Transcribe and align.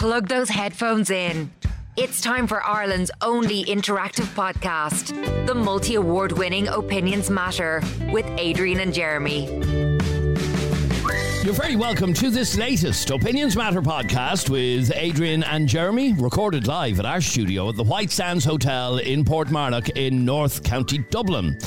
Plug 0.00 0.28
those 0.28 0.48
headphones 0.48 1.10
in. 1.10 1.50
It's 1.94 2.22
time 2.22 2.46
for 2.46 2.64
Ireland's 2.64 3.10
only 3.20 3.66
interactive 3.66 4.24
podcast, 4.34 5.08
the 5.46 5.54
multi 5.54 5.96
award 5.96 6.32
winning 6.32 6.68
Opinions 6.68 7.28
Matter 7.28 7.82
with 8.10 8.24
Adrian 8.38 8.80
and 8.80 8.94
Jeremy. 8.94 9.44
You're 11.44 11.52
very 11.52 11.76
welcome 11.76 12.14
to 12.14 12.30
this 12.30 12.56
latest 12.56 13.10
Opinions 13.10 13.56
Matter 13.56 13.82
podcast 13.82 14.48
with 14.48 14.90
Adrian 14.94 15.42
and 15.44 15.68
Jeremy, 15.68 16.14
recorded 16.14 16.66
live 16.66 16.98
at 16.98 17.04
our 17.04 17.20
studio 17.20 17.68
at 17.68 17.76
the 17.76 17.84
White 17.84 18.10
Sands 18.10 18.46
Hotel 18.46 18.96
in 18.96 19.22
Portmarnock 19.22 19.98
in 19.98 20.24
North 20.24 20.62
County 20.62 21.04
Dublin. 21.10 21.58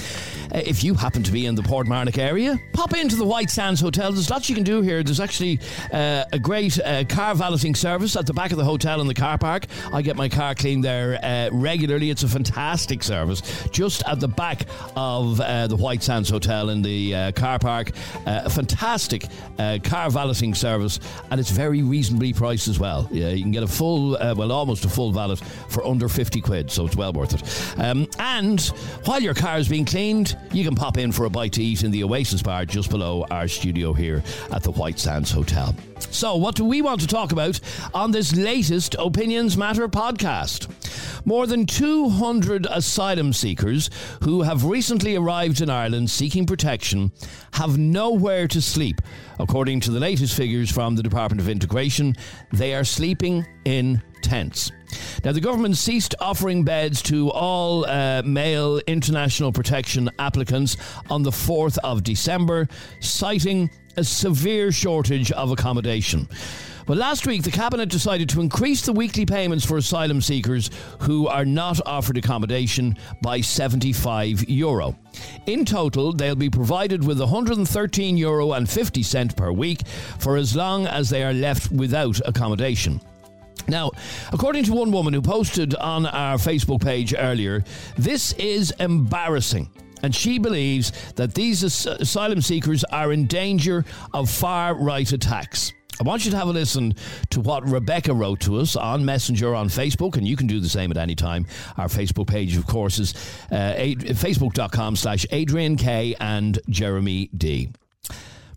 Uh, 0.54 0.62
if 0.66 0.84
you 0.84 0.94
happen 0.94 1.24
to 1.24 1.32
be 1.32 1.46
in 1.48 1.56
the 1.56 1.62
Portmarnock 1.62 2.18
area, 2.18 2.60
pop 2.74 2.96
into 2.96 3.16
the 3.16 3.26
White 3.26 3.50
Sands 3.50 3.82
Hotel. 3.82 4.12
There's 4.12 4.30
lots 4.30 4.50
you 4.50 4.56
can 4.56 4.64
do 4.64 4.82
here. 4.82 5.02
There's 5.02 5.20
actually 5.20 5.60
uh, 5.92 6.26
a 6.32 6.38
great 6.38 6.80
uh, 6.80 7.06
car 7.06 7.34
valeting 7.34 7.74
service 7.74 8.16
at 8.16 8.28
the 8.28 8.34
back 8.34 8.52
of 8.52 8.58
the 8.58 8.64
hotel 8.64 9.02
in 9.02 9.08
the 9.08 9.16
car 9.16 9.38
park. 9.38 9.66
I 9.92 10.02
get 10.04 10.16
my 10.16 10.30
car 10.30 10.54
cleaned 10.54 10.84
there 10.84 11.18
uh, 11.24 11.50
regularly. 11.52 12.12
It's 12.12 12.24
a 12.24 12.28
fantastic 12.28 13.02
service 13.02 13.42
just 13.72 14.04
at 14.08 14.20
the 14.20 14.28
back 14.28 14.68
of 14.96 15.42
uh, 15.42 15.68
the 15.68 15.76
White 15.76 16.04
Sands 16.04 16.30
Hotel 16.30 16.70
in 16.70 16.84
the 16.84 17.16
uh, 17.16 17.32
car 17.32 17.58
park. 17.58 17.92
fantastic 18.50 19.26
car 19.84 20.10
valeting 20.12 20.54
service, 20.54 21.00
and 21.32 21.40
it's 21.40 21.50
very 21.50 21.82
reasonably 21.82 22.34
priced 22.34 22.68
as 22.68 22.80
well. 22.80 23.08
Yeah, 23.12 23.30
you 23.30 23.42
can 23.42 23.52
get 23.52 23.64
a 23.64 23.68
full, 23.68 24.12
well, 24.12 24.52
almost 24.52 24.86
a 24.86 24.90
full 24.90 25.12
valet 25.12 25.38
for 25.70 25.86
under 25.86 26.08
50 26.08 26.42
quid, 26.42 26.70
so 26.70 26.86
it's 26.86 26.96
well 26.96 27.14
worth 27.14 27.34
it. 27.34 27.80
Um, 27.80 28.08
and 28.20 28.62
while 29.06 29.22
your 29.22 29.34
car 29.34 29.58
is 29.58 29.68
being 29.68 29.86
cleaned, 29.86 30.38
you 30.52 30.64
can 30.64 30.76
pop 30.76 30.98
in 30.98 31.12
for 31.12 31.26
a 31.26 31.30
bite 31.30 31.54
to 31.54 31.64
eat 31.64 31.84
in 31.84 31.92
the 31.92 32.04
Oasis 32.04 32.42
Bar 32.42 32.66
just 32.66 32.90
below 32.90 33.26
our 33.32 33.48
studio 33.48 33.94
here 33.94 34.24
at 34.52 34.64
the 34.64 34.72
White 34.72 35.00
Sands 35.00 35.32
Hotel. 35.32 35.76
So, 36.12 36.36
what 36.36 36.56
do 36.56 36.66
we 36.66 36.82
want 36.82 37.02
to 37.02 37.08
talk 37.08 37.32
about 37.32 37.60
on 37.94 38.12
this 38.12 38.36
latest 38.36 38.96
Opinions 39.00 39.58
Matter 39.58 39.88
podcast? 39.88 40.68
More 41.26 41.48
than 41.48 41.66
200 41.66 42.68
asylum 42.70 43.34
seekers 43.34 43.90
who 44.22 44.42
have 44.42 44.66
recently 44.66 45.16
arrived 45.16 45.62
in 45.62 45.70
Ireland 45.70 46.10
seeking 46.10 46.46
protection 46.46 47.12
have 47.54 47.78
nowhere 47.78 48.48
to 48.50 48.62
sleep. 48.62 49.02
According 49.40 49.80
to 49.82 49.92
the 49.92 50.00
latest 50.00 50.36
figures 50.36 50.72
from 50.72 50.96
the 50.96 51.04
Department 51.04 51.42
of 51.42 51.50
Integration, 51.50 52.16
they 52.52 52.76
are 52.76 52.84
sleeping 52.84 53.46
in 53.66 54.02
tents. 54.22 54.72
Now, 55.24 55.32
the 55.32 55.42
government 55.42 55.78
ceased 55.78 56.16
offering 56.20 56.64
beds 56.64 57.02
to 57.04 57.30
all 57.32 57.86
uh, 57.86 58.22
male 58.24 58.80
international 58.88 59.52
protection 59.52 60.10
applicants 60.20 60.78
on 61.10 61.24
the 61.24 61.32
4th 61.32 61.78
of 61.84 62.04
December, 62.04 62.68
citing 63.00 63.70
a 63.98 64.04
severe 64.04 64.72
shortage 64.72 65.32
of 65.32 65.52
accommodation. 65.52 66.28
Well, 66.86 66.98
last 66.98 67.26
week 67.26 67.44
the 67.44 67.52
Cabinet 67.52 67.88
decided 67.88 68.28
to 68.30 68.42
increase 68.42 68.82
the 68.82 68.92
weekly 68.92 69.26
payments 69.26 69.66
for 69.66 69.78
asylum 69.78 70.20
seekers 70.20 70.70
who 71.00 71.28
are 71.28 71.46
not 71.46 71.80
offered 71.86 72.18
accommodation 72.18 72.98
by 73.22 73.40
75 73.40 74.50
euro. 74.50 74.98
In 75.46 75.64
total, 75.64 76.12
they'll 76.12 76.36
be 76.36 76.50
provided 76.50 77.06
with 77.06 77.22
113 77.22 78.18
euro 78.18 78.52
and 78.52 78.70
50 78.70 79.02
cent 79.02 79.38
per 79.38 79.54
week 79.54 79.88
for 80.20 80.36
as 80.36 80.58
long 80.58 80.86
as 80.86 81.10
they 81.10 81.24
are 81.24 81.34
left 81.34 81.72
without 81.72 82.20
accommodation. 82.26 83.00
Now, 83.68 83.92
according 84.32 84.66
to 84.66 84.74
one 84.74 84.92
woman 84.92 85.14
who 85.14 85.22
posted 85.22 85.76
on 85.76 86.06
our 86.06 86.38
Facebook 86.38 86.82
page 86.82 87.14
earlier, 87.18 87.64
this 87.98 88.34
is 88.34 88.72
embarrassing. 88.80 89.70
And 90.04 90.14
she 90.14 90.38
believes 90.38 90.92
that 91.14 91.34
these 91.34 91.64
as- 91.64 91.86
asylum 91.86 92.42
seekers 92.42 92.84
are 92.86 93.14
in 93.14 93.26
danger 93.26 93.86
of 94.14 94.30
far 94.30 94.76
right 94.76 95.10
attacks. 95.12 95.72
I 96.00 96.04
want 96.04 96.26
you 96.26 96.32
to 96.32 96.38
have 96.38 96.48
a 96.48 96.52
listen 96.52 96.96
to 97.30 97.40
what 97.40 97.70
Rebecca 97.70 98.14
wrote 98.14 98.42
to 98.42 98.58
us 98.58 98.76
on 98.76 99.06
Messenger 99.06 99.54
on 99.56 99.70
Facebook, 99.70 100.18
and 100.18 100.28
you 100.28 100.36
can 100.36 100.48
do 100.48 100.60
the 100.60 100.68
same 100.68 100.92
at 100.92 100.98
any 100.98 101.16
time. 101.16 101.46
Our 101.78 101.88
Facebook 101.88 102.28
page, 102.28 102.58
of 102.58 102.66
course, 102.66 103.00
is 103.00 103.14
uh, 103.52 103.76
facebook.com 103.78 104.96
slash 104.96 105.26
Adrian 105.32 105.78
K 105.78 106.16
and 106.20 106.60
Jeremy 106.68 107.30
D. 107.38 107.70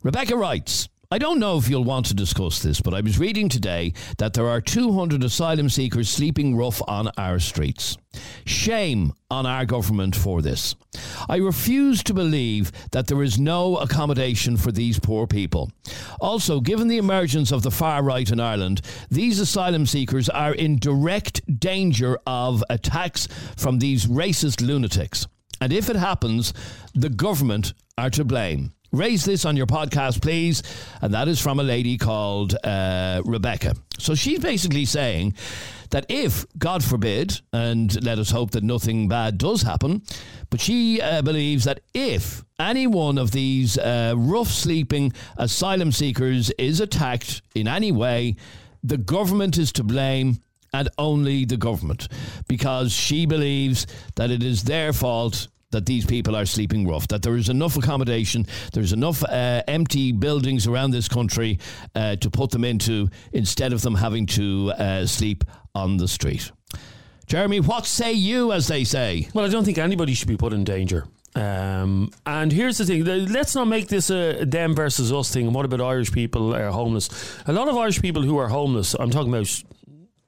Rebecca 0.02 0.34
writes, 0.36 0.88
I 1.08 1.18
don't 1.18 1.38
know 1.38 1.56
if 1.56 1.68
you'll 1.68 1.84
want 1.84 2.06
to 2.06 2.14
discuss 2.14 2.60
this, 2.60 2.80
but 2.80 2.92
I 2.92 3.00
was 3.00 3.16
reading 3.16 3.48
today 3.48 3.92
that 4.18 4.32
there 4.32 4.48
are 4.48 4.60
200 4.60 5.22
asylum 5.22 5.68
seekers 5.68 6.10
sleeping 6.10 6.56
rough 6.56 6.82
on 6.88 7.12
our 7.16 7.38
streets. 7.38 7.96
Shame 8.44 9.12
on 9.30 9.46
our 9.46 9.64
government 9.64 10.16
for 10.16 10.42
this. 10.42 10.74
I 11.28 11.36
refuse 11.36 12.02
to 12.04 12.14
believe 12.14 12.72
that 12.90 13.06
there 13.06 13.22
is 13.22 13.38
no 13.38 13.76
accommodation 13.76 14.56
for 14.56 14.72
these 14.72 14.98
poor 14.98 15.28
people. 15.28 15.70
Also, 16.20 16.58
given 16.58 16.88
the 16.88 16.98
emergence 16.98 17.52
of 17.52 17.62
the 17.62 17.70
far 17.70 18.02
right 18.02 18.28
in 18.28 18.40
Ireland, 18.40 18.80
these 19.08 19.38
asylum 19.38 19.86
seekers 19.86 20.28
are 20.28 20.54
in 20.54 20.76
direct 20.76 21.60
danger 21.60 22.18
of 22.26 22.64
attacks 22.68 23.28
from 23.56 23.78
these 23.78 24.06
racist 24.06 24.60
lunatics. 24.60 25.28
And 25.60 25.72
if 25.72 25.88
it 25.88 25.96
happens, 25.96 26.52
the 26.94 27.10
government 27.10 27.74
are 27.96 28.10
to 28.10 28.24
blame. 28.24 28.72
Raise 28.92 29.24
this 29.24 29.44
on 29.44 29.56
your 29.56 29.66
podcast, 29.66 30.22
please. 30.22 30.62
And 31.02 31.12
that 31.14 31.28
is 31.28 31.40
from 31.40 31.60
a 31.60 31.62
lady 31.62 31.98
called 31.98 32.56
uh, 32.64 33.22
Rebecca. 33.24 33.74
So 33.98 34.14
she's 34.14 34.38
basically 34.38 34.84
saying 34.84 35.34
that 35.90 36.06
if, 36.08 36.46
God 36.58 36.84
forbid, 36.84 37.40
and 37.52 38.04
let 38.04 38.18
us 38.18 38.30
hope 38.30 38.52
that 38.52 38.64
nothing 38.64 39.08
bad 39.08 39.38
does 39.38 39.62
happen, 39.62 40.02
but 40.50 40.60
she 40.60 41.00
uh, 41.00 41.22
believes 41.22 41.64
that 41.64 41.80
if 41.94 42.44
any 42.58 42.86
one 42.86 43.18
of 43.18 43.30
these 43.30 43.78
uh, 43.78 44.14
rough 44.16 44.48
sleeping 44.48 45.12
asylum 45.36 45.92
seekers 45.92 46.50
is 46.58 46.80
attacked 46.80 47.42
in 47.54 47.68
any 47.68 47.92
way, 47.92 48.36
the 48.82 48.98
government 48.98 49.58
is 49.58 49.72
to 49.72 49.84
blame 49.84 50.38
and 50.72 50.88
only 50.98 51.44
the 51.44 51.56
government 51.56 52.08
because 52.48 52.92
she 52.92 53.26
believes 53.26 53.86
that 54.16 54.30
it 54.30 54.42
is 54.42 54.64
their 54.64 54.92
fault 54.92 55.48
that 55.76 55.84
these 55.84 56.06
people 56.06 56.34
are 56.34 56.46
sleeping 56.46 56.88
rough, 56.88 57.06
that 57.08 57.20
there 57.20 57.36
is 57.36 57.50
enough 57.50 57.76
accommodation, 57.76 58.46
there's 58.72 58.94
enough 58.94 59.22
uh, 59.24 59.62
empty 59.68 60.10
buildings 60.10 60.66
around 60.66 60.90
this 60.90 61.06
country 61.06 61.58
uh, 61.94 62.16
to 62.16 62.30
put 62.30 62.50
them 62.50 62.64
into 62.64 63.10
instead 63.32 63.74
of 63.74 63.82
them 63.82 63.94
having 63.94 64.24
to 64.24 64.72
uh, 64.78 65.04
sleep 65.04 65.44
on 65.74 65.98
the 65.98 66.08
street. 66.08 66.50
Jeremy, 67.26 67.60
what 67.60 67.84
say 67.84 68.14
you, 68.14 68.52
as 68.52 68.68
they 68.68 68.84
say? 68.84 69.28
Well, 69.34 69.44
I 69.44 69.48
don't 69.48 69.64
think 69.64 69.76
anybody 69.76 70.14
should 70.14 70.28
be 70.28 70.38
put 70.38 70.54
in 70.54 70.64
danger. 70.64 71.06
Um, 71.34 72.10
and 72.24 72.50
here's 72.50 72.78
the 72.78 72.86
thing: 72.86 73.04
let's 73.04 73.54
not 73.54 73.68
make 73.68 73.88
this 73.88 74.08
a 74.08 74.46
them 74.46 74.74
versus 74.74 75.12
us 75.12 75.30
thing. 75.30 75.52
What 75.52 75.66
about 75.66 75.82
Irish 75.82 76.10
people 76.10 76.54
are 76.54 76.70
homeless? 76.70 77.10
A 77.46 77.52
lot 77.52 77.68
of 77.68 77.76
Irish 77.76 78.00
people 78.00 78.22
who 78.22 78.38
are 78.38 78.48
homeless. 78.48 78.94
I'm 78.94 79.10
talking 79.10 79.28
about 79.28 79.62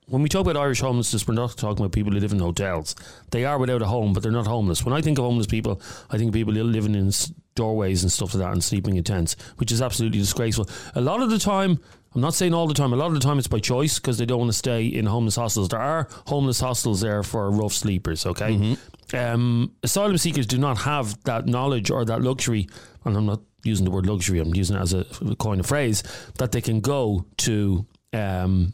when 0.09 0.23
we 0.23 0.29
talk 0.29 0.43
about 0.43 0.57
Irish 0.57 0.81
homelessness, 0.81 1.29
we're 1.29 1.35
not 1.35 1.57
talking 1.57 1.85
about 1.85 1.93
people 1.93 2.13
who 2.13 2.19
live 2.19 2.33
in 2.33 2.39
hotels. 2.39 2.97
They 3.31 3.45
are 3.45 3.59
without 3.59 3.83
a 3.83 3.87
home, 3.87 4.13
but 4.13 4.23
they're 4.23 4.33
not 4.33 4.47
homeless. 4.47 4.85
When 4.85 4.95
I 4.95 5.03
think 5.03 5.19
of 5.19 5.25
homeless 5.25 5.47
people, 5.47 5.81
I 6.11 6.17
think 6.17 6.29
of 6.29 6.35
people 6.35 6.55
living 6.55 6.95
in 6.95 7.13
doorways 7.55 8.03
and 8.03 8.11
stuff 8.11 8.35
like 8.35 8.43
that 8.43 8.53
and 8.53 8.65
sleeping 8.65 8.97
in 8.97 9.05
tents, 9.05 9.37
which 9.57 9.71
is 9.71 9.83
absolutely 9.83 10.19
disgraceful. 10.19 10.69
A 10.95 11.01
lot 11.01 11.21
of 11.21 11.29
the 11.29 11.39
time, 11.39 11.79
I'm 12.15 12.23
not 12.23 12.35
saying 12.35 12.55
all 12.55 12.67
the 12.67 12.75
time, 12.75 12.93
a 12.93 12.97
lot 12.97 13.09
of 13.09 13.15
the 13.15 13.21
time 13.21 13.39
it's 13.39 13.49
by 13.49 13.59
choice 13.59 13.99
because 13.99 14.17
they 14.17 14.25
don't 14.25 14.39
want 14.39 14.51
to 14.51 14.57
stay 14.57 14.87
in 14.87 15.05
homeless 15.05 15.37
hostels. 15.37 15.69
There 15.69 15.81
are 15.81 16.09
homeless 16.27 16.61
hostels 16.61 17.03
there 17.03 17.23
for 17.23 17.51
rough 17.51 17.75
sleepers, 17.75 18.25
okay? 18.25 18.55
Mm-hmm. 18.55 19.17
Um, 19.17 19.73
asylum 19.83 20.17
seekers 20.17 20.47
do 20.47 20.59
not 20.59 20.79
have 20.79 21.23
that 21.25 21.47
knowledge 21.47 21.91
or 21.91 22.05
that 22.07 22.23
luxury, 22.23 22.67
and 23.05 23.17
I'm 23.17 23.27
not 23.27 23.41
using 23.63 23.85
the 23.85 23.91
word 23.91 24.07
luxury, 24.07 24.39
I'm 24.39 24.55
using 24.55 24.77
it 24.77 24.81
as 24.81 24.95
a 24.95 25.05
coin 25.39 25.61
of 25.61 25.67
phrase, 25.67 26.03
that 26.39 26.53
they 26.53 26.63
can 26.63 26.81
go 26.81 27.27
to. 27.39 27.87
Um, 28.15 28.73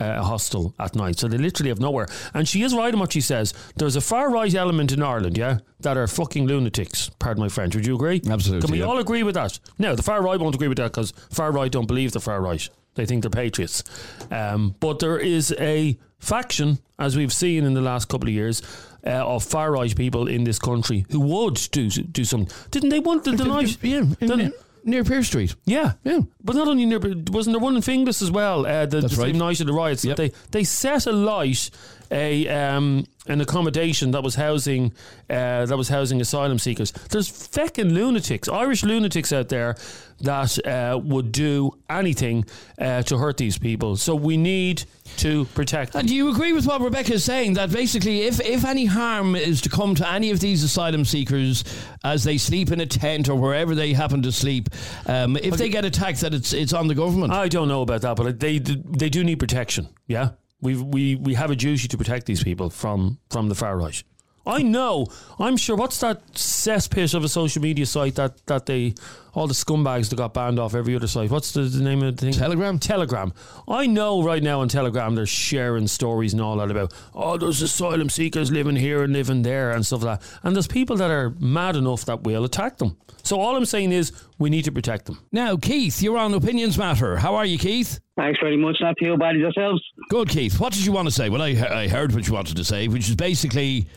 uh, 0.00 0.16
a 0.18 0.22
hostel 0.22 0.74
at 0.78 0.94
night. 0.94 1.18
So 1.18 1.28
they 1.28 1.38
literally 1.38 1.70
have 1.70 1.80
nowhere. 1.80 2.06
And 2.34 2.48
she 2.48 2.62
is 2.62 2.74
right 2.74 2.92
in 2.92 3.00
what 3.00 3.12
she 3.12 3.20
says. 3.20 3.54
There's 3.76 3.96
a 3.96 4.00
far 4.00 4.30
right 4.30 4.54
element 4.54 4.92
in 4.92 5.02
Ireland, 5.02 5.36
yeah, 5.36 5.58
that 5.80 5.96
are 5.96 6.06
fucking 6.06 6.46
lunatics. 6.46 7.10
Pardon 7.18 7.42
my 7.42 7.48
French. 7.48 7.74
Would 7.74 7.86
you 7.86 7.94
agree? 7.94 8.20
Absolutely. 8.28 8.66
Can 8.66 8.72
we 8.72 8.80
yeah. 8.80 8.86
all 8.86 8.98
agree 8.98 9.22
with 9.22 9.34
that? 9.34 9.58
No, 9.78 9.94
the 9.94 10.02
far 10.02 10.22
right 10.22 10.38
won't 10.38 10.54
agree 10.54 10.68
with 10.68 10.78
that 10.78 10.92
because 10.92 11.12
far 11.30 11.52
right 11.52 11.70
don't 11.70 11.86
believe 11.86 12.12
the 12.12 12.20
far 12.20 12.40
right. 12.40 12.68
They 12.94 13.06
think 13.06 13.22
they're 13.22 13.30
patriots. 13.30 13.84
Um, 14.30 14.74
but 14.80 14.98
there 15.00 15.18
is 15.18 15.54
a 15.58 15.98
faction, 16.18 16.78
as 16.98 17.16
we've 17.16 17.32
seen 17.32 17.64
in 17.64 17.74
the 17.74 17.82
last 17.82 18.08
couple 18.08 18.28
of 18.28 18.34
years, 18.34 18.62
uh, 19.06 19.24
of 19.24 19.44
far 19.44 19.70
right 19.72 19.94
people 19.94 20.26
in 20.26 20.44
this 20.44 20.58
country 20.58 21.06
who 21.10 21.20
would 21.20 21.54
do 21.70 21.88
do 21.88 22.24
something. 22.24 22.54
Didn't 22.70 22.88
they 22.88 22.98
want 22.98 23.24
the 23.24 23.36
delight? 23.36 23.76
Yeah, 23.82 24.00
the, 24.18 24.52
near 24.86 25.04
Pearse 25.04 25.26
Street. 25.26 25.54
Yeah, 25.64 25.92
yeah. 26.04 26.20
But 26.42 26.56
not 26.56 26.68
only 26.68 26.86
near, 26.86 26.98
wasn't 26.98 27.54
there 27.54 27.60
one 27.60 27.76
in 27.76 27.82
Finglas 27.82 28.22
as 28.22 28.30
well? 28.30 28.64
Uh, 28.64 28.86
the, 28.86 29.02
That's 29.02 29.16
the 29.16 29.22
right. 29.22 29.34
night 29.34 29.60
of 29.60 29.66
the 29.66 29.72
riots. 29.72 30.04
Yep. 30.04 30.16
They 30.16 30.32
they 30.52 30.64
set 30.64 31.06
alight 31.06 31.70
a 32.10 32.48
um, 32.48 33.04
an 33.28 33.40
accommodation 33.40 34.10
that 34.12 34.22
was 34.22 34.34
housing 34.34 34.92
uh, 35.30 35.66
that 35.66 35.76
was 35.76 35.88
housing 35.88 36.20
asylum 36.20 36.58
seekers. 36.58 36.92
There's 37.10 37.30
feckin' 37.30 37.92
lunatics, 37.92 38.48
Irish 38.48 38.84
lunatics 38.84 39.32
out 39.32 39.48
there 39.48 39.76
that 40.20 40.66
uh, 40.66 40.98
would 40.98 41.32
do 41.32 41.72
anything 41.90 42.44
uh, 42.78 43.02
to 43.02 43.18
hurt 43.18 43.36
these 43.36 43.58
people. 43.58 43.96
So 43.96 44.14
we 44.14 44.36
need 44.36 44.84
to 45.18 45.44
protect. 45.46 45.92
Them. 45.92 46.00
And 46.00 46.08
do 46.08 46.14
you 46.14 46.30
agree 46.30 46.52
with 46.52 46.66
what 46.66 46.80
Rebecca 46.80 47.14
is 47.14 47.24
saying 47.24 47.54
that 47.54 47.70
basically, 47.70 48.22
if 48.22 48.40
if 48.40 48.64
any 48.64 48.86
harm 48.86 49.36
is 49.36 49.60
to 49.62 49.68
come 49.68 49.94
to 49.96 50.08
any 50.08 50.30
of 50.30 50.40
these 50.40 50.62
asylum 50.62 51.04
seekers 51.04 51.64
as 52.04 52.24
they 52.24 52.38
sleep 52.38 52.70
in 52.70 52.80
a 52.80 52.86
tent 52.86 53.28
or 53.28 53.36
wherever 53.36 53.74
they 53.74 53.92
happen 53.92 54.22
to 54.22 54.32
sleep, 54.32 54.68
um, 55.06 55.36
if 55.36 55.56
they 55.56 55.68
get 55.68 55.84
attacked, 55.84 56.20
that 56.20 56.34
it's 56.34 56.52
it's 56.52 56.72
on 56.72 56.88
the 56.88 56.94
government? 56.94 57.32
I 57.32 57.48
don't 57.48 57.68
know 57.68 57.82
about 57.82 58.02
that, 58.02 58.16
but 58.16 58.40
they 58.40 58.58
they 58.58 59.08
do 59.08 59.22
need 59.22 59.38
protection. 59.38 59.88
Yeah, 60.06 60.30
we 60.60 60.76
we 60.76 61.16
we 61.16 61.34
have 61.34 61.50
a 61.50 61.56
duty 61.56 61.88
to 61.88 61.96
protect 61.98 62.26
these 62.26 62.42
people 62.42 62.70
from 62.70 63.18
from 63.30 63.48
the 63.48 63.54
far 63.54 63.76
right. 63.76 64.02
I 64.46 64.62
know. 64.62 65.08
I'm 65.38 65.56
sure. 65.56 65.76
What's 65.76 65.98
that 66.00 66.26
cesspit 66.32 67.14
of 67.14 67.24
a 67.24 67.28
social 67.28 67.60
media 67.60 67.86
site 67.86 68.14
that, 68.14 68.46
that 68.46 68.66
they 68.66 68.94
all 69.34 69.46
the 69.46 69.54
scumbags 69.54 70.08
that 70.08 70.16
got 70.16 70.32
banned 70.32 70.58
off 70.58 70.74
every 70.74 70.94
other 70.94 71.08
site? 71.08 71.30
What's 71.30 71.52
the, 71.52 71.62
the 71.62 71.82
name 71.82 72.02
of 72.02 72.16
the 72.16 72.26
thing? 72.26 72.32
Telegram. 72.32 72.78
Telegram. 72.78 73.32
I 73.68 73.86
know 73.86 74.22
right 74.22 74.42
now 74.42 74.60
on 74.60 74.68
Telegram 74.68 75.14
they're 75.14 75.26
sharing 75.26 75.88
stories 75.88 76.32
and 76.32 76.40
all 76.40 76.56
that 76.56 76.70
about 76.70 76.94
oh 77.14 77.36
there's 77.36 77.60
asylum 77.60 78.08
seekers 78.08 78.50
living 78.50 78.76
here 78.76 79.02
and 79.02 79.12
living 79.12 79.42
there 79.42 79.72
and 79.72 79.84
stuff 79.84 80.02
like 80.02 80.20
that. 80.20 80.38
And 80.42 80.54
there's 80.54 80.68
people 80.68 80.96
that 80.96 81.10
are 81.10 81.34
mad 81.38 81.76
enough 81.76 82.04
that 82.04 82.22
will 82.22 82.44
attack 82.44 82.78
them. 82.78 82.96
So 83.24 83.40
all 83.40 83.56
I'm 83.56 83.64
saying 83.64 83.90
is 83.90 84.12
we 84.38 84.50
need 84.50 84.64
to 84.66 84.72
protect 84.72 85.06
them. 85.06 85.18
Now, 85.32 85.56
Keith, 85.56 86.00
you're 86.00 86.16
on 86.16 86.32
Opinions 86.32 86.78
Matter. 86.78 87.16
How 87.16 87.34
are 87.34 87.44
you, 87.44 87.58
Keith? 87.58 87.98
Thanks 88.16 88.38
very 88.40 88.56
much. 88.56 88.76
Not 88.80 88.94
too 89.02 89.16
bad 89.16 89.34
yourselves. 89.34 89.82
Good, 90.08 90.28
Keith. 90.28 90.60
What 90.60 90.72
did 90.72 90.86
you 90.86 90.92
want 90.92 91.08
to 91.08 91.12
say? 91.12 91.28
Well, 91.28 91.42
I, 91.42 91.48
I 91.48 91.88
heard 91.88 92.14
what 92.14 92.28
you 92.28 92.34
wanted 92.34 92.56
to 92.56 92.64
say, 92.64 92.86
which 92.86 93.08
is 93.08 93.16
basically 93.16 93.88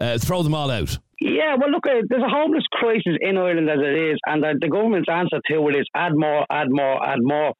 uh, 0.00 0.18
throw 0.18 0.42
them 0.42 0.54
all 0.54 0.70
out. 0.70 0.98
Yeah, 1.20 1.56
well, 1.58 1.70
look, 1.70 1.86
uh, 1.86 2.02
there's 2.08 2.22
a 2.22 2.28
homeless 2.28 2.64
crisis 2.70 3.16
in 3.20 3.36
Ireland 3.36 3.68
as 3.68 3.80
it 3.80 4.12
is, 4.12 4.18
and 4.26 4.44
uh, 4.44 4.54
the 4.60 4.68
government's 4.68 5.08
answer 5.10 5.40
to 5.50 5.68
it 5.68 5.76
is 5.76 5.86
add 5.94 6.12
more, 6.14 6.46
add 6.50 6.68
more, 6.70 7.04
add 7.04 7.18
more. 7.20 7.54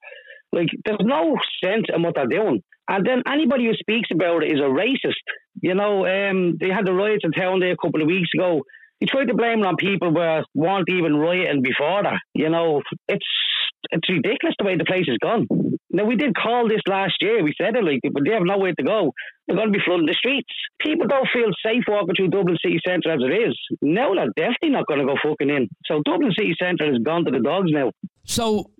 Like, 0.52 0.68
there's 0.84 1.00
no 1.02 1.36
sense 1.62 1.86
in 1.94 2.02
what 2.02 2.14
they're 2.14 2.26
doing. 2.26 2.62
And 2.88 3.04
then 3.04 3.22
anybody 3.30 3.66
who 3.66 3.74
speaks 3.74 4.08
about 4.12 4.44
it 4.44 4.52
is 4.52 4.60
a 4.60 4.62
racist. 4.62 5.20
You 5.60 5.74
know, 5.74 6.06
um, 6.06 6.56
they 6.58 6.70
had 6.70 6.86
the 6.86 6.92
riots 6.92 7.24
in 7.24 7.32
town 7.32 7.60
there 7.60 7.72
a 7.72 7.76
couple 7.76 8.00
of 8.00 8.06
weeks 8.06 8.30
ago. 8.34 8.62
You 9.00 9.06
try 9.06 9.24
to 9.24 9.34
blame 9.34 9.60
it 9.60 9.66
on 9.66 9.76
people 9.76 10.10
who 10.10 10.42
weren't 10.54 10.88
even 10.88 11.16
rioting 11.16 11.62
before 11.62 12.02
that. 12.02 12.18
You 12.34 12.48
know, 12.48 12.82
it's 13.06 13.26
it's 13.90 14.08
ridiculous 14.08 14.54
the 14.58 14.66
way 14.66 14.76
the 14.76 14.84
place 14.84 15.06
has 15.08 15.18
gone. 15.22 15.46
Now 15.90 16.04
we 16.04 16.16
did 16.16 16.34
call 16.36 16.68
this 16.68 16.82
last 16.86 17.14
year. 17.20 17.42
We 17.42 17.54
said 17.60 17.74
it 17.76 17.84
like, 17.84 18.00
but 18.12 18.22
they 18.24 18.32
have 18.32 18.42
nowhere 18.44 18.72
to 18.78 18.84
go. 18.84 19.12
They're 19.46 19.56
going 19.56 19.72
to 19.72 19.78
be 19.78 19.84
flooding 19.84 20.06
the 20.06 20.14
streets. 20.14 20.52
People 20.80 21.06
don't 21.06 21.28
feel 21.32 21.48
safe 21.64 21.84
walking 21.88 22.14
through 22.14 22.28
Dublin 22.28 22.58
city 22.62 22.78
centre 22.86 23.10
as 23.10 23.20
it 23.22 23.32
is. 23.32 23.58
No, 23.80 24.14
they're 24.14 24.28
definitely 24.36 24.70
not 24.70 24.86
going 24.86 25.00
to 25.00 25.06
go 25.06 25.16
fucking 25.22 25.48
in. 25.48 25.68
So 25.86 26.02
Dublin 26.04 26.32
city 26.36 26.54
centre 26.60 26.86
has 26.86 26.98
gone 27.02 27.24
to 27.24 27.30
the 27.30 27.40
dogs 27.40 27.70
now. 27.72 27.92
So, 28.24 28.70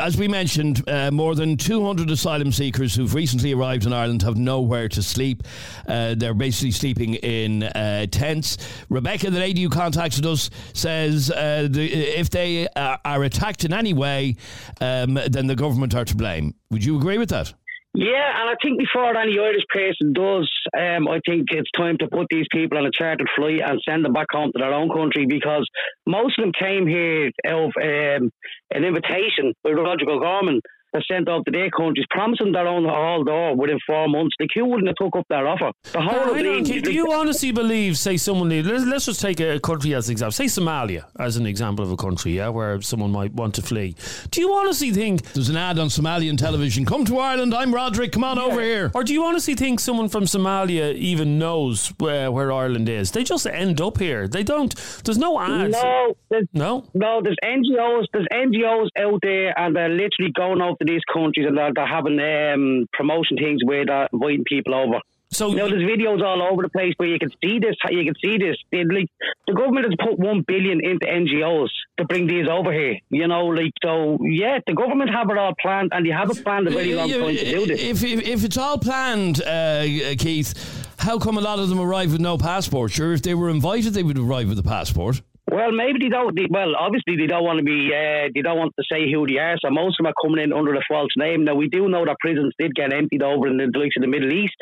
as 0.00 0.16
we 0.16 0.26
mentioned, 0.26 0.82
uh, 0.88 1.12
more 1.12 1.36
than 1.36 1.56
200 1.56 2.10
asylum 2.10 2.50
seekers 2.50 2.96
who've 2.96 3.14
recently 3.14 3.52
arrived 3.52 3.86
in 3.86 3.92
Ireland 3.92 4.22
have 4.22 4.36
nowhere 4.36 4.88
to 4.88 5.00
sleep. 5.00 5.44
Uh, 5.86 6.16
they're 6.16 6.34
basically 6.34 6.72
sleeping 6.72 7.14
in 7.14 7.62
uh, 7.62 8.06
tents. 8.10 8.58
Rebecca, 8.88 9.30
the 9.30 9.38
lady 9.38 9.62
who 9.62 9.70
contacted 9.70 10.26
us, 10.26 10.50
says 10.74 11.30
uh, 11.30 11.68
the, 11.70 11.88
if 11.88 12.30
they 12.30 12.66
uh, 12.68 12.96
are 13.04 13.22
attacked 13.22 13.64
in 13.64 13.72
any 13.72 13.94
way, 13.94 14.34
um, 14.80 15.14
then 15.28 15.46
the 15.46 15.56
government 15.56 15.94
are 15.94 16.04
to 16.04 16.16
blame. 16.16 16.54
Would 16.70 16.84
you 16.84 16.96
agree 16.96 17.18
with 17.18 17.28
that? 17.28 17.54
Yeah, 18.00 18.30
and 18.40 18.48
I 18.48 18.54
think 18.62 18.78
before 18.78 19.16
any 19.16 19.36
Irish 19.40 19.64
person 19.74 20.12
does, 20.12 20.48
um, 20.78 21.08
I 21.08 21.18
think 21.26 21.46
it's 21.50 21.68
time 21.76 21.98
to 21.98 22.06
put 22.06 22.28
these 22.30 22.46
people 22.52 22.78
on 22.78 22.86
a 22.86 22.92
chartered 22.92 23.28
flight 23.34 23.60
and 23.60 23.80
send 23.84 24.04
them 24.04 24.12
back 24.12 24.28
home 24.30 24.52
to 24.52 24.58
their 24.60 24.72
own 24.72 24.88
country 24.88 25.26
because 25.28 25.68
most 26.06 26.38
of 26.38 26.44
them 26.44 26.52
came 26.52 26.86
here 26.86 27.32
of 27.44 27.72
um, 27.82 28.30
an 28.70 28.84
invitation 28.84 29.52
by 29.64 29.70
Roderic 29.70 30.08
O'Gorman 30.08 30.60
are 30.94 31.02
sent 31.10 31.28
off 31.28 31.44
to 31.44 31.50
their 31.50 31.70
countries, 31.70 32.06
promising 32.10 32.52
their 32.52 32.66
own 32.66 32.84
hall 32.84 33.24
door 33.24 33.56
within 33.56 33.78
four 33.86 34.08
months. 34.08 34.34
The 34.38 34.48
queue 34.48 34.64
wouldn't 34.64 34.88
have 34.88 34.96
took 34.96 35.16
up 35.16 35.26
their 35.28 35.46
offer. 35.46 35.72
The 35.92 36.00
whole 36.00 36.34
on, 36.34 36.62
do 36.62 36.92
you 36.92 37.12
honestly 37.12 37.52
believe, 37.52 37.98
say, 37.98 38.16
someone 38.16 38.48
need, 38.48 38.66
let's, 38.66 38.84
let's 38.84 39.04
just 39.06 39.20
take 39.20 39.40
a 39.40 39.60
country 39.60 39.94
as 39.94 40.08
an 40.08 40.12
example, 40.12 40.32
say 40.32 40.46
Somalia 40.46 41.04
as 41.18 41.36
an 41.36 41.46
example 41.46 41.84
of 41.84 41.90
a 41.90 41.96
country, 41.96 42.32
yeah, 42.32 42.48
where 42.48 42.80
someone 42.80 43.10
might 43.10 43.32
want 43.32 43.54
to 43.56 43.62
flee. 43.62 43.94
Do 44.30 44.40
you 44.40 44.52
honestly 44.54 44.90
think 44.90 45.22
there's 45.32 45.48
an 45.48 45.56
ad 45.56 45.78
on 45.78 45.88
Somalian 45.88 46.38
television? 46.38 46.84
Come 46.84 47.04
to 47.06 47.18
Ireland. 47.18 47.54
I'm 47.54 47.74
Roderic. 47.74 48.12
Come 48.12 48.24
on 48.24 48.36
yeah. 48.36 48.42
over 48.44 48.60
here. 48.60 48.90
Or 48.94 49.04
do 49.04 49.12
you 49.12 49.24
honestly 49.24 49.54
think 49.54 49.80
someone 49.80 50.08
from 50.08 50.24
Somalia 50.24 50.94
even 50.94 51.38
knows 51.38 51.92
where, 51.98 52.30
where 52.30 52.52
Ireland 52.52 52.88
is? 52.88 53.10
They 53.10 53.24
just 53.24 53.46
end 53.46 53.80
up 53.80 53.98
here. 53.98 54.28
They 54.28 54.42
don't. 54.42 54.74
There's 55.04 55.18
no 55.18 55.38
ads. 55.40 55.72
No, 55.72 56.14
no, 56.52 56.84
no. 56.94 57.22
There's 57.22 57.36
NGOs. 57.44 58.04
There's 58.12 58.26
NGOs 58.32 58.88
out 58.98 59.20
there, 59.22 59.58
and 59.58 59.74
they're 59.74 59.88
literally 59.88 60.32
going 60.34 60.60
over 60.60 60.77
to 60.78 60.84
these 60.84 61.02
countries 61.12 61.46
and 61.46 61.56
they're, 61.56 61.72
they're 61.74 61.86
having 61.86 62.18
um, 62.18 62.86
promotion 62.92 63.36
things 63.36 63.60
where 63.64 63.84
they're 63.84 64.08
inviting 64.12 64.44
people 64.44 64.74
over. 64.74 65.00
So 65.30 65.50
know, 65.50 65.68
there's 65.68 65.82
videos 65.82 66.24
all 66.24 66.42
over 66.42 66.62
the 66.62 66.70
place 66.70 66.94
where 66.96 67.08
you 67.08 67.18
can 67.18 67.30
see 67.42 67.58
this. 67.58 67.76
You 67.90 68.04
can 68.04 68.14
see 68.22 68.38
this. 68.38 68.56
They, 68.72 68.84
like 68.84 69.08
the 69.46 69.52
government 69.52 69.84
has 69.84 69.94
put 70.00 70.18
one 70.18 70.42
billion 70.46 70.82
into 70.82 71.04
NGOs 71.04 71.68
to 71.98 72.06
bring 72.06 72.26
these 72.26 72.48
over 72.48 72.72
here. 72.72 72.98
You 73.10 73.28
know, 73.28 73.46
like 73.46 73.72
so. 73.84 74.18
Yeah, 74.22 74.58
the 74.66 74.72
government 74.72 75.10
have 75.10 75.28
it 75.28 75.36
all 75.36 75.54
planned, 75.60 75.90
and 75.92 76.06
they 76.06 76.10
have 76.10 76.30
planned 76.42 76.66
a 76.66 76.70
very 76.70 76.94
long 76.94 77.10
time 77.10 77.36
to 77.36 77.44
do 77.44 77.66
this. 77.66 77.80
If 77.80 78.02
if, 78.02 78.26
if 78.26 78.44
it's 78.44 78.56
all 78.56 78.78
planned, 78.78 79.42
uh, 79.42 79.84
Keith, 80.18 80.54
how 80.98 81.18
come 81.18 81.36
a 81.36 81.42
lot 81.42 81.58
of 81.58 81.68
them 81.68 81.78
arrive 81.78 82.12
with 82.12 82.22
no 82.22 82.38
passport? 82.38 82.92
Sure, 82.92 83.12
if 83.12 83.20
they 83.20 83.34
were 83.34 83.50
invited, 83.50 83.92
they 83.92 84.02
would 84.02 84.18
arrive 84.18 84.48
with 84.48 84.58
a 84.58 84.62
passport. 84.62 85.20
Well, 85.50 85.72
maybe 85.72 85.98
they 86.00 86.10
don't. 86.10 86.36
They, 86.36 86.46
well, 86.50 86.76
obviously 86.76 87.16
they 87.16 87.26
don't 87.26 87.44
want 87.44 87.58
to 87.58 87.64
be. 87.64 87.88
Uh, 87.88 88.28
they 88.34 88.42
don't 88.42 88.58
want 88.58 88.74
to 88.78 88.84
say 88.90 89.10
who 89.10 89.26
they 89.26 89.38
are. 89.38 89.56
So 89.64 89.70
most 89.70 89.96
of 89.98 90.04
them 90.04 90.12
are 90.12 90.22
coming 90.22 90.44
in 90.44 90.52
under 90.52 90.74
a 90.74 90.82
false 90.86 91.12
name. 91.16 91.44
Now 91.44 91.54
we 91.54 91.68
do 91.68 91.88
know 91.88 92.04
that 92.04 92.18
prisons 92.20 92.52
did 92.58 92.74
get 92.74 92.92
emptied 92.92 93.22
over 93.22 93.48
in 93.48 93.56
the 93.56 93.70
likes 93.78 93.96
of 93.96 94.02
the 94.02 94.08
Middle 94.08 94.32
East, 94.32 94.56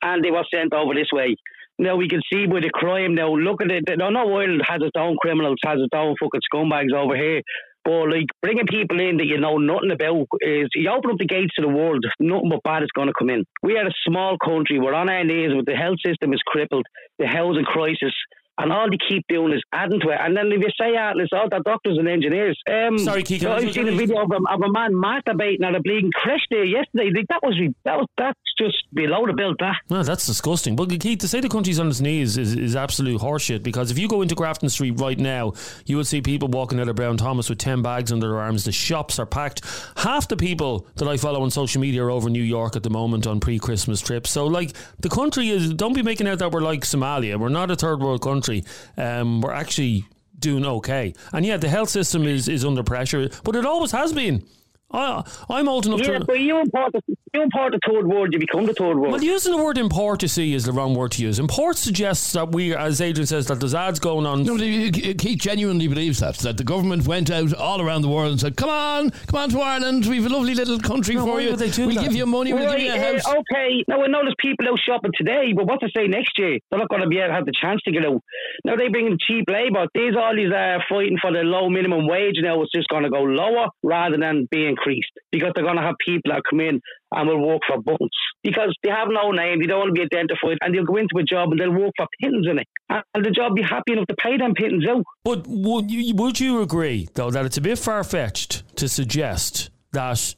and 0.00 0.22
they 0.22 0.30
were 0.30 0.44
sent 0.54 0.72
over 0.72 0.94
this 0.94 1.10
way. 1.12 1.34
Now 1.80 1.96
we 1.96 2.08
can 2.08 2.20
see 2.32 2.46
with 2.46 2.62
the 2.62 2.70
crime. 2.70 3.16
Now 3.16 3.34
look 3.34 3.62
at 3.62 3.70
it. 3.70 3.84
No, 3.98 4.10
no 4.10 4.36
Ireland 4.36 4.62
has 4.68 4.80
its 4.80 4.96
own 4.96 5.16
criminals, 5.20 5.58
has 5.64 5.78
its 5.78 5.94
own 5.94 6.14
fucking 6.20 6.42
scumbags 6.52 6.94
over 6.94 7.16
here. 7.16 7.42
But 7.84 8.10
like 8.10 8.26
bringing 8.42 8.66
people 8.66 9.00
in 9.00 9.16
that 9.16 9.26
you 9.26 9.38
know 9.38 9.56
nothing 9.56 9.90
about 9.90 10.26
is 10.40 10.68
you 10.74 10.90
open 10.90 11.10
up 11.10 11.18
the 11.18 11.26
gates 11.26 11.54
to 11.56 11.62
the 11.62 11.68
world, 11.68 12.04
nothing 12.20 12.50
but 12.50 12.62
bad 12.62 12.82
is 12.82 12.94
going 12.94 13.08
to 13.08 13.14
come 13.18 13.30
in. 13.30 13.44
We 13.62 13.76
are 13.76 13.86
a 13.86 14.02
small 14.06 14.36
country. 14.38 14.78
We're 14.78 14.94
on 14.94 15.10
our 15.10 15.24
knees. 15.24 15.50
With 15.54 15.66
the 15.66 15.74
health 15.74 15.98
system 16.04 16.32
is 16.32 16.42
crippled, 16.46 16.86
the 17.18 17.26
housing 17.26 17.64
crisis 17.64 18.14
and 18.58 18.72
all 18.72 18.90
they 18.90 18.98
keep 19.08 19.24
doing 19.28 19.52
is 19.52 19.62
adding 19.72 20.00
to 20.00 20.08
it. 20.10 20.18
And 20.20 20.36
then 20.36 20.46
if 20.52 20.60
you 20.60 20.70
say, 20.78 20.96
ah, 20.98 21.12
it's 21.16 21.32
all 21.32 21.48
the 21.48 21.62
doctors 21.64 21.96
and 21.96 22.08
engineers. 22.08 22.60
Um, 22.68 22.98
Sorry, 22.98 23.22
Keith. 23.22 23.42
So 23.42 23.52
I've 23.52 23.72
seen 23.72 23.88
a 23.88 23.92
video 23.92 24.22
of 24.22 24.30
a, 24.30 24.52
of 24.52 24.60
a 24.60 24.70
man 24.72 24.92
masturbating 24.92 25.64
at 25.64 25.74
a 25.74 25.80
bleeding 25.80 26.10
crash 26.12 26.40
there 26.50 26.64
yesterday. 26.64 27.24
That 27.28 27.40
was 27.42 27.54
that 27.84 27.96
was 27.96 28.06
that's 28.16 28.38
just 28.58 28.76
below 28.92 29.26
the 29.26 29.32
belt. 29.32 29.56
That. 29.60 29.76
No, 29.88 30.02
that's 30.02 30.26
disgusting. 30.26 30.74
But 30.74 30.90
Keith, 31.00 31.20
to 31.20 31.28
say 31.28 31.40
the 31.40 31.48
country's 31.48 31.78
on 31.78 31.88
its 31.88 32.00
knees 32.00 32.36
is, 32.36 32.54
is 32.54 32.74
absolute 32.74 33.20
horseshit. 33.20 33.62
Because 33.62 33.90
if 33.90 33.98
you 33.98 34.08
go 34.08 34.22
into 34.22 34.34
Grafton 34.34 34.68
Street 34.68 34.98
right 34.98 35.18
now, 35.18 35.52
you 35.86 35.96
will 35.96 36.04
see 36.04 36.20
people 36.20 36.48
walking 36.48 36.80
out 36.80 36.88
of 36.88 36.96
Brown 36.96 37.16
Thomas 37.16 37.48
with 37.48 37.58
ten 37.58 37.82
bags 37.82 38.10
under 38.10 38.28
their 38.28 38.40
arms. 38.40 38.64
The 38.64 38.72
shops 38.72 39.20
are 39.20 39.26
packed. 39.26 39.64
Half 39.96 40.28
the 40.28 40.36
people 40.36 40.86
that 40.96 41.06
I 41.06 41.16
follow 41.16 41.42
on 41.42 41.50
social 41.50 41.80
media 41.80 42.02
are 42.02 42.10
over 42.10 42.28
New 42.28 42.42
York 42.42 42.74
at 42.74 42.82
the 42.82 42.90
moment 42.90 43.26
on 43.26 43.38
pre-Christmas 43.38 44.00
trips. 44.00 44.30
So, 44.30 44.46
like, 44.46 44.72
the 44.98 45.08
country 45.08 45.48
is. 45.50 45.72
Don't 45.74 45.94
be 45.94 46.02
making 46.02 46.26
out 46.26 46.40
that 46.40 46.50
we're 46.50 46.60
like 46.60 46.80
Somalia. 46.80 47.38
We're 47.38 47.50
not 47.50 47.70
a 47.70 47.76
third 47.76 48.00
world 48.00 48.20
country 48.22 48.47
country, 48.48 48.64
um, 48.96 49.40
we're 49.40 49.52
actually 49.52 50.04
doing 50.38 50.64
okay. 50.64 51.14
And 51.32 51.44
yeah, 51.44 51.56
the 51.56 51.68
health 51.68 51.90
system 51.90 52.26
is, 52.26 52.48
is 52.48 52.64
under 52.64 52.82
pressure, 52.82 53.28
but 53.44 53.56
it 53.56 53.66
always 53.66 53.92
has 53.92 54.12
been. 54.12 54.44
I, 54.90 55.22
I'm 55.50 55.68
old 55.68 55.86
enough 55.86 56.00
yeah, 56.00 56.18
to. 56.18 56.24
but 56.24 56.40
you 56.40 56.58
import, 56.58 56.92
the, 56.92 57.02
you 57.34 57.42
import 57.42 57.72
the 57.72 57.80
third 57.86 58.06
world, 58.06 58.32
you 58.32 58.38
become 58.38 58.64
the 58.64 58.72
third 58.72 58.98
world. 58.98 59.12
Well, 59.12 59.22
using 59.22 59.52
the 59.52 59.62
word 59.62 59.76
import, 59.76 60.22
you 60.22 60.28
see, 60.28 60.54
is 60.54 60.64
the 60.64 60.72
wrong 60.72 60.94
word 60.94 61.12
to 61.12 61.22
use. 61.22 61.38
Import 61.38 61.76
suggests 61.76 62.32
that 62.32 62.52
we, 62.52 62.74
as 62.74 63.00
Adrian 63.02 63.26
says, 63.26 63.46
that 63.48 63.60
there's 63.60 63.74
ads 63.74 63.98
going 63.98 64.24
on. 64.24 64.44
No, 64.44 64.56
Keith 64.56 65.38
genuinely 65.38 65.88
believes 65.88 66.20
that, 66.20 66.38
that 66.38 66.56
the 66.56 66.64
government 66.64 67.06
went 67.06 67.30
out 67.30 67.52
all 67.52 67.82
around 67.82 68.00
the 68.00 68.08
world 68.08 68.30
and 68.30 68.40
said, 68.40 68.56
come 68.56 68.70
on, 68.70 69.10
come 69.10 69.40
on 69.40 69.50
to 69.50 69.60
Ireland, 69.60 70.06
we've 70.06 70.24
a 70.24 70.28
lovely 70.30 70.54
little 70.54 70.78
country 70.78 71.16
no, 71.16 71.26
for 71.26 71.40
you. 71.40 71.48
We'll 71.50 71.58
that? 71.58 72.00
give 72.00 72.14
you 72.14 72.24
money, 72.24 72.54
we'll 72.54 72.72
give 72.72 72.80
you 72.80 72.94
a 72.94 72.98
house. 72.98 73.26
Uh, 73.26 73.34
okay, 73.40 73.84
now 73.88 74.02
I 74.02 74.06
know 74.06 74.22
there's 74.22 74.34
people 74.38 74.68
out 74.68 74.78
shopping 74.80 75.12
today, 75.14 75.52
but 75.54 75.66
what 75.66 75.80
to 75.80 75.88
say 75.94 76.06
next 76.06 76.38
year? 76.38 76.58
They're 76.70 76.78
not 76.78 76.88
going 76.88 77.02
to 77.02 77.08
be 77.08 77.18
able 77.18 77.28
to 77.28 77.34
have 77.34 77.44
the 77.44 77.52
chance 77.52 77.82
to 77.82 77.92
get 77.92 78.06
out. 78.06 78.22
Now 78.64 78.76
they 78.76 78.88
bring 78.88 79.06
in 79.06 79.18
cheap 79.20 79.44
labour. 79.48 79.86
These 79.94 80.16
all 80.16 80.34
these 80.34 80.52
are 80.52 80.76
uh, 80.76 80.80
fighting 80.88 81.18
for 81.20 81.30
the 81.30 81.40
low 81.40 81.68
minimum 81.68 82.06
wage 82.06 82.36
now. 82.40 82.62
It's 82.62 82.72
just 82.72 82.88
going 82.88 83.04
to 83.04 83.10
go 83.10 83.22
lower 83.22 83.68
rather 83.82 84.16
than 84.16 84.48
be 84.50 84.66
increased. 84.78 85.10
Because 85.32 85.52
they're 85.54 85.64
going 85.64 85.76
to 85.76 85.82
have 85.82 85.96
people 86.04 86.32
that 86.32 86.42
come 86.48 86.60
in 86.60 86.80
and 87.12 87.28
will 87.28 87.46
work 87.46 87.62
for 87.66 87.80
bunts 87.80 88.16
because 88.42 88.74
they 88.82 88.90
have 88.90 89.08
no 89.10 89.30
name, 89.30 89.60
they 89.60 89.66
don't 89.66 89.80
want 89.80 89.94
to 89.94 89.98
be 89.98 90.02
identified, 90.02 90.58
and 90.60 90.74
they'll 90.74 90.84
go 90.84 90.96
into 90.96 91.16
a 91.18 91.22
job 91.22 91.50
and 91.50 91.60
they'll 91.60 91.70
work 91.70 91.92
for 91.96 92.06
pittance 92.20 92.46
in 92.50 92.58
it, 92.58 92.66
and 92.88 93.24
the 93.24 93.30
job 93.30 93.54
be 93.54 93.62
happy 93.62 93.92
enough 93.92 94.06
to 94.06 94.16
pay 94.16 94.36
them 94.36 94.54
pittance 94.54 94.84
out. 94.88 95.04
But 95.24 95.46
would 95.46 95.90
you, 95.90 96.14
would 96.14 96.38
you 96.38 96.62
agree, 96.62 97.08
though, 97.14 97.30
that 97.30 97.44
it's 97.44 97.56
a 97.56 97.62
bit 97.62 97.78
far 97.78 98.04
fetched 98.04 98.76
to 98.76 98.88
suggest 98.88 99.70
that 99.92 100.34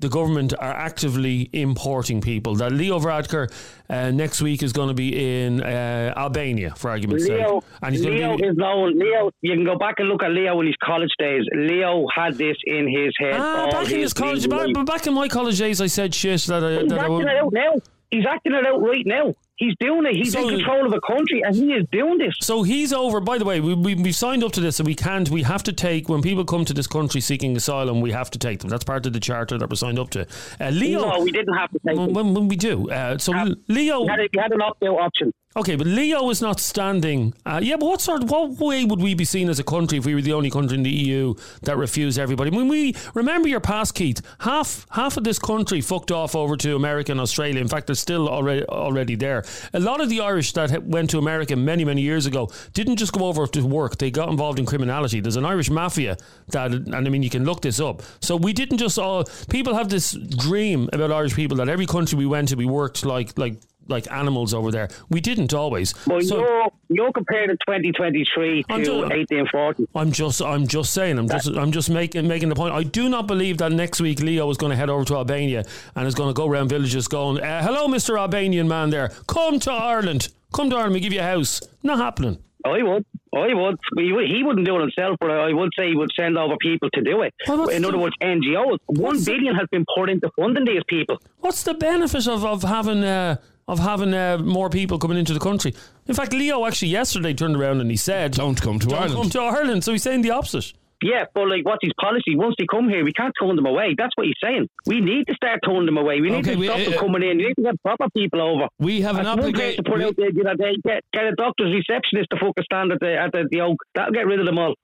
the 0.00 0.08
government 0.08 0.54
are 0.58 0.72
actively 0.72 1.48
importing 1.52 2.20
people. 2.20 2.54
That 2.56 2.72
Leo 2.72 2.98
Varadkar 2.98 3.52
uh, 3.88 4.10
next 4.10 4.40
week 4.40 4.62
is 4.62 4.72
going 4.72 4.88
to 4.88 4.94
be 4.94 5.44
in 5.44 5.62
uh, 5.62 6.14
Albania, 6.16 6.74
for 6.76 6.90
argument's 6.90 7.28
Leo, 7.28 7.60
sake. 7.60 7.70
And 7.82 7.94
he's 7.94 8.04
Leo 8.04 8.36
be. 8.36 8.46
is 8.46 8.56
known. 8.56 8.98
Leo, 8.98 9.30
you 9.42 9.54
can 9.54 9.64
go 9.64 9.76
back 9.76 9.96
and 9.98 10.08
look 10.08 10.22
at 10.22 10.30
Leo 10.30 10.60
in 10.60 10.66
his 10.66 10.76
college 10.82 11.10
days. 11.18 11.44
Leo 11.54 12.06
had 12.14 12.34
this 12.34 12.56
in 12.64 12.88
his 12.88 13.12
head. 13.18 13.34
Ah, 13.34 13.68
back 13.70 13.90
in 13.90 14.00
his 14.00 14.14
college, 14.14 14.48
back, 14.48 14.68
but 14.74 14.84
back 14.84 15.06
in 15.06 15.14
my 15.14 15.28
college 15.28 15.58
days, 15.58 15.80
I 15.80 15.86
said 15.86 16.14
shit 16.14 16.40
that 16.42 16.64
I, 16.64 16.80
He's 16.80 16.88
that 16.88 16.98
I 16.98 17.02
acting 17.02 17.14
would. 17.16 17.26
it 17.26 17.36
out 17.36 17.52
now. 17.52 17.72
He's 18.10 18.26
acting 18.26 18.54
it 18.54 18.66
out 18.66 18.80
right 18.82 19.06
now. 19.06 19.34
He's 19.60 19.74
doing 19.78 20.06
it. 20.06 20.16
He's 20.16 20.32
So- 20.32 20.48
in 20.48 20.56
control 20.56 20.86
of 20.86 20.92
a 20.94 21.00
country, 21.02 21.42
and 21.44 21.54
he 21.54 21.72
is 21.74 21.84
doing 21.92 22.16
this. 22.16 22.34
So 22.40 22.62
he's 22.62 22.94
over. 22.94 23.20
By 23.20 23.36
the 23.36 23.44
way, 23.44 23.60
we, 23.60 23.74
we, 23.74 23.94
we've 23.94 24.16
signed 24.16 24.42
up 24.42 24.52
to 24.52 24.60
this, 24.60 24.80
and 24.80 24.86
we 24.86 24.94
can't. 24.94 25.28
We 25.28 25.42
have 25.42 25.62
to 25.64 25.72
take 25.74 26.08
when 26.08 26.22
people 26.22 26.46
come 26.46 26.64
to 26.64 26.72
this 26.72 26.86
country 26.86 27.20
seeking 27.20 27.54
asylum. 27.54 28.00
We 28.00 28.10
have 28.12 28.30
to 28.30 28.38
take 28.38 28.60
them. 28.60 28.70
That's 28.70 28.84
part 28.84 29.04
of 29.04 29.12
the 29.12 29.20
charter 29.20 29.58
that 29.58 29.68
we're 29.68 29.76
signed 29.76 29.98
up 29.98 30.08
to. 30.10 30.26
Uh, 30.58 30.70
Leo, 30.70 31.02
No, 31.10 31.20
we 31.22 31.30
didn't 31.30 31.54
have 31.54 31.70
to 31.72 31.78
take 31.86 31.94
when, 31.98 32.08
him. 32.08 32.14
when, 32.14 32.34
when 32.34 32.48
we 32.48 32.56
do. 32.56 32.90
Uh, 32.90 33.18
so 33.18 33.32
Leo, 33.68 34.00
We 34.00 34.08
had, 34.08 34.20
a, 34.20 34.28
we 34.34 34.40
had 34.40 34.52
an 34.52 34.62
opt-out 34.62 34.98
option. 34.98 35.30
Okay, 35.56 35.76
but 35.76 35.86
Leo 35.86 36.30
is 36.30 36.40
not 36.40 36.60
standing. 36.60 37.34
Uh, 37.44 37.60
yeah, 37.62 37.76
but 37.76 37.86
what 37.86 38.00
sort? 38.00 38.24
What 38.24 38.58
way 38.58 38.84
would 38.84 39.00
we 39.00 39.14
be 39.14 39.24
seen 39.24 39.48
as 39.48 39.58
a 39.58 39.64
country 39.64 39.98
if 39.98 40.06
we 40.06 40.14
were 40.14 40.22
the 40.22 40.32
only 40.32 40.50
country 40.50 40.76
in 40.76 40.82
the 40.82 40.90
EU 40.90 41.34
that 41.62 41.76
refused 41.76 42.18
everybody? 42.18 42.50
When 42.50 42.68
we 42.68 42.94
remember 43.14 43.48
your 43.48 43.60
past, 43.60 43.94
Keith, 43.94 44.22
half 44.40 44.86
half 44.90 45.16
of 45.16 45.24
this 45.24 45.38
country 45.38 45.80
fucked 45.80 46.12
off 46.12 46.34
over 46.36 46.56
to 46.58 46.76
America 46.76 47.12
and 47.12 47.20
Australia. 47.20 47.60
In 47.60 47.68
fact, 47.68 47.86
they're 47.86 47.96
still 47.96 48.28
already 48.28 48.64
already 48.66 49.16
there. 49.16 49.44
A 49.72 49.80
lot 49.80 50.00
of 50.00 50.08
the 50.08 50.20
Irish 50.20 50.52
that 50.52 50.84
went 50.84 51.10
to 51.10 51.18
America 51.18 51.56
many 51.56 51.84
many 51.84 52.02
years 52.02 52.26
ago 52.26 52.50
didn't 52.72 52.96
just 52.96 53.12
go 53.12 53.26
over 53.26 53.46
to 53.46 53.66
work; 53.66 53.98
they 53.98 54.10
got 54.10 54.28
involved 54.28 54.58
in 54.58 54.66
criminality. 54.66 55.20
There's 55.20 55.36
an 55.36 55.44
Irish 55.44 55.70
mafia 55.70 56.16
that, 56.48 56.70
and 56.72 56.94
I 56.94 57.00
mean, 57.00 57.22
you 57.22 57.30
can 57.30 57.44
look 57.44 57.62
this 57.62 57.80
up. 57.80 58.02
So 58.20 58.36
we 58.36 58.52
didn't 58.52 58.78
just 58.78 58.98
all. 58.98 59.24
People 59.48 59.74
have 59.74 59.88
this 59.88 60.12
dream 60.12 60.88
about 60.92 61.10
Irish 61.10 61.34
people 61.34 61.56
that 61.58 61.68
every 61.68 61.86
country 61.86 62.16
we 62.16 62.26
went 62.26 62.48
to, 62.48 62.56
we 62.56 62.66
worked 62.66 63.04
like 63.04 63.36
like 63.38 63.56
like 63.90 64.10
animals 64.10 64.54
over 64.54 64.70
there. 64.70 64.88
We 65.10 65.20
didn't 65.20 65.52
always. 65.52 65.94
Well, 66.06 66.20
So- 66.20 66.38
you're, 66.38 66.68
you're 66.88 67.12
comparing 67.12 67.50
2023 67.50 68.62
to 68.64 68.84
doing- 68.84 69.00
1840. 69.08 69.86
I'm 69.94 70.12
just 70.12 70.40
I'm 70.42 70.66
just 70.66 70.92
saying 70.94 71.18
I'm 71.18 71.28
just 71.28 71.46
I'm 71.48 71.72
just 71.72 71.90
making 71.90 72.26
making 72.28 72.48
the 72.48 72.54
point. 72.54 72.72
I 72.74 72.82
do 72.82 73.08
not 73.08 73.26
believe 73.26 73.58
that 73.58 73.72
next 73.72 74.00
week 74.00 74.20
Leo 74.20 74.48
is 74.50 74.56
going 74.56 74.70
to 74.70 74.76
head 74.76 74.90
over 74.90 75.04
to 75.06 75.16
Albania 75.16 75.64
and 75.94 76.06
is 76.06 76.14
going 76.14 76.28
to 76.30 76.34
go 76.34 76.46
around 76.48 76.68
villages 76.68 77.08
going, 77.08 77.42
uh, 77.42 77.62
"Hello, 77.62 77.88
Mister 77.88 78.16
Albanian 78.18 78.68
man, 78.68 78.90
there, 78.90 79.08
come 79.26 79.58
to 79.60 79.72
Ireland, 79.72 80.28
come 80.52 80.70
to 80.70 80.76
Ireland, 80.76 80.94
we 80.94 81.00
give 81.00 81.12
you 81.12 81.20
a 81.20 81.24
house." 81.24 81.60
Not 81.82 81.98
happening. 81.98 82.38
I 82.64 82.82
would. 82.82 83.04
I 83.34 83.54
would. 83.54 83.76
He 83.96 84.12
would- 84.12 84.28
he 84.28 84.42
wouldn't 84.42 84.66
do 84.66 84.76
it 84.76 84.80
himself, 84.80 85.16
but 85.18 85.30
I 85.30 85.50
would 85.52 85.70
say 85.78 85.88
he 85.88 85.96
would 85.96 86.10
send 86.14 86.36
over 86.36 86.56
people 86.60 86.90
to 86.92 87.00
do 87.00 87.22
it. 87.22 87.32
Well, 87.48 87.68
In 87.68 87.80
the- 87.82 87.88
other 87.88 87.96
words, 87.98 88.14
NGOs. 88.20 88.78
One 88.86 89.00
What's 89.00 89.24
the- 89.24 89.32
billion 89.32 89.54
has 89.54 89.66
been 89.70 89.84
poured 89.94 90.10
into 90.10 90.28
funding 90.38 90.66
these 90.66 90.82
people. 90.86 91.16
What's 91.38 91.62
the 91.62 91.72
benefit 91.74 92.26
of 92.28 92.44
of 92.44 92.62
having 92.62 93.02
uh, 93.02 93.36
of 93.70 93.78
having 93.78 94.12
uh, 94.12 94.36
more 94.38 94.68
people 94.68 94.98
coming 94.98 95.16
into 95.18 95.32
the 95.32 95.40
country? 95.40 95.72
In 96.06 96.14
fact, 96.14 96.32
Leo 96.32 96.66
actually 96.66 96.88
yesterday 96.88 97.32
turned 97.32 97.56
around 97.56 97.80
and 97.80 97.90
he 97.90 97.96
said, 97.96 98.32
Don't 98.32 98.60
come 98.60 98.78
to 98.80 98.86
Ireland. 98.90 98.90
"Don't 98.90 99.00
Ireland. 99.00 99.22
come 99.22 99.30
to 99.30 99.40
Ireland." 99.58 99.84
So 99.84 99.92
he's 99.92 100.02
saying 100.02 100.22
the 100.22 100.30
opposite. 100.32 100.72
Yeah, 101.02 101.24
but 101.32 101.48
like, 101.48 101.64
what's 101.64 101.82
his 101.82 101.94
policy? 101.98 102.36
Once 102.36 102.54
they 102.58 102.66
come 102.70 102.86
here, 102.90 103.02
we 103.02 103.12
can't 103.14 103.32
turn 103.40 103.56
them 103.56 103.64
away. 103.64 103.94
That's 103.96 104.12
what 104.16 104.26
he's 104.26 104.36
saying. 104.44 104.68
We 104.84 105.00
need 105.00 105.26
to 105.28 105.34
start 105.34 105.60
turning 105.64 105.86
them 105.86 105.96
away. 105.96 106.20
We 106.20 106.28
need 106.28 106.40
Okay, 106.46 106.52
to 106.52 106.60
we- 106.60 106.66
stop 106.66 106.76
them 106.78 106.92
uh, 106.92 107.00
coming 107.00 107.22
in. 107.22 107.38
We 107.38 107.44
need 107.46 107.54
to 107.54 107.62
get 107.62 107.82
proper 107.82 108.06
people 108.14 108.42
over. 108.42 108.66
We 108.78 109.00
have 109.00 109.16
an 109.16 109.24
That's 109.24 109.38
obligation. 109.38 109.82
to 109.84 109.90
put 109.90 110.02
out 110.02 110.14
there, 110.18 110.28
you 110.30 110.42
know, 110.44 110.52
they 110.58 110.74
get, 110.84 111.00
get 111.14 111.24
a 111.24 111.32
doctor's 111.36 111.72
receptionist 111.72 112.28
to 112.32 112.36
focus 112.38 112.66
stand 112.70 112.92
at 112.92 113.00
the 113.00 113.16
at 113.16 113.32
the, 113.32 113.48
the 113.50 113.62
oak. 113.62 113.78
That'll 113.94 114.12
get 114.12 114.26
rid 114.26 114.40
of 114.40 114.46
them 114.46 114.58
all. 114.58 114.74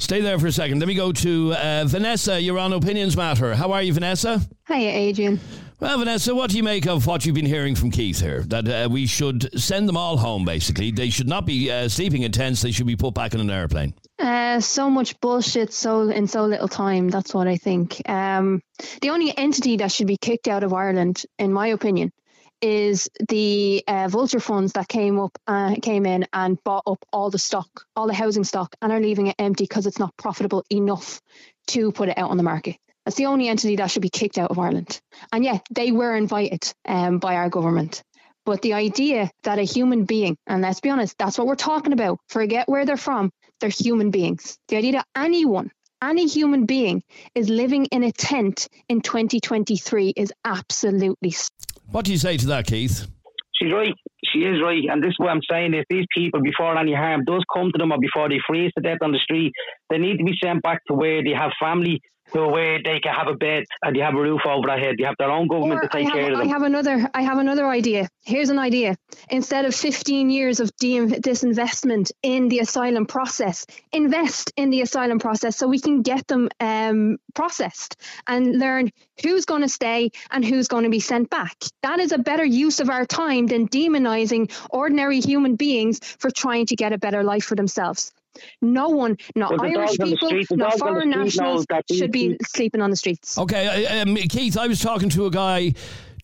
Stay 0.00 0.22
there 0.22 0.38
for 0.38 0.46
a 0.46 0.52
second. 0.52 0.78
Let 0.78 0.88
me 0.88 0.94
go 0.94 1.12
to 1.12 1.54
uh, 1.54 1.84
Vanessa. 1.86 2.40
You're 2.40 2.58
on 2.58 2.72
Opinions 2.72 3.16
Matter. 3.18 3.54
How 3.54 3.70
are 3.72 3.82
you, 3.82 3.92
Vanessa? 3.92 4.40
Hiya, 4.66 4.90
Adrian. 4.90 5.38
Well, 5.78 5.98
Vanessa, 5.98 6.34
what 6.34 6.50
do 6.50 6.56
you 6.56 6.62
make 6.62 6.86
of 6.86 7.06
what 7.06 7.24
you've 7.24 7.34
been 7.34 7.46
hearing 7.46 7.74
from 7.74 7.90
Keith 7.90 8.18
here? 8.18 8.42
That 8.44 8.66
uh, 8.66 8.88
we 8.90 9.06
should 9.06 9.60
send 9.60 9.88
them 9.88 9.98
all 9.98 10.16
home, 10.16 10.46
basically. 10.46 10.90
They 10.90 11.10
should 11.10 11.28
not 11.28 11.44
be 11.44 11.70
uh, 11.70 11.88
sleeping 11.88 12.22
in 12.22 12.32
tents. 12.32 12.62
They 12.62 12.70
should 12.70 12.86
be 12.86 12.96
put 12.96 13.14
back 13.14 13.34
in 13.34 13.40
an 13.40 13.50
airplane. 13.50 13.94
Uh, 14.18 14.60
so 14.60 14.88
much 14.88 15.20
bullshit, 15.20 15.72
so 15.72 16.08
in 16.08 16.26
so 16.26 16.46
little 16.46 16.68
time. 16.68 17.10
That's 17.10 17.34
what 17.34 17.46
I 17.46 17.56
think. 17.56 18.00
Um, 18.08 18.62
the 19.02 19.10
only 19.10 19.36
entity 19.36 19.76
that 19.76 19.92
should 19.92 20.06
be 20.06 20.16
kicked 20.16 20.48
out 20.48 20.64
of 20.64 20.72
Ireland, 20.72 21.24
in 21.38 21.52
my 21.52 21.68
opinion, 21.68 22.10
is 22.62 23.08
the 23.28 23.82
uh, 23.86 24.08
vulture 24.08 24.40
funds 24.40 24.72
that 24.72 24.88
came 24.88 25.18
up, 25.18 25.36
uh, 25.46 25.74
came 25.82 26.06
in 26.06 26.26
and 26.32 26.62
bought 26.64 26.84
up 26.86 27.04
all 27.12 27.30
the 27.30 27.38
stock, 27.38 27.86
all 27.96 28.06
the 28.06 28.14
housing 28.14 28.44
stock, 28.44 28.74
and 28.82 28.92
are 28.92 29.00
leaving 29.00 29.28
it 29.28 29.36
empty 29.38 29.64
because 29.64 29.86
it's 29.86 29.98
not 29.98 30.16
profitable 30.16 30.64
enough 30.70 31.20
to 31.68 31.92
put 31.92 32.08
it 32.08 32.18
out 32.18 32.30
on 32.30 32.36
the 32.36 32.42
market. 32.42 32.76
That's 33.04 33.16
the 33.16 33.26
only 33.26 33.48
entity 33.48 33.76
that 33.76 33.90
should 33.90 34.02
be 34.02 34.10
kicked 34.10 34.38
out 34.38 34.50
of 34.50 34.58
Ireland. 34.58 35.00
And 35.32 35.44
yeah, 35.44 35.58
they 35.70 35.90
were 35.90 36.14
invited 36.14 36.72
um, 36.86 37.18
by 37.18 37.36
our 37.36 37.48
government. 37.48 38.02
But 38.44 38.62
the 38.62 38.74
idea 38.74 39.30
that 39.42 39.58
a 39.58 39.62
human 39.62 40.04
being, 40.04 40.36
and 40.46 40.62
let's 40.62 40.80
be 40.80 40.90
honest, 40.90 41.16
that's 41.18 41.38
what 41.38 41.46
we're 41.46 41.54
talking 41.56 41.92
about. 41.92 42.18
Forget 42.28 42.68
where 42.68 42.84
they're 42.84 42.96
from. 42.96 43.30
They're 43.60 43.70
human 43.70 44.10
beings. 44.10 44.58
The 44.68 44.76
idea 44.76 44.92
that 44.92 45.06
anyone, 45.16 45.70
any 46.02 46.26
human 46.26 46.66
being, 46.66 47.02
is 47.34 47.48
living 47.48 47.86
in 47.86 48.02
a 48.02 48.12
tent 48.12 48.68
in 48.88 49.02
2023 49.02 50.14
is 50.16 50.32
absolutely 50.44 51.30
What 51.92 52.04
do 52.04 52.12
you 52.12 52.18
say 52.18 52.36
to 52.36 52.46
that, 52.48 52.66
Keith? 52.66 53.06
She's 53.60 53.72
right. 53.72 53.94
She 54.24 54.40
is 54.40 54.62
right. 54.62 54.84
And 54.88 55.02
this 55.02 55.10
is 55.10 55.18
what 55.18 55.30
I'm 55.30 55.42
saying 55.50 55.74
is 55.74 55.84
these 55.90 56.06
people, 56.16 56.40
before 56.40 56.78
any 56.78 56.94
harm 56.94 57.24
does 57.26 57.44
come 57.52 57.72
to 57.72 57.78
them 57.78 57.92
or 57.92 57.98
before 57.98 58.28
they 58.28 58.38
freeze 58.46 58.70
to 58.78 58.82
death 58.82 58.98
on 59.02 59.12
the 59.12 59.18
street, 59.18 59.52
they 59.90 59.98
need 59.98 60.18
to 60.18 60.24
be 60.24 60.34
sent 60.42 60.62
back 60.62 60.78
to 60.86 60.94
where 60.94 61.22
they 61.24 61.32
have 61.32 61.50
family, 61.60 62.00
to 62.32 62.46
where 62.48 62.82
they 62.82 63.00
can 63.00 63.12
have 63.14 63.28
a 63.28 63.34
bed 63.34 63.64
and 63.82 63.96
you 63.96 64.02
have 64.02 64.14
a 64.14 64.20
roof 64.20 64.40
over 64.46 64.66
their 64.66 64.78
head. 64.78 64.96
you 64.98 65.06
have 65.06 65.16
their 65.18 65.30
own 65.30 65.48
government 65.48 65.80
Or 65.80 65.82
to 65.82 65.88
take 65.88 66.04
have, 66.04 66.12
care 66.14 66.32
of 66.32 66.38
them. 66.38 66.48
I 66.48 66.50
have 66.50 66.62
another. 66.62 67.10
I 67.14 67.22
have 67.22 67.38
another 67.38 67.66
idea. 67.66 68.08
Here's 68.22 68.50
an 68.50 68.58
idea. 68.58 68.96
Instead 69.28 69.64
of 69.64 69.74
15 69.74 70.30
years 70.30 70.60
of 70.60 70.74
de- 70.76 71.06
disinvestment 71.06 72.12
in 72.22 72.48
the 72.48 72.60
asylum 72.60 73.06
process, 73.06 73.66
invest 73.92 74.52
in 74.56 74.70
the 74.70 74.82
asylum 74.82 75.18
process 75.18 75.56
so 75.56 75.66
we 75.66 75.80
can 75.80 76.02
get 76.02 76.26
them 76.28 76.48
um, 76.60 77.18
processed 77.34 77.96
and 78.26 78.58
learn 78.58 78.90
who's 79.22 79.44
going 79.44 79.62
to 79.62 79.68
stay 79.68 80.10
and 80.30 80.44
who's 80.44 80.68
going 80.68 80.84
to 80.84 80.90
be 80.90 81.00
sent 81.00 81.30
back. 81.30 81.56
That 81.82 82.00
is 82.00 82.12
a 82.12 82.18
better 82.18 82.44
use 82.44 82.80
of 82.80 82.90
our 82.90 83.06
time 83.06 83.46
than 83.46 83.68
demonizing 83.68 84.50
ordinary 84.70 85.20
human 85.20 85.56
beings 85.56 86.00
for 86.18 86.30
trying 86.30 86.66
to 86.66 86.76
get 86.76 86.92
a 86.92 86.98
better 86.98 87.22
life 87.22 87.44
for 87.44 87.54
themselves. 87.54 88.12
No 88.62 88.88
one, 88.88 89.16
not 89.36 89.50
Well, 89.52 89.62
Irish 89.62 89.96
dogs 89.96 90.00
on 90.00 90.10
the 90.10 90.16
people, 90.16 90.28
street- 90.28 90.48
the 90.48 90.56
not 90.56 90.70
dogs 90.70 90.82
on 90.82 90.86
the 90.94 91.00
foreign 91.00 91.10
nationals, 91.10 91.66
should 91.92 92.12
be 92.12 92.36
sleeping 92.46 92.80
on 92.80 92.90
the 92.90 92.96
streets. 92.96 93.38
Okay, 93.38 93.86
uh, 93.86 94.02
um, 94.02 94.16
Keith, 94.16 94.56
I 94.58 94.66
was 94.66 94.80
talking 94.80 95.08
to 95.10 95.26
a 95.26 95.30
guy 95.30 95.74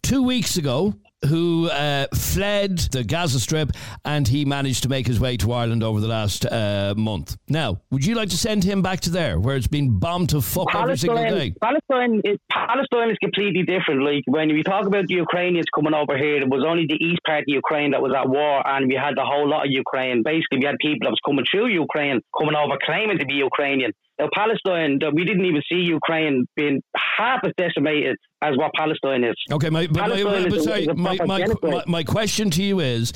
two 0.02 0.22
weeks 0.22 0.56
ago 0.56 0.94
who 1.26 1.68
uh, 1.68 2.06
fled 2.14 2.78
the 2.78 3.04
Gaza 3.04 3.40
Strip 3.40 3.72
and 4.04 4.26
he 4.26 4.44
managed 4.44 4.82
to 4.84 4.88
make 4.88 5.06
his 5.06 5.20
way 5.20 5.36
to 5.38 5.52
Ireland 5.52 5.82
over 5.82 6.00
the 6.00 6.08
last 6.08 6.46
uh, 6.46 6.94
month. 6.96 7.36
Now, 7.48 7.80
would 7.90 8.04
you 8.04 8.14
like 8.14 8.30
to 8.30 8.38
send 8.38 8.64
him 8.64 8.82
back 8.82 9.00
to 9.00 9.10
there 9.10 9.38
where 9.38 9.56
it's 9.56 9.66
been 9.66 9.98
bombed 9.98 10.30
to 10.30 10.40
fuck 10.40 10.74
every 10.74 10.96
single 10.96 11.22
day? 11.22 11.54
Palestine, 11.60 11.86
Palestine, 11.96 12.20
is, 12.24 12.38
Palestine 12.50 13.10
is 13.10 13.16
completely 13.22 13.62
different. 13.62 14.02
Like 14.02 14.22
when 14.26 14.48
we 14.48 14.62
talk 14.62 14.86
about 14.86 15.06
the 15.06 15.14
Ukrainians 15.14 15.66
coming 15.74 15.94
over 15.94 16.16
here, 16.16 16.36
it 16.36 16.48
was 16.48 16.64
only 16.66 16.86
the 16.88 16.98
east 17.02 17.20
part 17.26 17.40
of 17.40 17.48
Ukraine 17.48 17.92
that 17.92 18.02
was 18.02 18.12
at 18.14 18.28
war, 18.28 18.66
and 18.66 18.86
we 18.88 18.94
had 18.94 19.16
the 19.16 19.24
whole 19.24 19.48
lot 19.48 19.66
of 19.66 19.70
Ukraine. 19.70 20.22
Basically, 20.22 20.58
we 20.60 20.66
had 20.66 20.76
people 20.80 21.06
that 21.06 21.10
was 21.10 21.20
coming 21.24 21.44
through 21.50 21.68
Ukraine, 21.68 22.20
coming 22.38 22.54
over 22.54 22.78
claiming 22.84 23.18
to 23.18 23.26
be 23.26 23.34
Ukrainian. 23.34 23.92
Now, 24.18 24.28
Palestine, 24.32 24.98
we 25.12 25.24
didn't 25.24 25.44
even 25.44 25.62
see 25.70 25.82
Ukraine 25.98 26.46
being 26.56 26.80
half 26.96 27.40
as 27.44 27.52
decimated 27.56 28.16
as 28.46 28.56
what 28.56 28.70
Palestine 28.74 29.24
is. 29.24 29.34
Okay, 29.52 29.70
my, 29.70 29.86
but, 29.86 30.08
my, 30.08 30.48
but 30.48 30.62
sorry, 30.62 30.86
my, 30.86 31.16
my, 31.24 31.46
my, 31.62 31.84
my 31.86 32.04
question 32.04 32.50
to 32.50 32.62
you 32.62 32.80
is 32.80 33.12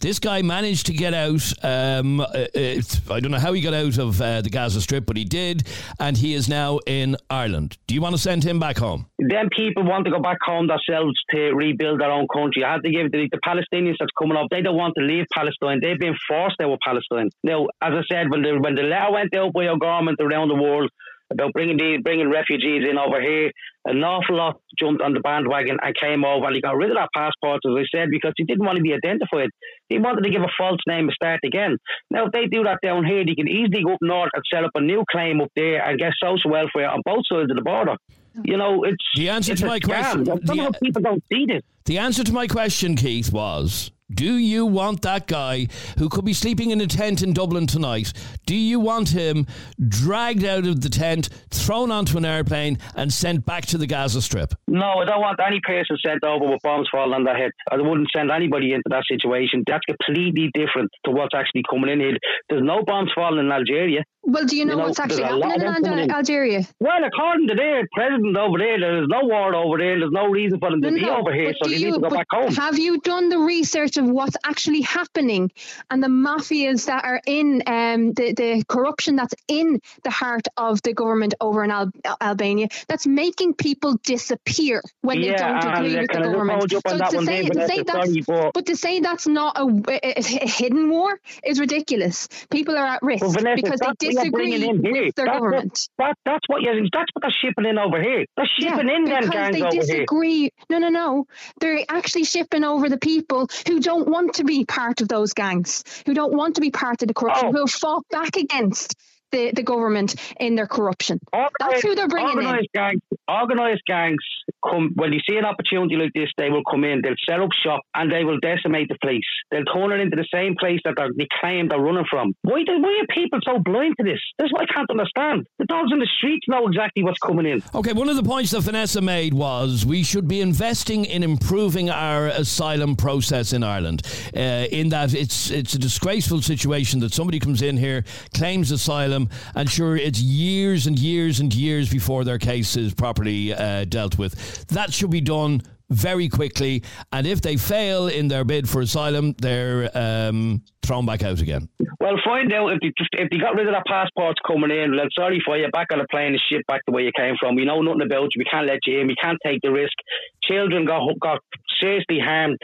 this 0.00 0.18
guy 0.18 0.42
managed 0.42 0.86
to 0.86 0.92
get 0.92 1.14
out. 1.14 1.42
Um, 1.62 2.20
uh, 2.20 2.26
I 2.54 3.20
don't 3.20 3.30
know 3.30 3.38
how 3.38 3.52
he 3.52 3.60
got 3.60 3.74
out 3.74 3.98
of 3.98 4.20
uh, 4.20 4.42
the 4.42 4.50
Gaza 4.50 4.80
Strip, 4.80 5.06
but 5.06 5.16
he 5.16 5.24
did, 5.24 5.66
and 5.98 6.16
he 6.16 6.34
is 6.34 6.48
now 6.48 6.80
in 6.86 7.16
Ireland. 7.30 7.78
Do 7.86 7.94
you 7.94 8.02
want 8.02 8.14
to 8.14 8.20
send 8.20 8.44
him 8.44 8.58
back 8.58 8.78
home? 8.78 9.06
Then 9.18 9.48
people 9.56 9.84
want 9.84 10.04
to 10.04 10.10
go 10.10 10.20
back 10.20 10.38
home 10.44 10.66
themselves 10.66 11.14
to 11.30 11.52
rebuild 11.54 12.00
their 12.00 12.10
own 12.10 12.26
country. 12.32 12.64
I 12.64 12.72
have 12.72 12.82
to 12.82 12.90
give 12.90 13.10
the, 13.10 13.28
the 13.32 13.40
Palestinians 13.46 13.96
that's 13.98 14.12
coming 14.20 14.36
up. 14.36 14.46
They 14.50 14.62
don't 14.62 14.76
want 14.76 14.94
to 14.98 15.04
leave 15.04 15.24
Palestine. 15.32 15.80
They've 15.80 15.98
been 15.98 16.16
forced 16.28 16.60
out 16.60 16.72
of 16.72 16.78
Palestine. 16.84 17.30
Now, 17.42 17.66
as 17.80 17.92
I 17.94 18.02
said, 18.10 18.30
when 18.30 18.42
the 18.42 18.58
when 18.60 18.74
the 18.74 18.82
letter 18.82 19.12
went 19.12 19.34
out 19.36 19.52
by 19.52 19.66
our 19.66 19.78
government 19.78 20.18
around 20.20 20.48
the 20.48 20.54
world 20.54 20.90
about 21.34 21.52
bringing 21.52 21.76
the, 21.76 21.98
bringing 22.02 22.30
refugees 22.30 22.82
in 22.88 22.96
over 22.96 23.20
here, 23.20 23.50
an 23.84 24.02
awful 24.02 24.36
lot 24.36 24.60
jumped 24.78 25.02
on 25.02 25.12
the 25.12 25.20
bandwagon 25.20 25.76
and 25.82 25.94
came 26.00 26.24
over 26.24 26.46
and 26.46 26.54
he 26.54 26.62
got 26.62 26.76
rid 26.76 26.90
of 26.90 26.96
that 26.96 27.10
passport, 27.14 27.60
as 27.66 27.72
I 27.76 27.84
said, 27.94 28.08
because 28.10 28.32
he 28.36 28.44
didn't 28.44 28.64
want 28.64 28.76
to 28.76 28.82
be 28.82 28.94
identified. 28.94 29.50
He 29.88 29.98
wanted 29.98 30.22
to 30.24 30.30
give 30.30 30.42
a 30.42 30.48
false 30.56 30.80
name 30.86 31.06
and 31.08 31.12
start 31.12 31.40
again. 31.44 31.76
Now, 32.10 32.26
if 32.26 32.32
they 32.32 32.46
do 32.46 32.64
that 32.64 32.78
down 32.82 33.04
here, 33.04 33.24
they 33.24 33.34
can 33.34 33.48
easily 33.48 33.84
go 33.84 33.92
up 33.94 33.98
north 34.00 34.30
and 34.32 34.42
set 34.52 34.64
up 34.64 34.70
a 34.74 34.80
new 34.80 35.04
claim 35.10 35.40
up 35.42 35.50
there 35.54 35.84
and 35.84 35.98
get 35.98 36.12
social 36.22 36.50
welfare 36.50 36.88
on 36.88 37.02
both 37.04 37.24
sides 37.30 37.50
of 37.50 37.56
the 37.56 37.62
border. 37.62 37.96
You 38.42 38.56
know, 38.56 38.82
it's 38.84 38.96
The 39.16 39.28
answer 39.28 39.52
it's 39.52 39.60
to 39.60 39.66
my 39.66 39.78
scam. 39.78 40.24
question- 40.24 40.46
Somehow 40.46 40.70
the- 40.70 40.78
people 40.82 41.02
don't 41.02 41.22
see 41.32 41.46
this. 41.46 41.62
The 41.84 41.98
answer 41.98 42.24
to 42.24 42.32
my 42.32 42.46
question, 42.46 42.96
Keith, 42.96 43.32
was 43.32 43.92
Do 44.12 44.36
you 44.36 44.66
want 44.66 45.00
that 45.02 45.26
guy 45.26 45.68
who 45.98 46.10
could 46.10 46.26
be 46.26 46.34
sleeping 46.34 46.70
in 46.70 46.80
a 46.82 46.86
tent 46.86 47.22
in 47.22 47.32
Dublin 47.32 47.66
tonight? 47.66 48.12
Do 48.44 48.54
you 48.54 48.78
want 48.78 49.08
him 49.08 49.46
dragged 49.88 50.44
out 50.44 50.66
of 50.66 50.82
the 50.82 50.90
tent, 50.90 51.30
thrown 51.50 51.90
onto 51.90 52.18
an 52.18 52.26
airplane, 52.26 52.76
and 52.94 53.10
sent 53.10 53.46
back 53.46 53.64
to 53.66 53.78
the 53.78 53.86
Gaza 53.86 54.20
Strip? 54.20 54.52
No, 54.68 54.84
I 54.84 55.06
don't 55.06 55.22
want 55.22 55.40
any 55.44 55.58
person 55.66 55.96
sent 56.04 56.22
over 56.22 56.44
with 56.44 56.60
bombs 56.62 56.86
falling 56.92 57.14
on 57.14 57.24
their 57.24 57.34
head. 57.36 57.50
I 57.72 57.76
wouldn't 57.76 58.08
send 58.14 58.30
anybody 58.30 58.72
into 58.74 58.84
that 58.90 59.04
situation. 59.10 59.64
That's 59.66 59.84
completely 59.86 60.50
different 60.52 60.90
to 61.06 61.10
what's 61.10 61.34
actually 61.34 61.62
coming 61.70 61.88
in 61.90 62.00
here. 62.00 62.16
There's 62.50 62.62
no 62.62 62.82
bombs 62.84 63.10
falling 63.14 63.46
in 63.46 63.50
Algeria. 63.50 64.02
Well, 64.26 64.44
do 64.46 64.56
you 64.56 64.64
know, 64.64 64.72
You 64.72 64.78
know, 64.78 64.84
what's 64.84 65.00
actually 65.00 65.22
there's 65.22 65.32
a 65.32 65.36
lot 65.36 65.50
happening 65.60 65.68
of 65.68 65.76
in 65.76 65.82
them 65.82 65.90
coming 65.92 65.98
Al- 65.98 66.04
in. 66.04 66.10
Algeria? 66.12 66.62
Well, 66.80 67.04
according 67.04 67.48
to 67.48 67.54
their 67.54 67.86
president 67.94 68.36
over 68.36 68.56
there, 68.58 68.80
there's 68.80 69.06
no 69.08 69.20
war 69.24 69.54
over 69.54 69.76
there. 69.78 69.98
There's 69.98 70.12
no 70.12 70.26
reason 70.28 70.58
for 70.60 70.70
them 70.70 70.80
to 70.82 70.90
No, 70.90 70.94
be 70.96 71.02
no, 71.02 71.16
over 71.18 71.34
here, 71.34 71.52
so 71.62 71.68
do 71.68 71.74
they 71.78 71.84
need 71.84 71.94
to 71.94 72.00
go 72.00 72.08
back 72.10 72.26
home. 72.30 72.54
Have 72.54 72.78
you 72.78 73.00
done 73.00 73.28
the 73.28 73.38
research 73.38 73.93
of 73.96 74.08
what's 74.08 74.36
actually 74.44 74.82
happening 74.82 75.50
and 75.90 76.02
the 76.02 76.08
mafias 76.08 76.86
that 76.86 77.04
are 77.04 77.20
in 77.26 77.62
um, 77.66 78.12
the, 78.12 78.32
the 78.34 78.64
corruption 78.68 79.16
that's 79.16 79.34
in 79.48 79.80
the 80.02 80.10
heart 80.10 80.46
of 80.56 80.80
the 80.82 80.92
government 80.92 81.34
over 81.40 81.64
in 81.64 81.70
Al- 81.70 81.90
Albania 82.20 82.68
that's 82.88 83.06
making 83.06 83.54
people 83.54 83.96
disappear 84.02 84.82
when 85.02 85.20
they 85.20 85.32
don't 85.34 85.58
agree 85.58 85.96
uh, 85.96 86.00
with 86.00 86.10
the 86.12 86.20
government? 86.20 86.70
that 86.70 87.10
to 87.10 87.24
say, 87.24 87.42
there, 87.42 87.50
to 87.50 87.68
say 87.68 87.82
that's, 87.82 88.26
but- 88.26 88.52
but 88.54 88.66
to 88.66 88.76
say 88.76 89.00
that's 89.00 89.26
not 89.26 89.56
a, 89.58 89.64
a, 89.88 90.18
a 90.18 90.48
hidden 90.48 90.88
war 90.90 91.18
is 91.44 91.60
ridiculous. 91.60 92.28
People 92.50 92.76
are 92.76 92.86
at 92.86 93.02
risk 93.02 93.22
Well, 93.22 93.32
Vanessa, 93.32 93.62
because 93.62 93.80
they 93.80 93.86
what 93.86 93.98
disagree 93.98 94.66
with 94.66 94.82
their 94.82 95.10
That's 95.10 95.16
what- 95.16 95.26
government. 95.26 95.88
That, 95.98 96.16
that's 96.24 96.44
what 96.48 96.62
you're, 96.62 96.74
that's 96.82 97.10
what 97.12 97.22
they're 97.22 97.30
shipping 97.30 97.64
in 97.66 97.78
over 97.78 98.00
here. 98.00 98.24
They're 98.36 98.46
shipping 98.58 98.88
in 98.88 99.04
them 99.04 99.30
gangs 99.30 99.56
they 99.56 99.62
over 99.62 99.70
here. 99.72 99.80
disagree. 99.80 100.50
No, 100.70 100.78
no, 100.78 100.88
no. 100.88 101.26
They're 101.60 101.80
actually 101.88 102.24
shipping 102.24 102.64
over 102.64 102.88
the 102.88 102.98
people 102.98 103.48
who 103.68 103.80
don't 103.84 104.08
want 104.08 104.34
to 104.34 104.44
be 104.44 104.64
part 104.64 105.00
of 105.00 105.08
those 105.08 105.32
gangs, 105.34 105.84
who 106.06 106.14
don't 106.14 106.32
want 106.34 106.56
to 106.56 106.60
be 106.60 106.70
part 106.70 107.02
of 107.02 107.08
the 107.08 107.14
corruption, 107.14 107.48
Oh. 107.48 107.52
who 107.52 107.58
have 107.60 107.70
fought 107.70 108.04
back 108.10 108.36
against 108.36 108.96
the, 109.34 109.52
the 109.54 109.62
government 109.62 110.14
in 110.38 110.54
their 110.54 110.66
corruption. 110.66 111.18
That's 111.32 111.82
who 111.82 111.94
they're 111.94 112.08
bringing 112.08 112.38
in. 112.38 112.46
organized 112.46 112.68
gangs, 112.72 113.00
organized 113.28 113.82
gangs 113.86 114.22
come 114.68 114.92
when 114.94 115.10
they 115.10 115.20
see 115.28 115.36
an 115.36 115.44
opportunity 115.44 115.96
like 115.96 116.12
this, 116.14 116.30
they 116.38 116.50
will 116.50 116.62
come 116.70 116.84
in, 116.84 117.02
they'll 117.02 117.14
set 117.28 117.40
up 117.40 117.50
shop, 117.64 117.80
and 117.94 118.10
they 118.10 118.24
will 118.24 118.38
decimate 118.40 118.88
the 118.88 118.96
place. 119.02 119.24
They'll 119.50 119.64
turn 119.64 119.92
it 119.92 120.00
into 120.00 120.16
the 120.16 120.26
same 120.32 120.54
place 120.58 120.80
that 120.84 120.94
they're, 120.96 121.10
they 121.16 121.28
claim 121.40 121.68
they're 121.68 121.78
running 121.80 122.04
from. 122.08 122.32
Why, 122.42 122.62
do, 122.64 122.80
why 122.80 123.02
are 123.02 123.14
people 123.14 123.40
so 123.44 123.58
blind 123.58 123.94
to 123.98 124.04
this? 124.04 124.20
This 124.38 124.46
is 124.46 124.52
what 124.52 124.62
I 124.62 124.72
can't 124.72 124.90
understand. 124.90 125.46
The 125.58 125.66
dogs 125.66 125.90
in 125.92 125.98
the 125.98 126.08
streets 126.18 126.46
know 126.48 126.66
exactly 126.66 127.02
what's 127.02 127.18
coming 127.18 127.46
in. 127.46 127.62
Okay, 127.74 127.92
one 127.92 128.08
of 128.08 128.16
the 128.16 128.22
points 128.22 128.52
that 128.52 128.60
Vanessa 128.60 129.00
made 129.00 129.34
was 129.34 129.84
we 129.84 130.02
should 130.02 130.28
be 130.28 130.40
investing 130.40 131.04
in 131.04 131.22
improving 131.22 131.90
our 131.90 132.28
asylum 132.28 132.96
process 132.96 133.52
in 133.52 133.62
Ireland. 133.62 134.02
Uh, 134.34 134.66
in 134.70 134.88
that 134.90 135.14
it's 135.14 135.50
it's 135.50 135.74
a 135.74 135.78
disgraceful 135.78 136.42
situation 136.42 137.00
that 137.00 137.12
somebody 137.12 137.38
comes 137.38 137.62
in 137.62 137.76
here, 137.76 138.04
claims 138.32 138.70
asylum, 138.70 139.23
and 139.54 139.68
sure 139.68 139.96
it's 139.96 140.20
years 140.20 140.86
and 140.86 140.98
years 140.98 141.40
and 141.40 141.54
years 141.54 141.90
before 141.90 142.24
their 142.24 142.38
case 142.38 142.76
is 142.76 142.94
properly 142.94 143.54
uh, 143.54 143.84
dealt 143.84 144.18
with. 144.18 144.66
That 144.68 144.92
should 144.92 145.10
be 145.10 145.20
done 145.20 145.62
very 145.90 146.28
quickly, 146.28 146.82
and 147.12 147.26
if 147.26 147.40
they 147.40 147.56
fail 147.56 148.08
in 148.08 148.28
their 148.28 148.44
bid 148.44 148.68
for 148.68 148.80
asylum, 148.80 149.34
they're 149.38 149.90
um, 149.96 150.62
thrown 150.84 151.06
back 151.06 151.22
out 151.22 151.40
again. 151.40 151.68
Well, 152.00 152.16
find 152.24 152.52
out 152.52 152.68
if 152.68 152.80
they, 152.80 152.92
if 153.18 153.30
they 153.30 153.38
got 153.38 153.54
rid 153.54 153.66
of 153.66 153.72
their 153.72 153.82
passports 153.86 154.40
coming 154.46 154.70
in. 154.70 154.94
Well, 154.94 155.06
sorry 155.16 155.40
for 155.44 155.56
you. 155.56 155.68
Back 155.70 155.88
on 155.92 155.98
the 155.98 156.06
plane 156.10 156.32
and 156.32 156.42
ship 156.50 156.62
back 156.68 156.82
the 156.86 156.92
way 156.92 157.02
you 157.02 157.12
came 157.16 157.34
from. 157.40 157.56
We 157.56 157.64
know 157.64 157.80
nothing 157.80 158.02
about 158.02 158.34
you. 158.34 158.38
We 158.38 158.44
can't 158.44 158.66
let 158.66 158.80
you 158.86 159.00
in. 159.00 159.06
We 159.06 159.16
can't 159.16 159.38
take 159.44 159.62
the 159.62 159.72
risk. 159.72 159.94
Children 160.42 160.84
got 160.84 161.00
got 161.20 161.40
seriously 161.80 162.18
harmed. 162.20 162.58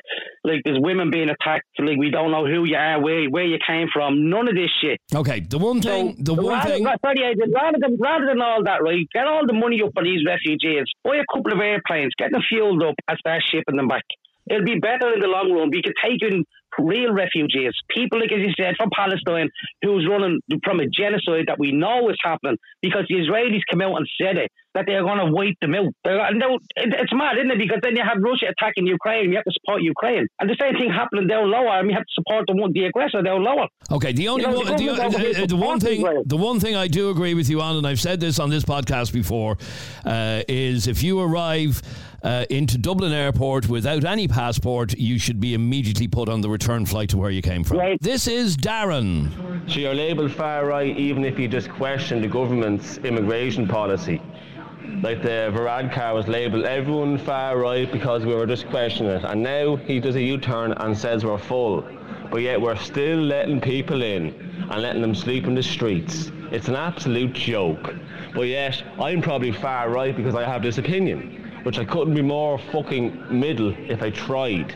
Like 0.45 0.61
there's 0.65 0.79
women 0.81 1.11
being 1.11 1.31
attacked. 1.31 1.67
Like 1.79 1.97
we 1.99 2.11
don't 2.11 2.31
know 2.31 2.47
who 2.47 2.65
you 2.65 2.77
are, 2.77 3.01
where 3.01 3.29
where 3.31 3.47
you 3.47 3.59
came 3.67 3.89
from. 3.93 4.29
None 4.29 4.49
of 4.49 4.55
this 4.55 4.71
shit. 4.81 5.01
Okay, 5.15 5.41
the 5.41 5.59
one 5.59 5.81
thing, 5.81 6.17
the 6.19 6.35
one 6.35 6.59
rather, 6.59 6.71
thing. 6.71 6.85
Sorry, 6.85 7.23
Aidan, 7.25 7.53
rather 7.53 7.79
than 7.81 7.97
rather 7.99 8.27
than 8.27 8.41
all 8.43 8.63
that, 8.65 8.83
right? 8.83 9.07
Get 9.15 9.27
all 9.27 9.47
the 9.47 9.55
money 9.55 9.81
up 9.83 9.93
for 9.95 10.05
these 10.05 10.25
refugees. 10.27 10.85
Buy 11.03 11.17
a 11.17 11.25
couple 11.33 11.53
of 11.53 11.61
airplanes. 11.61 12.13
Get 12.19 12.31
them 12.31 12.43
fueled 12.49 12.83
up 12.83 12.95
and 13.09 13.19
start 13.19 13.43
shipping 13.51 13.77
them 13.77 13.89
back. 13.89 14.05
It'll 14.51 14.65
be 14.65 14.81
better 14.81 15.13
in 15.15 15.21
the 15.21 15.29
long 15.29 15.53
run. 15.53 15.71
We 15.71 15.83
could 15.83 15.95
take 16.03 16.23
in 16.23 16.45
real 16.79 17.13
refugees, 17.13 17.73
people 17.95 18.21
like 18.21 18.33
as 18.33 18.41
you 18.41 18.53
said 18.59 18.75
from 18.77 18.91
Palestine, 18.95 19.49
who's 19.83 20.07
running 20.09 20.41
from 20.65 20.81
a 20.81 20.87
genocide 20.87 21.45
that 21.49 21.59
we 21.59 21.73
know 21.73 22.09
is 22.11 22.17
happening 22.23 22.57
because 22.83 23.05
the 23.09 23.17
Israelis 23.17 23.61
come 23.71 23.81
out 23.83 23.97
and 23.97 24.07
said 24.21 24.37
it 24.37 24.51
that 24.75 24.85
they're 24.87 25.03
going 25.03 25.19
to 25.19 25.33
wipe 25.33 25.55
them 25.61 25.75
out. 25.75 25.89
They're, 26.05 26.21
and 26.21 26.41
it- 26.41 26.95
it's 27.01 27.13
mad, 27.13 27.37
isn't 27.39 27.51
it? 27.51 27.59
Because 27.59 27.81
then 27.83 27.97
you 27.97 28.03
have 28.03 28.19
Russia 28.21 28.47
attacking 28.57 28.87
Ukraine, 28.87 29.31
you 29.31 29.37
have 29.37 29.45
to 29.45 29.53
support 29.53 29.83
Ukraine, 29.83 30.27
and 30.39 30.49
the 30.49 30.57
same 30.61 30.75
thing 30.75 30.91
happening 30.91 31.27
down 31.27 31.51
lower, 31.51 31.71
and 31.79 31.89
we 31.89 31.93
have 31.93 32.03
to 32.05 32.13
support 32.15 32.45
the 32.47 32.55
one, 32.55 32.73
the 32.73 32.85
aggressor 32.85 33.21
down 33.23 33.43
lower. 33.43 33.67
Okay, 33.91 34.13
the 34.13 34.29
only 34.29 34.43
You 34.43 34.51
know, 34.51 34.57
one, 34.59 34.67
the 34.67 34.77
the, 34.77 35.43
uh, 35.43 35.47
the 35.47 35.57
one 35.57 35.81
thing 35.81 35.99
Israel. 36.03 36.23
the 36.25 36.37
one 36.37 36.61
thing 36.61 36.77
I 36.77 36.87
do 36.87 37.11
agree 37.11 37.35
with 37.35 37.51
you 37.51 37.61
on, 37.61 37.77
and 37.79 37.87
I've 37.87 38.01
said 38.01 38.21
this 38.21 38.39
on 38.39 38.49
this 38.51 38.65
podcast 38.65 39.13
before, 39.13 39.59
uh, 40.05 40.43
is 40.49 40.87
if 40.87 41.03
you 41.03 41.21
arrive 41.21 41.83
uh, 42.23 42.45
into 42.51 42.79
Dublin 42.79 43.13
Airport 43.13 43.69
without 43.69 44.05
any 44.05 44.29
passport, 44.29 44.95
you 44.99 45.19
should 45.19 45.41
be 45.41 45.55
immediately 45.55 46.09
put 46.09 46.29
on 46.29 46.41
the 46.41 46.51
return 46.51 46.87
flight 46.87 47.09
to 47.11 47.17
where 47.17 47.31
you 47.31 47.43
came 47.43 47.65
from. 47.65 47.79
Right. 47.79 48.01
This 48.01 48.27
is 48.27 48.57
Darren. 48.57 49.31
So 49.71 49.81
you're 49.81 49.95
labelled 49.95 50.33
far 50.33 50.67
right 50.67 50.97
even 50.97 51.25
if 51.25 51.39
you 51.39 51.49
just 51.49 51.71
question 51.71 52.21
the 52.21 52.29
government's 52.29 52.99
immigration 52.99 53.67
policy. 53.67 54.21
Like 55.03 55.23
the 55.23 55.51
Varadkar 55.55 56.15
was 56.15 56.27
labelled 56.27 56.65
everyone 56.65 57.17
far 57.17 57.59
right 57.59 57.91
because 57.91 58.27
we 58.27 58.35
were 58.35 58.47
just 58.47 58.67
questioning 58.69 59.13
it. 59.13 59.25
And 59.25 59.43
now 59.43 59.77
he 59.77 60.01
does 60.01 60.17
a 60.17 60.23
U-turn 60.23 60.73
and 60.73 60.97
says 60.97 61.25
we're 61.25 61.39
full. 61.39 61.89
But 62.31 62.39
yet 62.43 62.61
we're 62.61 62.77
still 62.77 63.19
letting 63.19 63.61
people 63.61 64.03
in 64.03 64.35
and 64.71 64.83
letting 64.83 65.03
them 65.03 65.15
sleep 65.15 65.45
in 65.45 65.55
the 65.55 65.63
streets. 65.63 66.31
It's 66.51 66.69
an 66.69 66.77
absolute 66.77 67.33
joke. 67.33 67.95
But 68.35 68.43
yet 68.43 68.83
I'm 68.99 69.23
probably 69.23 69.53
far 69.53 69.91
right 69.91 70.15
because 70.15 70.35
I 70.35 70.45
have 70.45 70.63
this 70.63 70.79
opinion. 70.79 71.40
Which 71.63 71.79
I 71.79 71.85
couldn't 71.85 72.15
be 72.15 72.23
more 72.23 72.59
fucking 72.73 73.39
middle 73.39 73.75
if 73.91 74.03
I 74.03 74.11
tried. 74.11 74.75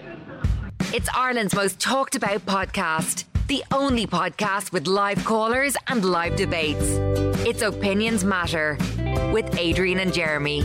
It's 0.92 1.08
Ireland's 1.14 1.54
most 1.54 1.80
talked 1.80 2.14
about 2.14 2.44
podcast. 2.44 3.24
The 3.46 3.64
only 3.72 4.06
podcast 4.06 4.72
with 4.72 4.86
live 4.86 5.24
callers 5.24 5.76
and 5.88 6.04
live 6.04 6.36
debates. 6.36 6.84
It's 7.46 7.62
Opinions 7.62 8.24
Matter 8.24 8.76
with 9.32 9.58
Adrian 9.58 9.98
and 9.98 10.12
Jeremy. 10.12 10.60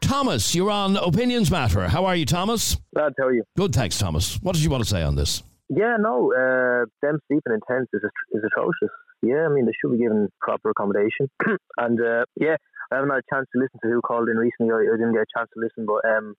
Thomas, 0.00 0.54
you're 0.54 0.70
on 0.70 0.96
Opinions 0.96 1.50
Matter. 1.50 1.88
How 1.88 2.06
are 2.06 2.16
you, 2.16 2.26
Thomas? 2.26 2.78
I'll 2.96 3.10
tell 3.18 3.32
you. 3.32 3.44
Good, 3.56 3.74
thanks, 3.74 3.98
Thomas. 3.98 4.38
What 4.42 4.54
did 4.54 4.64
you 4.64 4.70
want 4.70 4.82
to 4.82 4.88
say 4.88 5.02
on 5.02 5.14
this? 5.14 5.42
Yeah, 5.68 5.96
no, 5.98 6.32
uh, 6.32 6.86
them 7.00 7.18
sleeping 7.28 7.52
in 7.52 7.60
tents 7.66 7.90
is, 7.94 8.02
is 8.32 8.42
atrocious. 8.44 8.90
Yeah, 9.22 9.46
I 9.46 9.48
mean, 9.48 9.66
they 9.66 9.72
should 9.80 9.92
be 9.92 9.98
given 9.98 10.28
proper 10.40 10.70
accommodation. 10.70 11.30
and 11.78 12.00
uh, 12.00 12.24
yeah, 12.38 12.56
I 12.92 12.96
haven't 12.96 13.10
had 13.10 13.18
a 13.18 13.34
chance 13.34 13.48
to 13.54 13.60
listen 13.60 13.80
to 13.82 13.88
who 13.88 14.00
called 14.02 14.28
in 14.28 14.36
recently. 14.36 14.72
I, 14.72 14.92
I 14.92 14.96
didn't 14.96 15.12
get 15.12 15.22
a 15.22 15.38
chance 15.38 15.48
to 15.54 15.60
listen, 15.60 15.86
but 15.86 16.04
um, 16.08 16.36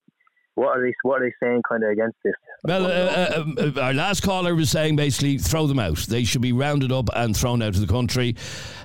what 0.56 0.78
are 0.78 0.84
they? 0.84 0.94
What 1.02 1.22
are 1.22 1.26
they 1.26 1.34
saying, 1.44 1.64
kind 1.68 1.84
of 1.84 1.90
against 1.90 2.18
this? 2.24 2.34
Well, 2.64 2.86
uh, 2.86 2.90
uh, 2.90 3.46
uh, 3.58 3.82
our 3.82 3.94
last 3.94 4.22
caller 4.22 4.54
was 4.54 4.70
saying 4.70 4.96
basically 4.96 5.40
throw 5.40 5.66
them 5.66 5.80
out. 5.80 5.98
They 5.98 6.24
should 6.24 6.42
be 6.42 6.54
rounded 6.54 6.92
up 6.92 7.10
and 7.16 7.36
thrown 7.36 7.64
out 7.64 7.70
of 7.70 7.82
the 7.82 7.88
country. 7.88 8.36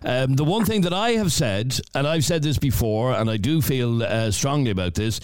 Um, 0.03 0.35
the 0.35 0.45
one 0.45 0.65
thing 0.65 0.81
that 0.83 0.95
I 0.95 1.11
have 1.13 1.31
said, 1.31 1.79
and 1.95 2.07
I've 2.07 2.25
said 2.25 2.43
this 2.43 2.59
before, 2.59 3.13
and 3.13 3.29
I 3.31 3.37
do 3.37 3.61
feel 3.61 4.03
uh, 4.03 4.31
strongly 4.31 4.71
about 4.71 4.95
this, 4.95 5.21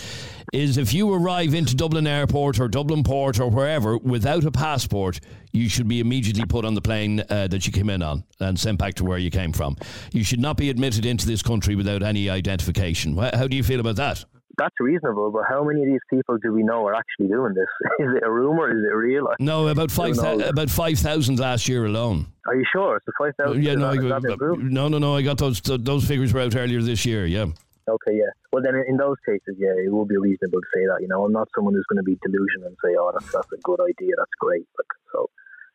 is 0.55 0.79
if 0.79 0.95
you 0.95 1.13
arrive 1.13 1.53
into 1.53 1.75
Dublin 1.75 2.07
Airport 2.07 2.61
or 2.61 2.69
Dublin 2.69 3.03
Port 3.03 3.41
or 3.41 3.51
wherever 3.51 3.99
without 3.99 4.45
a 4.45 4.53
passport, 4.53 5.19
you 5.53 5.69
should 5.69 5.89
be 5.89 5.99
immediately 5.99 6.45
put 6.47 6.65
on 6.65 6.75
the 6.75 6.81
plane 6.81 7.21
uh, 7.29 7.49
that 7.49 7.67
you 7.67 7.73
came 7.73 7.91
in 7.91 8.03
on 8.03 8.23
and 8.39 8.59
sent 8.59 8.79
back 8.79 8.95
to 8.95 9.05
where 9.05 9.19
you 9.19 9.31
came 9.31 9.53
from. 9.53 9.77
You 10.13 10.23
should 10.23 10.39
not 10.39 10.57
be 10.57 10.71
admitted 10.71 11.05
into 11.05 11.27
this 11.27 11.43
country 11.43 11.75
without 11.75 12.05
any 12.05 12.31
identification. 12.31 13.17
How 13.17 13.49
do 13.49 13.57
you 13.57 13.65
feel 13.65 13.81
about 13.81 13.97
that? 13.97 14.25
That's 14.57 14.75
reasonable, 14.79 15.33
but 15.33 15.43
how 15.49 15.65
many 15.65 15.83
of 15.83 15.89
these 15.89 16.01
people 16.09 16.39
do 16.39 16.53
we 16.53 16.63
know 16.63 16.87
are 16.87 16.95
actually 16.95 17.27
doing 17.27 17.55
this? 17.55 17.67
Is 17.99 18.15
it 18.17 18.23
a 18.25 18.31
rumor? 18.31 18.71
Is 18.71 18.85
it 18.85 18.95
real? 18.95 19.27
No, 19.41 19.67
about 19.67 19.91
five 19.91 20.17
about 20.19 20.71
five 20.71 21.01
thousand 21.01 21.41
last 21.41 21.69
year 21.69 21.87
alone. 21.87 22.27
Are 22.47 22.55
you 22.55 22.65
sure? 22.73 22.97
It's 22.97 23.07
five 23.19 23.35
thousand. 23.37 23.65
Yeah, 23.65 23.75
no, 23.75 23.89
I, 23.89 23.97
no, 23.97 24.87
no, 24.87 24.99
no. 24.99 25.17
I 25.17 25.23
got 25.23 25.39
those 25.39 25.61
those 25.61 26.07
figures 26.07 26.33
were 26.33 26.43
out 26.43 26.55
earlier 26.55 26.81
this 26.83 27.05
year. 27.05 27.27
Yeah. 27.27 27.47
Okay, 27.89 28.17
yeah. 28.17 28.33
Well, 28.53 28.63
then 28.63 28.75
in 28.89 28.97
those 28.97 29.17
cases, 29.27 29.57
yeah, 29.59 29.75
it 29.77 29.93
would 29.93 30.09
be 30.09 30.17
reasonable 30.17 30.61
to 30.61 30.71
say 30.75 30.87
that. 30.87 31.03
You 31.03 31.09
know, 31.09 31.25
I'm 31.25 31.33
not 31.33 31.49
someone 31.55 31.75
who's 31.75 31.85
going 31.89 31.99
to 31.99 32.03
be 32.03 32.19
delusional 32.23 32.69
and 32.69 32.77
say, 32.83 32.97
"Oh, 32.99 33.11
that's 33.13 33.31
that's 33.33 33.53
a 33.53 33.61
good 33.63 33.81
idea. 33.81 34.15
That's 34.17 34.37
great." 34.41 34.67
Like, 34.79 34.87
so, 35.13 35.29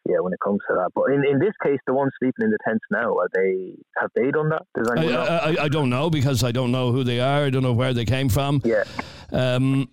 yeah, 0.09 0.19
when 0.19 0.33
it 0.33 0.39
comes 0.43 0.59
to 0.69 0.75
that. 0.75 0.89
But 0.95 1.11
in, 1.13 1.23
in 1.25 1.39
this 1.39 1.53
case, 1.63 1.79
the 1.85 1.93
ones 1.93 2.11
sleeping 2.19 2.45
in 2.45 2.51
the 2.51 2.57
tents 2.65 2.83
now, 2.89 3.17
are 3.17 3.29
they 3.33 3.75
have 3.97 4.09
they 4.15 4.31
done 4.31 4.49
that? 4.49 4.63
Does 4.75 4.87
I, 4.89 4.99
anyone? 5.01 5.15
I, 5.15 5.37
I, 5.37 5.63
I 5.65 5.67
don't 5.69 5.89
know 5.89 6.09
because 6.09 6.43
I 6.43 6.51
don't 6.51 6.71
know 6.71 6.91
who 6.91 7.03
they 7.03 7.19
are. 7.19 7.45
I 7.45 7.49
don't 7.49 7.63
know 7.63 7.73
where 7.73 7.93
they 7.93 8.05
came 8.05 8.29
from. 8.29 8.61
yeah. 8.65 8.83
Um, 9.31 9.89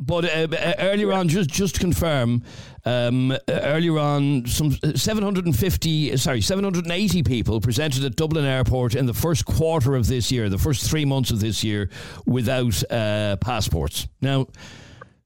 but 0.00 0.24
uh, 0.24 0.48
uh, 0.56 0.74
earlier 0.78 1.12
on, 1.12 1.28
just 1.28 1.50
just 1.50 1.74
to 1.74 1.80
confirm, 1.80 2.42
um, 2.84 3.32
uh, 3.32 3.36
earlier 3.48 3.98
on, 3.98 4.46
some 4.46 4.72
750, 4.72 6.16
sorry, 6.16 6.40
780 6.40 7.22
people 7.22 7.60
presented 7.60 8.04
at 8.04 8.16
Dublin 8.16 8.44
Airport 8.44 8.94
in 8.94 9.06
the 9.06 9.14
first 9.14 9.44
quarter 9.44 9.96
of 9.96 10.06
this 10.06 10.30
year, 10.30 10.48
the 10.48 10.58
first 10.58 10.88
three 10.88 11.04
months 11.04 11.30
of 11.30 11.40
this 11.40 11.64
year, 11.64 11.90
without 12.26 12.82
uh, 12.90 13.36
passports. 13.40 14.06
Now, 14.20 14.46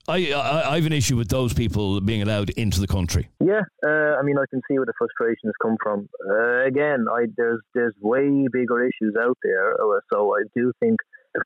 I, 0.09 0.33
I, 0.33 0.73
I 0.73 0.75
have 0.77 0.87
an 0.87 0.93
issue 0.93 1.17
with 1.17 1.29
those 1.29 1.53
people 1.53 2.01
being 2.01 2.23
allowed 2.23 2.51
into 2.51 2.81
the 2.81 2.89
country. 2.89 3.29
Yeah, 3.41 3.61
uh, 3.87 4.17
I 4.19 4.23
mean, 4.23 4.37
I 4.37 4.45
can 4.51 4.61
see 4.69 4.77
where 4.77 4.87
the 4.87 4.95
frustrations 4.99 5.53
come 5.63 5.77
from. 5.83 6.09
Uh, 6.29 6.65
again, 6.65 7.07
I, 7.11 7.27
there's 7.37 7.61
there's 7.75 7.95
way 8.01 8.47
bigger 8.51 8.85
issues 8.85 9.15
out 9.21 9.37
there, 9.43 9.75
uh, 9.75 10.01
so 10.13 10.35
I 10.35 10.43
do 10.57 10.73
think 10.81 10.97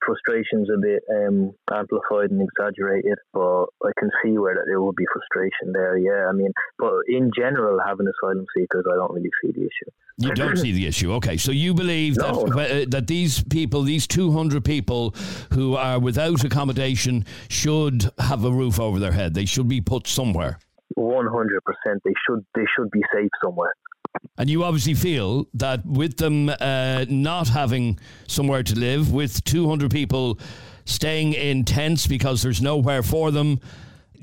frustration's 0.05 0.68
are 0.70 0.75
a 0.75 0.79
bit 0.79 1.03
um, 1.11 1.53
amplified 1.72 2.31
and 2.31 2.42
exaggerated, 2.42 3.18
but 3.33 3.66
I 3.85 3.90
can 3.99 4.11
see 4.22 4.38
where 4.38 4.55
that 4.55 4.64
there 4.66 4.81
will 4.81 4.92
be 4.92 5.07
frustration 5.12 5.72
there. 5.72 5.96
Yeah, 5.96 6.29
I 6.29 6.33
mean, 6.33 6.53
but 6.79 6.92
in 7.09 7.31
general, 7.37 7.79
having 7.85 8.07
asylum 8.07 8.44
seekers, 8.57 8.85
I 8.90 8.96
don't 8.96 9.12
really 9.12 9.31
see 9.42 9.53
the 9.53 9.62
issue. 9.62 9.90
You 10.18 10.33
don't 10.35 10.57
see 10.57 10.72
the 10.72 10.87
issue. 10.87 11.12
Okay, 11.14 11.37
so 11.37 11.53
you 11.53 11.75
believe 11.75 12.16
No, 12.16 12.46
that 12.46 12.57
no. 12.57 12.62
uh, 12.62 12.85
that 12.88 13.07
these 13.07 13.44
people, 13.44 13.83
these 13.83 14.07
two 14.07 14.33
hundred 14.33 14.64
people 14.64 15.14
who 15.53 15.77
are 15.77 15.99
without 16.01 16.42
accommodation, 16.42 17.25
should 17.49 18.11
have 18.18 18.44
a 18.44 18.51
roof 18.51 18.81
over 18.81 18.99
their 18.99 19.12
head. 19.12 19.35
They 19.35 19.44
should 19.44 19.68
be 19.68 19.81
put 19.81 20.07
somewhere. 20.07 20.59
One 20.94 21.27
hundred 21.27 21.62
percent, 21.64 22.03
they 22.05 22.14
should 22.27 22.44
they 22.55 22.64
should 22.77 22.90
be 22.90 23.03
safe 23.12 23.31
somewhere. 23.44 23.75
And 24.38 24.50
you 24.50 24.64
obviously 24.64 24.94
feel 24.94 25.46
that 25.55 25.85
with 25.87 26.16
them 26.18 26.48
uh, 26.48 27.07
not 27.09 27.48
having 27.48 27.98
somewhere 28.26 28.62
to 28.62 28.74
live, 28.74 29.12
with 29.12 29.42
200 29.44 29.90
people 29.90 30.38
staying 30.85 31.33
in 31.33 31.64
tents 31.64 32.07
because 32.07 32.42
there's 32.42 32.62
nowhere 32.62 33.02
for 33.02 33.31
them, 33.31 33.61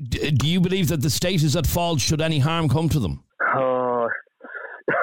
d- 0.08 0.30
do 0.30 0.46
you 0.46 0.60
believe 0.60 0.88
that 0.88 1.02
the 1.02 1.10
state 1.10 1.42
is 1.42 1.56
at 1.56 1.66
fault 1.66 2.00
should 2.00 2.20
any 2.20 2.38
harm 2.38 2.68
come 2.68 2.88
to 2.88 3.00
them? 3.00 3.22
Oh, 3.56 4.08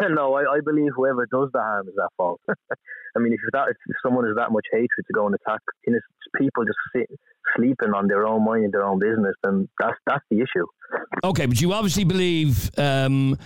no, 0.10 0.34
I, 0.36 0.42
I 0.42 0.60
believe 0.64 0.92
whoever 0.96 1.26
does 1.32 1.50
the 1.54 1.60
harm 1.60 1.88
is 1.88 1.96
at 2.02 2.10
fault. 2.18 2.42
I 3.16 3.20
mean, 3.20 3.34
if 3.34 3.40
that 3.52 3.68
if 3.70 3.96
someone 4.04 4.26
has 4.26 4.36
that 4.38 4.52
much 4.52 4.66
hatred 4.72 4.90
to 5.06 5.14
go 5.14 5.26
and 5.26 5.36
attack 5.36 5.60
innocent 5.86 6.04
people 6.38 6.64
just 6.64 6.78
sit, 6.96 7.10
sleeping 7.58 7.94
on 7.94 8.08
their 8.08 8.26
own 8.26 8.46
mind 8.46 8.66
and 8.66 8.74
their 8.74 8.86
own 8.86 9.00
business, 9.00 9.36
then 9.44 9.68
that's 9.80 9.98
that's 10.06 10.24
the 10.30 10.38
issue. 10.38 10.66
Okay, 11.24 11.46
but 11.46 11.60
you 11.60 11.74
obviously 11.74 12.04
believe 12.04 12.72
um, 12.78 13.38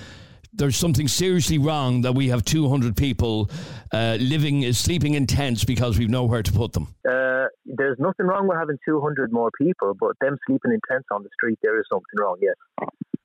there's 0.56 0.78
something 0.78 1.08
seriously 1.08 1.58
wrong 1.58 2.02
that 2.02 2.13
we 2.13 2.30
have 2.30 2.44
200 2.46 2.96
people 2.96 3.50
uh, 3.91 4.18
living, 4.20 4.72
sleeping 4.74 5.13
in 5.13 5.28
tents 5.28 5.63
because 5.63 6.00
we've 6.00 6.10
nowhere 6.10 6.44
to 6.44 6.52
put 6.52 6.74
them. 6.74 6.94
Uh, 7.08 7.46
there's 7.65 7.98
nothing 8.00 8.26
wrong 8.26 8.48
with 8.48 8.58
having 8.58 8.78
200 8.86 9.32
more 9.32 9.52
people, 9.58 9.94
but 10.00 10.13
them 10.22 10.38
sleeping 10.48 10.72
in 10.72 10.80
tents 10.89 11.08
on 11.12 11.24
the 11.24 11.30
street, 11.34 11.60
there 11.62 11.80
is 11.80 11.86
something 11.91 12.20
wrong. 12.20 12.38
Yes. 12.41 12.56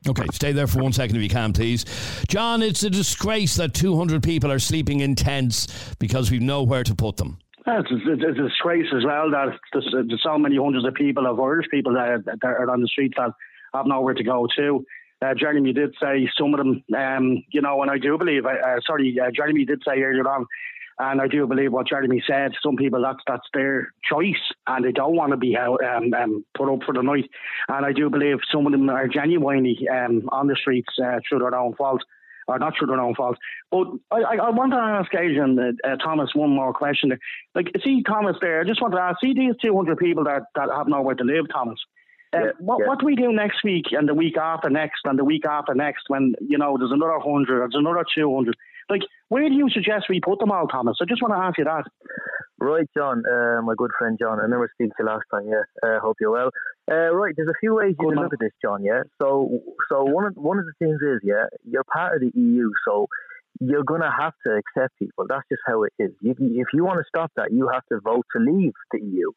Okay, 0.08 0.24
stay 0.32 0.52
there 0.52 0.66
for 0.66 0.82
one 0.82 0.92
second 0.92 1.16
if 1.16 1.22
you 1.22 1.28
can, 1.28 1.52
please. 1.52 1.84
John, 2.26 2.62
it's 2.62 2.82
a 2.82 2.90
disgrace 2.90 3.56
that 3.56 3.74
200 3.74 4.22
people 4.22 4.50
are 4.50 4.58
sleeping 4.58 5.00
in 5.00 5.14
tents 5.14 5.94
because 5.98 6.30
we've 6.30 6.40
nowhere 6.40 6.84
to 6.84 6.94
put 6.94 7.18
them. 7.18 7.38
Yeah, 7.66 7.80
It's, 7.80 7.88
it's, 7.90 8.02
it's 8.06 8.38
a 8.38 8.42
disgrace 8.42 8.86
as 8.96 9.04
well 9.04 9.30
that 9.30 9.48
there's, 9.72 9.94
there's 10.08 10.22
so 10.24 10.38
many 10.38 10.56
hundreds 10.56 10.86
of 10.86 10.94
people 10.94 11.26
of 11.26 11.38
Irish 11.38 11.66
people 11.70 11.92
that, 11.92 12.24
that 12.24 12.38
are 12.42 12.70
on 12.70 12.80
the 12.80 12.88
streets 12.88 13.14
that 13.18 13.32
have 13.74 13.86
nowhere 13.86 14.14
to 14.14 14.24
go 14.24 14.46
to. 14.56 14.84
Uh, 15.22 15.34
Jeremy 15.34 15.72
did 15.72 15.94
say 16.00 16.28
some 16.38 16.54
of 16.54 16.58
them, 16.58 16.82
um, 16.96 17.44
you 17.50 17.60
know, 17.60 17.82
and 17.82 17.90
I 17.90 17.98
do 17.98 18.16
believe, 18.16 18.46
uh, 18.46 18.50
uh, 18.50 18.80
sorry, 18.86 19.18
uh, 19.20 19.30
Jeremy 19.34 19.66
did 19.66 19.82
say 19.86 20.00
earlier 20.00 20.26
on, 20.26 20.46
and 20.98 21.20
I 21.20 21.28
do 21.28 21.46
believe 21.46 21.72
what 21.72 21.88
Jeremy 21.88 22.22
said. 22.26 22.52
Some 22.62 22.76
people, 22.76 23.02
that's 23.02 23.20
that's 23.26 23.46
their 23.52 23.92
choice, 24.02 24.40
and 24.66 24.84
they 24.84 24.92
don't 24.92 25.16
want 25.16 25.32
to 25.32 25.36
be 25.36 25.56
um, 25.56 26.14
um, 26.14 26.44
put 26.56 26.72
up 26.72 26.80
for 26.84 26.94
the 26.94 27.02
night. 27.02 27.28
And 27.68 27.84
I 27.84 27.92
do 27.92 28.08
believe 28.08 28.38
some 28.52 28.66
of 28.66 28.72
them 28.72 28.88
are 28.88 29.08
genuinely 29.08 29.78
um, 29.88 30.28
on 30.32 30.46
the 30.46 30.56
streets 30.56 30.94
uh, 31.02 31.20
through 31.28 31.40
their 31.40 31.54
own 31.54 31.74
fault 31.74 32.02
or 32.50 32.58
not 32.58 32.74
through 32.76 32.88
their 32.88 33.00
own 33.00 33.14
fault. 33.14 33.38
But 33.70 33.86
I, 34.10 34.36
I, 34.36 34.50
want 34.50 34.72
to 34.72 34.78
ask 34.78 35.14
Adrian, 35.14 35.58
uh, 35.58 35.88
uh, 35.88 35.96
Thomas, 35.96 36.30
one 36.34 36.50
more 36.50 36.72
question. 36.72 37.12
Like, 37.54 37.70
see, 37.84 38.02
Thomas, 38.02 38.36
there, 38.40 38.60
I 38.60 38.64
just 38.64 38.82
want 38.82 38.94
to 38.94 39.00
ask, 39.00 39.20
see 39.20 39.32
these 39.34 39.54
200 39.62 39.96
people 39.98 40.24
that, 40.24 40.42
that 40.56 40.68
have 40.74 40.88
nowhere 40.88 41.14
to 41.14 41.24
live, 41.24 41.46
Thomas. 41.52 41.78
Uh, 42.32 42.38
Yeah, 42.38 42.50
what, 42.58 42.78
yeah. 42.80 42.86
what 42.88 43.00
do 43.00 43.06
we 43.06 43.16
do 43.16 43.32
next 43.32 43.64
week 43.64 43.86
and 43.92 44.08
the 44.08 44.14
week 44.14 44.36
after 44.36 44.70
next 44.70 45.00
and 45.04 45.18
the 45.18 45.24
week 45.24 45.44
after 45.46 45.74
next 45.74 46.04
when, 46.08 46.34
you 46.40 46.58
know, 46.58 46.76
there's 46.78 46.92
another 46.92 47.18
100 47.18 47.46
there's 47.60 47.74
another 47.74 48.04
200? 48.14 48.54
Like, 48.88 49.02
where 49.28 49.48
do 49.48 49.54
you 49.54 49.68
suggest 49.70 50.06
we 50.08 50.20
put 50.20 50.40
them 50.40 50.50
all, 50.50 50.66
Thomas? 50.66 50.98
I 51.00 51.04
just 51.08 51.22
want 51.22 51.34
to 51.34 51.38
ask 51.38 51.58
you 51.58 51.64
that. 51.64 51.84
Right, 52.58 52.86
John, 52.96 53.22
uh, 53.24 53.62
my 53.62 53.74
good 53.76 53.92
friend 53.98 54.18
John. 54.20 54.38
I 54.38 54.42
remember 54.42 54.68
speaking 54.74 54.90
to 54.98 55.02
you 55.02 55.06
last 55.06 55.22
time. 55.32 55.46
Yeah, 55.48 55.62
uh, 55.82 56.00
hope 56.00 56.16
you're 56.20 56.30
well. 56.32 56.50
Uh, 56.90 57.14
right, 57.14 57.32
there's 57.36 57.48
a 57.48 57.58
few 57.60 57.76
ways 57.76 57.94
you 57.98 58.08
Good 58.08 58.14
can 58.16 58.24
look 58.24 58.32
at 58.34 58.40
this, 58.40 58.52
John. 58.62 58.84
Yeah. 58.84 59.02
So, 59.22 59.60
so 59.88 60.04
one 60.04 60.26
of 60.26 60.34
one 60.34 60.58
of 60.58 60.66
the 60.66 60.72
things 60.78 61.00
is, 61.00 61.20
yeah, 61.22 61.46
you're 61.64 61.84
part 61.84 62.16
of 62.16 62.20
the 62.20 62.32
EU, 62.38 62.70
so 62.86 63.06
you're 63.60 63.84
gonna 63.84 64.10
have 64.10 64.34
to 64.46 64.52
accept 64.60 64.98
people. 64.98 65.24
That's 65.28 65.46
just 65.50 65.62
how 65.66 65.84
it 65.84 65.92
is. 65.98 66.10
You, 66.20 66.34
if 66.38 66.66
you 66.74 66.84
want 66.84 66.98
to 66.98 67.04
stop 67.08 67.30
that, 67.36 67.52
you 67.52 67.68
have 67.72 67.86
to 67.92 68.00
vote 68.00 68.26
to 68.36 68.42
leave 68.42 68.72
the 68.92 69.00
EU. 69.00 69.30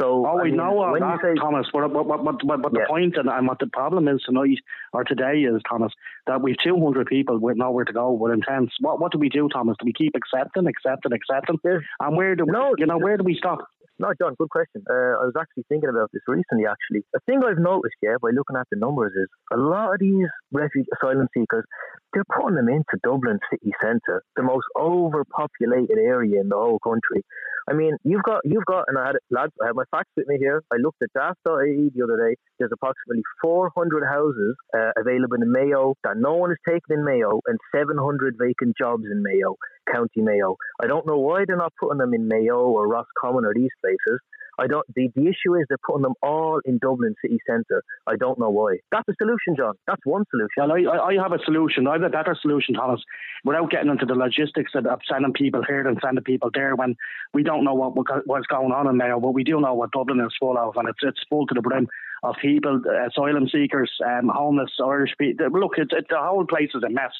So, 0.00 0.26
Oh, 0.26 0.38
I 0.38 0.42
we 0.42 0.48
mean, 0.50 0.56
know 0.56 0.80
all 0.82 0.92
that, 0.98 1.18
say 1.22 1.34
Thomas. 1.34 1.66
But, 1.72 1.88
but, 1.92 2.04
but, 2.08 2.24
but, 2.24 2.62
but 2.62 2.72
the 2.72 2.84
point 2.88 3.16
and, 3.16 3.28
and 3.28 3.46
what 3.46 3.58
the 3.60 3.66
problem 3.68 4.08
is 4.08 4.20
tonight 4.26 4.58
or 4.92 5.04
today 5.04 5.40
is, 5.42 5.60
Thomas, 5.68 5.92
that 6.26 6.42
we've 6.42 6.56
200 6.64 7.06
people 7.06 7.38
with 7.38 7.56
nowhere 7.56 7.84
to 7.84 7.92
go, 7.92 8.10
with 8.12 8.32
intense. 8.32 8.70
What 8.80 9.00
what 9.00 9.12
do 9.12 9.18
we 9.18 9.28
do, 9.28 9.48
Thomas? 9.52 9.76
Do 9.78 9.84
we 9.86 9.92
keep 9.92 10.14
accepting, 10.16 10.66
accepting, 10.66 11.12
accepting? 11.12 11.58
There's- 11.62 11.84
And 12.00 12.16
where 12.16 12.34
do 12.34 12.44
we, 12.44 12.52
No, 12.52 12.74
you 12.76 12.86
know, 12.86 12.98
where 12.98 13.16
do 13.16 13.24
we 13.24 13.36
stop? 13.36 13.58
No, 14.00 14.10
John, 14.20 14.34
good 14.34 14.50
question. 14.50 14.82
Uh, 14.90 15.22
I 15.22 15.24
was 15.30 15.34
actually 15.38 15.64
thinking 15.68 15.88
about 15.88 16.10
this 16.12 16.22
recently, 16.26 16.66
actually. 16.66 17.06
A 17.14 17.20
thing 17.26 17.42
I've 17.46 17.62
noticed, 17.62 17.94
yeah, 18.02 18.18
by 18.20 18.30
looking 18.34 18.56
at 18.58 18.66
the 18.70 18.76
numbers 18.76 19.12
is 19.14 19.28
a 19.52 19.56
lot 19.56 19.94
of 19.94 20.00
these 20.00 20.26
refugee 20.50 20.90
asylum 20.98 21.28
seekers, 21.32 21.64
they're 22.12 22.26
putting 22.26 22.56
them 22.56 22.68
into 22.68 22.98
Dublin 23.04 23.38
city 23.50 23.70
centre, 23.80 24.22
the 24.34 24.42
most 24.42 24.66
overpopulated 24.74 25.98
area 25.98 26.40
in 26.40 26.48
the 26.48 26.56
whole 26.56 26.80
country. 26.82 27.22
I 27.70 27.72
mean, 27.72 27.96
you've 28.02 28.22
got, 28.24 28.40
you've 28.44 28.66
got, 28.66 28.84
and 28.88 28.98
I 28.98 29.06
had, 29.06 29.16
lads, 29.30 29.52
I 29.62 29.66
have 29.66 29.76
my 29.76 29.86
facts 29.90 30.10
with 30.16 30.26
me 30.26 30.38
here. 30.38 30.62
I 30.72 30.76
looked 30.76 31.00
at 31.00 31.14
daft.ie 31.14 31.90
the 31.94 32.02
other 32.02 32.18
day. 32.18 32.34
There's 32.58 32.74
approximately 32.74 33.22
400 33.42 34.04
houses 34.04 34.56
uh, 34.76 34.90
available 34.98 35.38
in 35.40 35.50
Mayo 35.50 35.94
that 36.02 36.16
no 36.16 36.34
one 36.34 36.50
is 36.50 36.58
taking 36.66 36.98
in 36.98 37.04
Mayo 37.04 37.40
and 37.46 37.58
700 37.74 38.34
vacant 38.38 38.74
jobs 38.76 39.04
in 39.10 39.22
Mayo, 39.22 39.54
County 39.92 40.20
Mayo. 40.20 40.56
I 40.82 40.86
don't 40.86 41.06
know 41.06 41.18
why 41.18 41.44
they're 41.46 41.56
not 41.56 41.72
putting 41.80 41.98
them 41.98 42.14
in 42.14 42.28
Mayo 42.28 42.58
or 42.58 42.88
Roscommon 42.88 43.44
or 43.44 43.54
these 43.54 43.70
places. 43.80 44.20
I 44.58 44.66
don't. 44.66 44.86
The, 44.94 45.10
the 45.14 45.22
issue 45.22 45.54
is 45.56 45.66
they're 45.68 45.78
putting 45.84 46.02
them 46.02 46.14
all 46.22 46.60
in 46.64 46.78
Dublin 46.78 47.14
city 47.20 47.38
centre. 47.46 47.82
I 48.06 48.16
don't 48.16 48.38
know 48.38 48.50
why. 48.50 48.76
That's 48.92 49.08
a 49.08 49.14
solution, 49.20 49.56
John. 49.56 49.74
That's 49.86 50.00
one 50.04 50.24
solution. 50.30 50.50
Well, 50.58 50.72
I, 50.72 51.06
I 51.06 51.22
have 51.22 51.32
a 51.32 51.42
solution. 51.44 51.86
I 51.88 51.94
have 51.94 52.02
a 52.02 52.08
better 52.08 52.36
solution, 52.40 52.74
Thomas, 52.74 53.02
without 53.44 53.70
getting 53.70 53.90
into 53.90 54.06
the 54.06 54.14
logistics 54.14 54.72
of, 54.74 54.86
of 54.86 55.00
sending 55.10 55.32
people 55.32 55.62
here 55.66 55.86
and 55.86 55.98
sending 56.04 56.22
people 56.22 56.50
there 56.54 56.76
when 56.76 56.94
we 57.32 57.42
don't 57.42 57.64
know 57.64 57.74
what, 57.74 57.96
what 57.96 58.06
what's 58.26 58.46
going 58.46 58.72
on 58.72 58.86
in 58.86 58.96
Mayo, 58.96 59.18
but 59.18 59.32
we 59.34 59.44
do 59.44 59.60
know 59.60 59.74
what 59.74 59.90
Dublin 59.90 60.20
is 60.20 60.34
full 60.38 60.56
of, 60.56 60.76
and 60.76 60.88
it's 60.88 61.00
it's 61.02 61.20
full 61.28 61.46
to 61.46 61.54
the 61.54 61.62
brim 61.62 61.88
of 62.22 62.36
people, 62.40 62.80
uh, 62.86 63.08
asylum 63.08 63.48
seekers, 63.48 63.90
um, 64.06 64.30
homeless 64.32 64.70
Irish 64.82 65.12
people. 65.18 65.48
Look, 65.50 65.72
it's, 65.76 65.92
it's 65.92 66.08
the 66.08 66.16
whole 66.18 66.46
place 66.46 66.70
is 66.74 66.82
a 66.82 66.90
mess. 66.90 67.12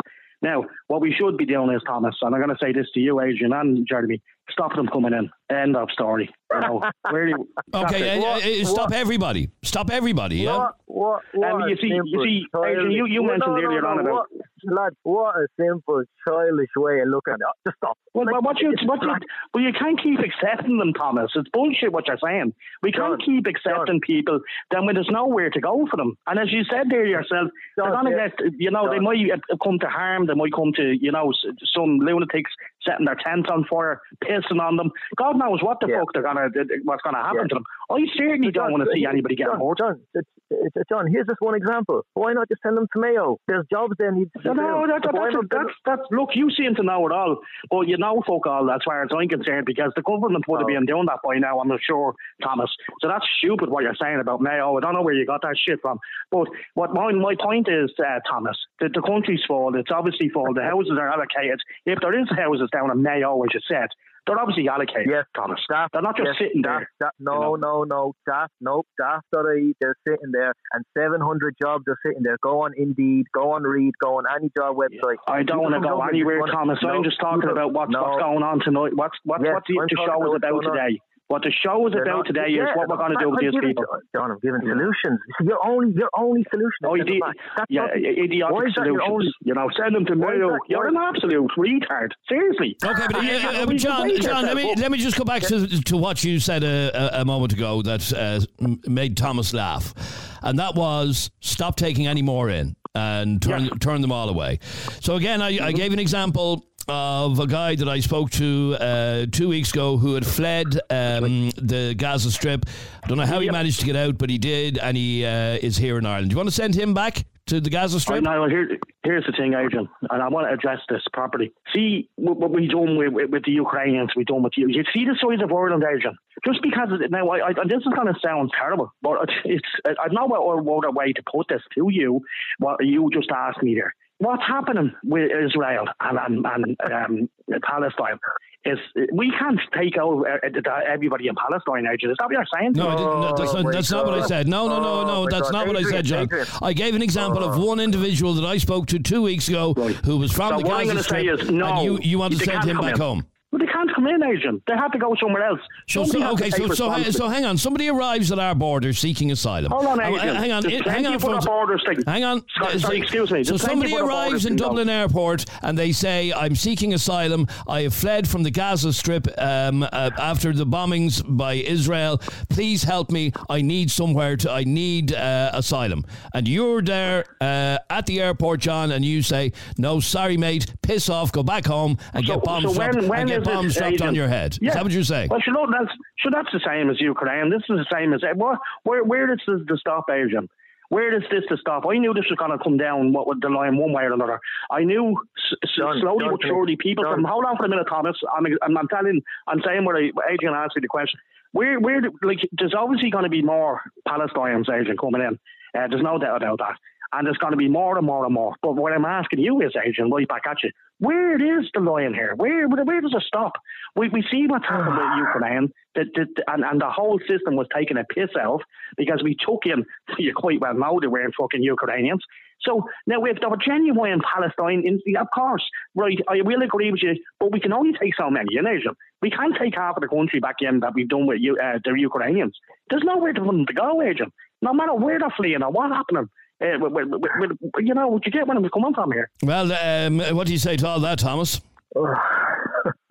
Now, 0.45 0.67
what 0.89 1.01
we 1.01 1.11
should 1.19 1.39
be 1.39 1.47
doing 1.47 1.75
is, 1.75 1.81
Thomas, 1.87 2.15
and 2.21 2.35
I'm 2.35 2.41
going 2.43 2.55
to 2.55 2.63
say 2.63 2.71
this 2.71 2.87
to 2.93 3.01
you, 3.01 3.19
Adrian 3.19 3.55
and 3.55 3.89
Jeremy, 3.89 4.21
stop 4.51 4.75
them 4.75 4.87
coming 4.89 5.13
in. 5.13 5.31
End 5.55 5.77
of 5.77 5.91
story. 5.91 6.31
You 6.53 6.61
know, 6.61 6.83
where 7.11 7.25
do 7.27 7.31
you, 7.31 7.49
Okay, 7.75 8.19
it. 8.19 8.25
uh, 8.25 8.63
uh, 8.63 8.73
stop 8.73 8.93
everybody. 8.93 9.51
Stop 9.63 9.91
everybody, 9.91 10.37
yeah? 10.37 10.57
What? 10.59 10.75
What? 10.87 11.23
what 11.35 11.53
Um, 11.63 11.69
you 11.69 11.77
see- 11.77 11.89
you 11.89 12.25
see, 12.25 12.47
childish- 12.53 12.71
Adrian, 12.71 12.91
you- 12.93 13.07
you 13.07 13.23
Well, 13.23 13.33
mentioned 13.33 13.55
no, 13.55 13.61
no, 13.61 13.67
earlier 13.67 13.83
no, 13.83 13.89
on 13.89 13.99
about- 14.01 14.13
what, 14.13 14.27
lad, 14.65 14.93
what 15.03 15.37
a 15.37 15.47
simple, 15.61 16.03
childish 16.27 16.71
way 16.77 17.01
of 17.01 17.09
looking 17.09 17.35
at 17.35 17.41
it. 17.41 17.47
Just 17.69 17.77
stop. 17.79 17.99
Well, 18.15 18.25
Like, 18.27 18.35
but 18.37 18.45
what 18.45 18.61
you, 18.61 18.69
what 18.85 19.03
you, 19.03 19.09
black. 19.09 19.23
well, 19.53 19.63
you 19.65 19.73
can't 19.73 20.01
keep 20.01 20.21
accepting 20.21 20.79
them, 20.79 20.93
Thomas. 20.95 21.31
It's 21.35 21.49
bullshit 21.53 21.93
what 21.93 22.07
you're 22.07 22.19
saying. 22.23 22.55
We 22.83 22.93
can't 22.93 23.21
John, 23.21 23.27
keep 23.27 23.47
accepting 23.47 24.01
people 24.01 24.41
then 24.71 24.87
when 24.87 24.95
there's 24.95 25.11
nowhere 25.11 25.51
to 25.51 25.61
go 25.61 25.87
for 25.91 25.97
them. 25.97 26.17
And 26.27 26.39
as 26.39 26.51
you 26.53 26.63
said 26.65 26.89
there 26.89 27.05
yourself, 27.05 27.49
they're 27.77 27.91
going 27.91 28.07
to 28.07 28.11
yeah. 28.13 28.29
get, 28.29 28.53
you 28.59 28.71
know, 28.71 28.89
they 28.89 29.01
might 29.01 29.19
uh, 29.33 29.57
come 29.63 29.79
to 29.81 29.89
harm. 29.89 30.27
They 30.27 30.35
might 30.35 30.53
come 30.55 30.73
to, 30.77 30.95
you 30.99 31.11
know, 31.13 31.33
some 31.75 31.99
lunatics 31.99 32.53
setting 32.87 33.07
their 33.07 33.17
tents 33.17 33.49
on 33.51 33.65
fire, 33.65 34.01
pissing 34.23 34.61
on 34.61 34.77
them. 34.77 34.91
God 35.17 35.37
knows 35.39 35.63
what 35.63 35.81
the 35.81 35.89
Yeah. 35.89 36.01
fuck 36.01 36.13
they're 36.13 36.23
gonna, 36.23 36.49
what's 36.85 37.03
going 37.03 37.15
to 37.15 37.23
happen 37.23 37.43
Yeah. 37.43 37.49
to 37.49 37.55
them. 37.57 37.65
I 37.91 38.05
certainly 38.17 38.53
John, 38.53 38.71
don't 38.71 38.73
want 38.81 38.85
to 38.85 38.91
see 38.95 39.05
anybody 39.07 39.37
get 39.37 39.47
John, 39.47 39.61
hurt. 39.61 39.79
John, 39.79 40.01
it's, 40.15 40.29
it's, 40.51 40.89
John, 40.89 41.07
here's 41.11 41.27
just 41.27 41.41
one 41.41 41.55
example. 41.55 42.03
Why 42.15 42.33
not 42.33 42.49
just 42.49 42.63
send 42.63 42.77
them 42.77 42.87
to 42.93 42.99
Mayo? 43.01 43.39
There's 43.47 43.67
jobs 43.71 43.95
there 43.99 44.13
need 44.13 44.29
to 44.37 44.43
No, 44.45 44.53
no, 44.55 44.63
filled. 44.87 44.91
that, 44.91 45.03
that, 45.03 45.13
that's, 45.15 45.47
that's, 45.51 45.75
that's, 45.85 46.03
look, 46.11 46.31
you 46.35 46.51
seem 46.51 46.75
to 46.77 46.83
know 46.83 47.07
it 47.07 47.13
all, 47.13 47.39
but 47.71 47.89
you 47.89 47.97
know 47.99 48.23
fuck 48.27 48.47
all 48.47 48.71
as 48.71 48.81
far 48.85 49.03
as 49.03 49.11
I'm 49.17 49.29
concerned 49.29 49.67
because 49.67 49.93
the 49.97 50.03
government 50.03 50.45
would 50.49 50.61
have 50.61 50.69
Oh. 50.69 50.75
been 50.75 50.87
doing 50.87 51.07
that 51.07 51.21
by 51.25 51.37
now, 51.39 51.59
I'm 51.61 51.69
not 51.69 51.81
sure, 51.83 52.15
Thomas. 52.43 52.71
So 53.01 53.09
that's 53.09 53.27
stupid 53.39 53.69
what 53.71 53.83
you're 53.85 53.95
saying 54.01 54.21
about 54.21 54.41
Mayo. 54.41 54.77
I 54.77 54.81
don't 54.81 54.95
know 54.95 55.03
where 55.03 55.15
you 55.15 55.27
got 55.27 55.43
that 55.43 55.57
shit 55.59 55.81
from. 55.83 55.99
But 56.31 56.49
what 56.75 56.93
my, 56.95 57.13
my 57.13 57.35
point 57.41 57.69
is, 57.69 57.93
uh, 57.99 58.21
Thomas, 58.29 58.57
that 58.81 58.93
the 58.95 59.03
country's 59.03 59.43
full, 59.47 59.75
it's 59.77 59.91
obviously 59.93 60.29
full, 60.29 60.53
the 60.55 60.63
houses 60.63 60.93
are 60.99 61.09
allocated. 61.09 61.61
If 61.87 62.01
there 62.01 62.19
is 62.19 62.29
houses 62.31 62.69
down 62.75 62.91
in 62.91 63.03
Mayo, 63.03 63.41
as 63.45 63.55
you 63.55 63.61
said, 63.71 63.89
they're 64.27 64.41
obviously 64.41 64.67
allocated, 64.69 65.07
Yes, 65.07 65.27
Thomas. 65.37 65.61
Daft, 65.69 65.93
They're 65.93 66.01
not 66.01 66.17
just 66.17 66.29
yes, 66.33 66.37
sitting 66.41 66.63
there. 66.63 66.89
daft, 66.99 67.15
no, 67.21 67.57
you 67.57 67.61
no, 67.61 67.85
no, 67.85 68.15
daft, 68.27 68.53
nope, 68.61 68.87
daft.ie, 68.97 69.77
they're 69.81 69.97
sitting 70.09 70.33
there, 70.33 70.55
and 70.73 70.83
700 70.97 71.55
jobs 71.61 71.85
are 71.89 71.99
sitting 72.05 72.23
there. 72.23 72.39
Go 72.43 72.63
on 72.63 72.73
Indeed, 72.77 73.27
go 73.35 73.53
on 73.53 73.65
Read, 73.65 73.93
go 74.03 74.17
on 74.17 74.25
any 74.35 74.51
job 74.57 74.77
website. 74.77 75.17
I 75.29 75.43
don't 75.43 75.61
want 75.61 75.75
to 75.75 75.81
go 75.81 76.01
anywhere, 76.01 76.41
Thomas. 76.51 76.79
No, 76.83 76.89
I'm 76.89 77.05
just 77.05 77.21
talking 77.21 77.51
about 77.51 77.73
what's, 77.75 77.93
no. 77.93 78.03
what's 78.03 78.23
going 78.23 78.43
on 78.43 78.61
tonight. 78.65 78.97
What's, 78.97 79.19
what's, 79.25 79.45
Yes, 79.45 79.55
what 79.55 79.65
the, 79.69 79.75
I'm 79.81 79.89
the 79.89 79.97
talking 79.97 80.13
show 80.25 80.33
is 80.33 80.37
about 80.37 80.61
today. 80.73 80.93
on. 80.97 81.14
Today. 81.29 81.35
What 81.35 81.43
the 81.43 81.53
show 81.53 81.87
is 81.87 81.93
They're 81.93 82.03
about 82.03 82.17
not- 82.17 82.27
today 82.27 82.53
is 82.53 82.69
what 82.77 82.89
we're 82.89 82.97
going 82.97 83.13
to 83.13 83.19
do 83.25 83.31
with 83.31 83.41
these 83.41 83.51
giving- 83.53 83.69
people. 83.71 83.85
John, 84.15 84.31
I'm 84.31 84.39
giving 84.41 84.61
solutions. 84.61 85.21
See, 85.41 85.47
your 85.47 85.59
only 85.67 85.93
your 85.97 86.11
only 86.17 86.45
solution. 86.51 86.81
Oh, 86.85 86.95
is 86.95 86.99
you 87.01 87.05
send 87.05 87.09
them 87.09 87.15
did- 87.15 87.21
back. 87.21 87.37
That's 87.57 87.71
Yeah, 87.71 87.81
not- 87.83 87.91
i- 87.91 88.25
idiotic 88.25 88.55
Why 88.55 88.65
is 88.65 88.75
that 88.75 88.87
your 88.87 89.01
solutions. 89.01 89.11
only- 89.11 89.33
You 89.45 89.55
know, 89.55 89.69
send 89.77 89.95
them 89.95 90.05
to 90.07 90.15
Why 90.15 90.33
is 90.35 90.39
Mayo. 90.39 90.49
that- 90.51 90.61
You're 90.69 90.89
an 90.89 90.97
absolute 90.97 91.51
retard. 91.57 92.11
Seriously. 92.29 92.77
Okay, 92.85 93.07
but 93.11 93.17
uh, 93.17 93.21
You- 93.21 93.31
you- 93.33 93.49
uh, 93.49 93.67
you 93.71 93.79
John, 93.79 94.21
John, 94.21 94.43
let 94.45 94.57
me 94.57 94.75
let 94.77 94.91
me 94.93 94.99
just 94.99 95.17
go 95.19 95.25
back 95.25 95.43
to, 95.43 95.67
to 95.83 95.97
what 95.97 96.23
you 96.25 96.39
said 96.41 96.63
a, 96.63 96.91
a, 97.19 97.23
a 97.23 97.25
moment 97.25 97.53
ago 97.53 97.83
that 97.83 98.05
uh, 98.13 98.41
made 98.89 99.17
Thomas 99.17 99.53
laugh, 99.55 99.95
and 100.43 100.59
that 100.59 100.75
was 100.75 101.31
stop 101.41 101.77
taking 101.77 102.07
any 102.07 102.23
more 102.23 102.49
in 102.51 102.77
and 102.95 103.43
turn 103.43 103.69
turn 103.81 104.01
them 104.03 104.13
all 104.13 104.29
away. 104.29 104.59
So 105.01 105.17
again, 105.17 105.43
I, 105.43 105.59
I 105.69 105.73
gave 105.73 105.93
an 105.93 105.99
example 105.99 106.65
of 106.89 107.39
a 107.39 107.47
guy 107.47 107.75
that 107.75 107.89
I 107.89 108.01
spoke 108.01 108.31
to 108.33 108.77
uh, 108.81 109.27
two 109.31 109.49
weeks 109.49 109.73
ago 109.73 109.97
who 109.97 110.15
had 110.15 110.27
fled 110.27 110.81
um, 110.91 111.51
the 111.57 111.95
Gaza 111.97 112.31
Strip. 112.31 112.67
I 113.03 113.07
don't 113.07 113.19
know 113.19 113.27
how 113.27 113.41
he 113.41 113.51
managed 113.51 113.81
to 113.81 113.87
get 113.87 113.97
out, 113.97 114.19
but 114.19 114.31
he 114.31 114.39
did, 114.39 114.79
and 114.79 114.97
he 114.97 115.25
uh, 115.25 115.59
is 115.63 115.77
here 115.77 115.99
in 115.99 116.07
Ireland. 116.07 116.31
Do 116.31 116.35
you 116.35 116.39
want 116.39 116.49
to 116.49 116.55
send 116.55 116.75
him 116.75 116.95
back 116.95 117.25
to 117.47 117.61
the 117.61 117.71
Gaza 117.71 118.01
Strip? 118.01 118.23
know. 118.23 118.49
Here, 118.49 118.79
here's 119.03 119.25
the 119.27 119.33
thing, 119.33 119.55
Adrian, 119.55 119.89
and 120.11 120.23
I 120.23 120.29
want 120.29 120.49
to 120.49 120.53
address 120.53 120.81
this 120.89 121.03
properly. 121.13 121.53
See 121.75 122.09
what, 122.17 122.51
we 122.51 122.67
done 122.67 122.97
with, 122.97 123.13
with, 123.13 123.31
with 123.31 123.45
the 123.45 123.53
Ukrainians, 123.53 124.11
we 124.17 124.25
done 124.25 124.43
with 124.43 124.55
you. 124.57 124.69
You 124.69 124.85
see 124.93 125.05
the 125.05 125.17
size 125.21 125.43
of 125.43 125.53
Ireland, 125.53 125.85
Adrian. 125.85 126.17
Just 126.45 126.63
because 126.63 126.89
it, 127.01 127.11
now, 127.11 127.29
I, 127.29 127.39
I, 127.39 127.49
and 127.51 127.71
this 127.71 127.79
is 127.79 127.93
going 127.95 128.13
to 128.13 128.19
sound 128.23 128.51
terrible, 128.59 128.93
but 129.03 129.29
it's 129.45 129.69
I 129.85 130.13
know 130.13 130.27
what, 130.27 130.65
what 130.65 130.85
a 130.87 130.91
way 130.91 131.13
to 131.13 131.23
put 131.31 131.47
this 131.49 131.63
to 131.75 131.89
you. 131.91 132.21
What 132.59 132.85
you 132.85 133.09
just 133.13 133.31
asked 133.31 133.63
me 133.63 133.75
there. 133.75 133.95
What's 134.19 134.43
happening 134.47 134.93
with 135.05 135.31
Israel 135.31 135.87
and, 136.01 136.19
and, 136.47 136.77
and 136.87 136.93
um, 136.93 137.61
Palestine 137.63 138.19
is 138.65 138.79
we 139.13 139.31
can't 139.39 139.61
take 139.77 139.99
over 139.99 140.27
uh, 140.27 140.81
everybody 140.89 141.27
in 141.29 141.35
Palestine, 141.35 141.85
Adrian. 141.93 142.13
Is 142.13 142.17
that 142.19 142.27
what 142.27 142.33
you're 142.33 142.47
saying? 142.59 142.73
No, 142.73 142.89
I 142.89 142.97
didn't, 142.97 143.07
no 143.21 143.37
that's, 143.37 143.55
Oh, 143.55 143.63
not, 143.63 143.73
that's 143.73 143.91
not 143.91 144.07
what 144.07 144.19
I 144.19 144.27
said. 144.27 144.49
No, 144.49 144.69
no, 144.69 144.81
no, 144.81 145.01
Oh, 145.01 145.05
no, 145.25 145.29
that's 145.29 145.51
not 145.51 145.67
what 145.67 145.77
I 145.77 145.83
said, 145.83 146.05
John. 146.07 146.29
I 146.63 146.73
gave 146.73 146.95
an 146.95 147.03
example 147.03 147.43
of 147.45 147.59
one 147.63 147.81
individual 147.81 148.33
that 148.35 148.45
I 148.47 148.57
spoke 148.59 148.87
to 148.87 148.99
two 148.99 149.21
weeks 149.23 149.49
ago 149.49 149.75
who 150.05 150.17
was 150.17 150.33
from 150.33 150.51
So 150.51 150.57
the 150.59 150.63
Gaza 150.69 151.03
Strip, 151.03 151.41
is, 151.41 151.51
no, 151.51 151.67
and 151.67 151.85
you, 151.85 151.99
you 152.03 152.19
want 152.19 152.33
to 152.39 152.45
send 152.45 152.65
him 152.65 152.79
back 152.81 152.95
in. 152.95 153.01
home. 153.01 153.27
But 153.55 153.61
they 153.61 153.73
can't 153.73 153.89
come 153.95 154.09
in, 154.09 154.21
Adrian. 154.21 154.61
They 154.67 154.75
have 154.75 154.91
to 154.91 154.99
go 154.99 155.15
somewhere 155.21 155.45
else. 155.45 155.61
So, 155.89 156.03
so 156.03 156.33
okay, 156.33 156.51
so, 156.51 156.57
so, 156.57 156.69
responsibility. 156.71 157.13
so 157.13 157.29
hang 157.29 157.45
on. 157.45 157.57
Somebody 157.57 157.89
arrives 157.89 158.33
at 158.33 158.41
our 158.41 158.53
border 158.53 158.93
seeking 158.93 159.31
asylum. 159.31 159.71
Hold 159.71 159.87
on, 159.87 160.01
Uh, 160.01 160.05
hang 160.19 160.51
on, 160.51 160.67
it- 160.69 160.85
hang 160.85 161.07
on, 161.07 161.21
folks. 161.21 161.47
thing. 161.87 162.03
Hang 162.05 162.25
on. 162.25 162.43
Sorry, 162.61 162.79
sorry, 162.81 162.99
excuse 162.99 163.31
me. 163.31 163.45
So 163.45 163.53
There's 163.53 163.63
somebody 163.63 163.97
arrives 163.97 164.45
in. 164.45 164.57
Dublin 164.57 164.89
Airport 164.89 165.45
and 165.63 165.79
they 165.79 165.93
say, 165.93 166.33
"I'm 166.33 166.57
seeking 166.57 166.95
asylum. 166.95 167.47
I 167.69 167.83
have 167.83 167.95
fled 167.95 168.27
from 168.27 168.43
the 168.43 168.51
Gaza 168.51 168.93
Strip 168.93 169.29
um, 169.39 169.85
uh, 169.85 170.11
after 170.19 170.53
the 170.53 170.67
bombings 170.67 171.23
by 171.25 171.55
Israel. 171.55 172.19
Please 172.49 172.83
help 172.83 173.13
me. 173.13 173.33
I 173.49 173.63
need 173.63 173.89
somewhere 173.93 174.37
to. 174.39 174.51
I 174.51 174.65
need 174.65 175.15
uh, 175.15 175.51
asylum." 175.55 176.05
And 176.35 176.49
you're 176.49 176.83
there 176.83 177.25
uh, 177.41 177.79
at 177.89 178.07
the 178.07 178.21
airport, 178.21 178.59
John, 178.61 178.91
and 178.91 179.05
you 179.05 179.23
say, 179.23 179.53
"No, 179.79 180.01
sorry, 180.01 180.37
mate. 180.37 180.67
Piss 180.83 181.09
off. 181.09 181.31
Go 181.31 181.45
back 181.45 181.67
home 181.67 181.99
and 182.15 182.27
So- 182.27 182.35
get 182.35 182.45
bombs 182.45 182.65
so 182.75 182.79
when- 182.79 183.07
when 183.09 183.29
and 183.47 183.63
get 183.63 183.65
is 183.67 183.77
it, 183.77 183.81
bombs 183.81 183.97
dropped 183.99 184.09
on 184.09 184.15
your 184.15 184.29
head." 184.29 184.59
Yeah. 184.61 184.69
Is 184.71 184.75
that 184.75 184.83
what 184.85 184.93
you're 184.93 185.05
saying? 185.05 185.29
Well, 185.31 185.41
you 185.47 185.53
know, 185.53 185.67
that's, 185.71 185.93
so 186.23 186.31
that's 186.33 186.49
the 186.53 186.61
same 186.67 186.91
as 186.91 187.01
Ukraine. 187.01 187.51
This 187.51 187.63
is 187.69 187.77
the 187.79 187.87
same 187.93 188.13
as 188.13 188.23
what, 188.37 188.59
where 188.85 189.05
where 189.05 189.27
does 189.27 189.41
this 189.47 189.61
to 189.67 189.77
stop, 189.77 190.05
Adrian? 190.11 190.49
Where 190.91 191.11
does 191.11 191.29
this 191.31 191.43
to 191.49 191.57
stop? 191.57 191.85
I 191.91 191.97
knew 191.99 192.13
this 192.13 192.27
was 192.29 192.37
going 192.39 192.51
to 192.57 192.63
come 192.63 192.77
down 192.77 193.13
what 193.13 193.27
with 193.27 193.41
the 193.41 193.49
line 193.49 193.77
one 193.79 193.93
way 193.93 194.03
or 194.05 194.13
another. 194.13 194.39
I 194.71 194.85
knew 194.85 195.17
s- 195.37 195.57
s- 195.63 195.71
John, 195.77 195.99
slowly 196.01 196.25
John, 196.27 196.35
but 196.35 196.43
surely 196.47 196.77
people 196.77 197.05
John. 197.05 197.15
from 197.15 197.25
hold 197.25 197.45
on 197.47 197.57
for 197.57 197.65
a 197.65 197.69
minute, 197.69 197.87
Thomas. 197.89 198.17
I'm 198.37 198.45
I'm, 198.63 198.77
I'm 198.77 198.89
telling 198.89 199.23
I'm 199.47 199.61
saying 199.67 199.85
where 199.85 199.97
I, 199.97 200.11
Adrian 200.31 200.55
asked 200.55 200.77
me 200.77 200.81
the 200.83 200.89
question. 200.89 201.19
Where 201.53 201.81
where 201.81 202.03
like 202.23 202.41
there's 202.53 202.75
obviously 202.77 203.11
going 203.11 203.25
to 203.25 203.31
be 203.31 203.43
more 203.43 203.81
Palestinians, 204.07 204.69
Adrian, 204.69 204.97
coming 204.99 205.23
in. 205.23 205.39
Uh, 205.77 205.89
there's 205.89 206.03
no 206.03 206.19
doubt 206.19 206.43
about 206.43 206.59
that. 206.59 206.77
And 207.15 207.27
there's 207.27 207.39
going 207.39 207.53
to 207.53 207.57
be 207.57 207.69
more 207.69 207.97
and 207.97 208.07
more 208.07 208.25
and 208.25 208.35
more. 208.35 208.55
But 208.61 208.75
what 208.75 208.93
I'm 208.93 209.05
asking 209.05 209.39
you 209.39 209.61
is, 209.61 209.73
Adrian, 209.77 210.11
right 210.11 210.27
back 210.27 210.43
at 210.51 210.63
you, 210.65 210.71
where 210.99 211.37
is 211.61 211.67
the 211.73 211.81
line 211.81 212.13
here? 212.13 212.35
Where 212.37 212.69
where, 212.69 213.01
does 213.01 213.15
it 213.15 213.23
stop? 213.27 213.53
We, 213.95 214.09
we 214.09 214.25
see 214.31 214.47
what's 214.49 214.67
happened 214.67 214.97
with 214.97 215.19
Ukraine, 215.19 215.73
that, 215.95 216.07
that, 216.15 216.45
and, 216.49 216.65
and 216.65 216.81
the 216.81 216.91
whole 216.91 217.21
system 217.21 217.57
was 217.57 217.67
taking 217.75 217.97
a 217.97 218.05
piss 218.05 218.31
out 218.41 218.63
because 218.97 219.23
we 219.23 219.37
took 219.37 219.63
in, 219.65 219.85
you 220.19 220.33
quite 220.35 220.61
well 220.61 220.75
know 220.75 220.99
they 221.01 221.07
weren't 221.07 221.35
fucking 221.39 221.63
Ukrainians. 221.63 222.25
So 222.61 222.83
now 223.07 223.23
if 223.25 223.39
there 223.41 223.51
were 223.51 223.57
genuine 223.57 224.21
Palestine, 224.23 224.83
in, 224.87 225.01
of 225.17 225.29
course, 225.35 225.65
right, 225.95 226.19
I 226.29 226.41
will 226.43 226.63
agree 226.63 226.91
with 226.91 227.03
you, 227.03 227.17
but 227.39 227.53
we 227.53 227.61
can 227.61 227.73
only 227.73 227.93
take 227.93 228.15
so 228.17 228.31
many 228.31 228.57
in 228.57 228.67
Asia. 228.67 228.95
We 229.23 229.31
can't 229.31 229.57
take 229.59 229.75
half 229.75 229.97
of 229.97 230.03
the 230.03 230.09
country 230.09 230.41
back 230.41 230.57
in 230.61 230.81
that 230.81 230.95
we've 230.95 231.09
done 231.09 231.27
with 231.27 231.39
uh, 231.39 231.79
the 231.85 231.95
Ukrainians. 231.97 232.57
There's 232.91 233.05
nowhere 233.05 233.35
for 233.35 233.45
them 233.45 233.67
to 233.67 233.73
go, 233.73 234.03
Agent. 234.03 234.33
No 234.63 234.73
matter 234.73 234.95
where 234.95 235.19
they're 235.19 235.35
fleeing 235.37 235.63
or 235.63 235.71
what's 235.71 235.95
happening. 235.95 236.29
Uh, 236.65 236.79
with, 236.79 236.93
with, 236.93 237.21
with, 237.39 237.51
you 237.81 237.93
know, 237.93 238.09
would 238.09 238.25
you 238.25 238.33
get 238.33 238.47
where 238.47 238.57
I'm 238.57 238.69
coming 238.71 238.95
from 238.95 239.13
here? 239.13 239.29
Well, 239.43 239.71
um, 239.73 240.37
what 240.37 240.47
do 240.47 240.53
you 240.53 240.59
say 240.59 240.77
to 240.79 240.87
all 240.87 241.01
that, 241.01 241.19
Thomas? 241.19 241.61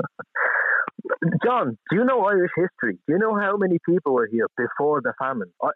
John, 1.45 1.77
do 1.89 1.95
you 1.95 2.03
know 2.03 2.25
Irish 2.25 2.51
history? 2.55 2.97
Do 3.07 3.13
you 3.13 3.17
know 3.19 3.35
how 3.37 3.57
many 3.57 3.77
people 3.87 4.13
were 4.13 4.27
here 4.31 4.47
before 4.57 5.01
the 5.01 5.13
famine? 5.19 5.49
Uh, 5.63 5.69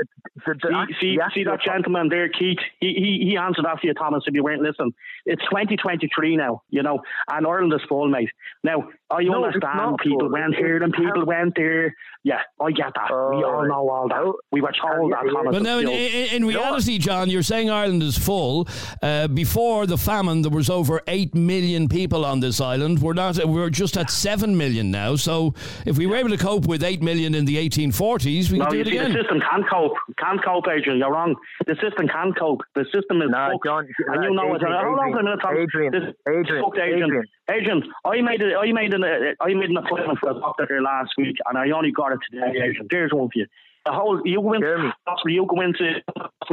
the- 0.45 0.53
the 0.53 0.67
See, 0.69 0.73
act- 0.75 0.93
see, 1.01 1.15
the 1.17 1.31
see 1.33 1.43
that 1.45 1.61
gentleman 1.61 2.09
there, 2.09 2.29
Keith. 2.29 2.59
He, 2.79 2.93
he 2.93 3.29
he 3.31 3.37
answered 3.37 3.65
that 3.65 3.79
for 3.79 3.87
you, 3.87 3.93
Thomas. 3.93 4.23
If 4.27 4.33
you 4.35 4.43
weren't 4.43 4.61
listening, 4.61 4.93
it's 5.25 5.41
2023 5.49 6.35
now, 6.37 6.61
you 6.69 6.83
know, 6.83 6.99
and 7.31 7.45
Ireland 7.45 7.73
is 7.73 7.81
full, 7.89 8.07
mate. 8.09 8.29
Now 8.63 8.87
I 9.09 9.23
No, 9.23 9.45
it's 9.45 9.55
understand 9.55 9.97
people 10.03 10.19
full. 10.21 10.31
went 10.31 10.53
It's- 10.53 10.59
here 10.63 10.83
and 10.83 10.93
people 10.93 11.21
how- 11.21 11.25
went 11.25 11.55
there. 11.55 11.93
Yeah, 12.23 12.41
I 12.59 12.71
get 12.71 12.91
that. 12.95 13.09
we 13.09 13.43
Oh, 13.43 13.45
all 13.55 13.67
know 13.67 13.89
all 13.89 14.07
that. 14.09 14.33
we 14.51 14.59
were 14.59 14.73
told 14.81 15.11
yeah, 15.11 15.17
that, 15.17 15.25
yeah. 15.27 15.31
Thomas. 15.31 15.51
But 15.55 15.61
now, 15.63 15.77
in, 15.77 15.87
in, 15.87 16.35
in 16.35 16.45
reality, 16.45 16.97
John, 16.97 17.29
you're 17.29 17.41
saying 17.43 17.69
Ireland 17.69 18.03
is 18.03 18.17
full. 18.17 18.67
Uh, 19.01 19.27
before 19.29 19.85
the 19.85 19.97
famine, 19.97 20.41
there 20.41 20.51
was 20.51 20.69
over 20.69 21.01
eight 21.07 21.33
million 21.35 21.87
people 21.87 22.25
on 22.25 22.41
this 22.41 22.59
island. 22.59 23.01
We're 23.01 23.13
not. 23.13 23.37
We're 23.45 23.69
just 23.69 23.95
at 23.97 24.11
seven 24.11 24.57
million 24.57 24.91
now. 24.91 25.15
So, 25.15 25.36
if 25.85 25.97
we 25.97 26.05
were 26.07 26.15
able 26.15 26.29
to 26.29 26.37
cope 26.37 26.65
with 26.67 26.83
eight 26.83 27.01
million 27.01 27.33
in 27.35 27.45
the 27.45 27.55
1840s, 27.57 28.51
we 28.51 28.57
No, 28.59 28.65
could 28.65 28.71
do 28.71 28.77
you 28.77 28.81
it 28.81 28.87
see, 28.87 28.97
again. 28.97 29.11
the 29.13 29.19
system 29.21 29.39
can't 29.41 29.65
cope. 29.69 29.93
Can't 30.17 30.43
cope, 30.43 30.65
Adrian. 30.67 30.99
You're 30.99 31.11
wrong. 31.11 31.35
The 31.65 31.75
system 31.81 32.07
can't 32.07 32.37
cope. 32.37 32.61
The 32.75 32.85
system 32.93 33.21
is 33.21 33.29
Nah, 33.29 33.51
fucked. 33.51 33.65
John, 33.65 33.87
and 34.07 34.23
you 34.23 34.31
know 34.33 34.53
it. 34.53 34.61
Adrian, 34.61 34.85
Hold 34.85 34.99
on 34.99 35.11
for 35.11 35.19
a 35.19 35.23
minute, 35.23 35.39
Tom. 35.41 35.57
Adrian, 35.57 35.91
This- 35.93 36.13
Adrian, 36.27 36.63
fucked, 36.63 36.77
Adrian. 36.77 37.03
Adrian. 37.03 37.25
Adrian, 37.49 37.83
I 38.05 38.21
made 38.21 38.41
a, 38.41 38.57
I 38.57 38.71
made 38.71 38.93
an, 38.93 39.03
uh, 39.03 39.33
I 39.41 39.53
made 39.53 39.69
an 39.69 39.77
appointment 39.77 40.19
for 40.19 40.31
a 40.31 40.33
doctor 40.33 40.65
here 40.67 40.81
last 40.81 41.11
week, 41.17 41.37
and 41.47 41.57
I 41.57 41.69
only 41.71 41.91
got 41.91 42.11
it 42.13 42.19
today, 42.29 42.47
Adrian. 42.49 42.87
There's 42.89 43.11
one 43.13 43.27
for 43.29 43.39
you. 43.39 43.45
The 43.85 43.93
whole 43.93 44.19
you 44.25 44.41
go 44.41 44.51
into 44.51 44.67
Jeremy. 44.67 44.91
hospital, 45.07 45.31
you 45.33 45.45
go 45.47 45.61
into 45.61 45.85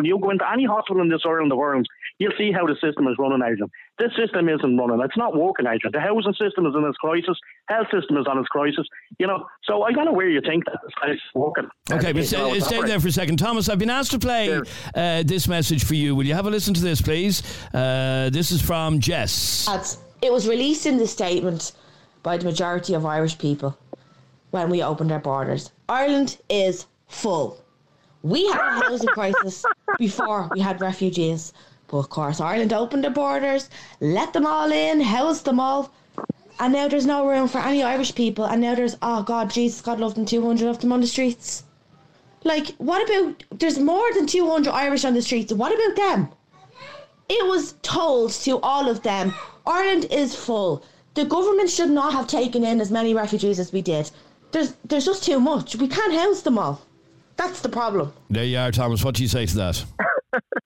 you 0.02 0.18
go 0.20 0.30
into 0.30 0.44
any 0.52 0.66
hospital 0.66 1.02
in 1.02 1.08
this 1.08 1.22
island, 1.26 1.50
the 1.50 1.56
world, 1.56 1.84
you'll 2.18 2.32
see 2.38 2.52
how 2.52 2.66
the 2.66 2.74
system 2.80 3.06
is 3.08 3.16
running, 3.18 3.40
Adrian. 3.42 3.70
This 3.98 4.10
system 4.16 4.48
isn't 4.48 4.76
running. 4.76 5.00
It's 5.04 5.16
not 5.16 5.36
working, 5.36 5.66
Adrian. 5.66 5.92
The 5.92 6.00
housing 6.00 6.34
system 6.34 6.66
is 6.66 6.74
in 6.74 6.84
its 6.84 6.96
crisis. 6.98 7.38
Health 7.68 7.88
system 7.92 8.16
is 8.16 8.26
on 8.26 8.38
its 8.38 8.48
crisis. 8.48 8.86
You 9.18 9.26
know, 9.26 9.46
so 9.64 9.82
I 9.82 9.92
don't 9.92 10.04
know 10.04 10.12
where 10.12 10.28
you 10.28 10.40
think 10.40 10.64
that 10.66 10.78
this 10.82 10.92
place 11.00 11.16
is 11.16 11.34
working. 11.34 11.68
Okay, 11.90 12.12
but 12.12 12.24
stay, 12.24 12.50
it's 12.52 12.66
stay 12.66 12.76
operating. 12.76 12.88
there 12.88 13.00
for 13.00 13.08
a 13.08 13.12
second. 13.12 13.36
Thomas, 13.38 13.68
I've 13.68 13.78
been 13.78 13.90
asked 13.90 14.12
to 14.12 14.18
play 14.18 14.60
uh, 14.94 15.22
this 15.24 15.48
message 15.48 15.84
for 15.84 15.94
you. 15.94 16.14
Will 16.14 16.26
you 16.26 16.34
have 16.34 16.46
a 16.46 16.50
listen 16.50 16.74
to 16.74 16.82
this, 16.82 17.00
please? 17.00 17.42
Uh, 17.72 18.30
this 18.32 18.50
is 18.52 18.62
from 18.62 19.00
Jess. 19.00 19.66
Lads, 19.68 19.98
It 20.22 20.32
was 20.32 20.48
released 20.48 20.86
in 20.86 20.96
the 20.96 21.06
statement 21.06 21.72
by 22.22 22.36
the 22.38 22.44
majority 22.44 22.94
of 22.94 23.04
Irish 23.04 23.38
people 23.38 23.76
when 24.50 24.70
we 24.70 24.82
opened 24.82 25.10
our 25.12 25.18
borders. 25.18 25.72
Ireland 25.88 26.38
is 26.48 26.86
full. 27.08 27.60
We 28.22 28.46
had 28.46 28.78
a 28.78 28.80
housing 28.84 29.08
crisis 29.18 29.64
before 29.98 30.48
we 30.54 30.60
had 30.60 30.80
refugees. 30.80 31.52
But 31.88 31.98
of 31.98 32.10
course, 32.10 32.40
Ireland 32.40 32.72
opened 32.72 33.04
the 33.04 33.10
borders, 33.10 33.68
let 34.00 34.32
them 34.32 34.46
all 34.46 34.72
in, 34.72 35.00
housed 35.00 35.44
them 35.44 35.60
all. 35.60 35.92
And 36.60 36.72
now 36.72 36.88
there's 36.88 37.06
no 37.06 37.28
room 37.28 37.48
for 37.48 37.58
any 37.58 37.82
Irish 37.82 38.14
people. 38.14 38.44
And 38.44 38.62
now 38.62 38.74
there's, 38.74 38.96
oh 39.02 39.22
God, 39.22 39.50
Jesus, 39.50 39.80
God 39.80 40.00
love 40.00 40.14
them, 40.14 40.24
200 40.24 40.68
of 40.68 40.80
them 40.80 40.92
on 40.92 41.00
the 41.00 41.06
streets. 41.06 41.64
Like, 42.44 42.68
what 42.76 43.08
about, 43.08 43.42
there's 43.58 43.78
more 43.78 44.12
than 44.12 44.26
200 44.26 44.70
Irish 44.70 45.04
on 45.04 45.14
the 45.14 45.22
streets. 45.22 45.52
What 45.52 45.74
about 45.74 45.96
them? 45.96 46.28
It 47.28 47.46
was 47.46 47.74
told 47.82 48.32
to 48.32 48.60
all 48.60 48.88
of 48.88 49.02
them 49.02 49.34
Ireland 49.66 50.06
is 50.10 50.34
full. 50.34 50.84
The 51.14 51.24
government 51.24 51.70
should 51.70 51.90
not 51.90 52.12
have 52.12 52.26
taken 52.26 52.64
in 52.64 52.80
as 52.80 52.90
many 52.90 53.14
refugees 53.14 53.58
as 53.58 53.72
we 53.72 53.82
did. 53.82 54.10
There's, 54.52 54.74
there's 54.84 55.06
just 55.06 55.24
too 55.24 55.40
much. 55.40 55.76
We 55.76 55.88
can't 55.88 56.12
house 56.14 56.42
them 56.42 56.58
all. 56.58 56.82
That's 57.36 57.60
the 57.60 57.68
problem. 57.68 58.12
There 58.30 58.44
you 58.44 58.58
are, 58.58 58.70
Thomas. 58.70 59.02
What 59.02 59.14
do 59.14 59.22
you 59.22 59.28
say 59.28 59.46
to 59.46 59.56
that? 59.56 59.84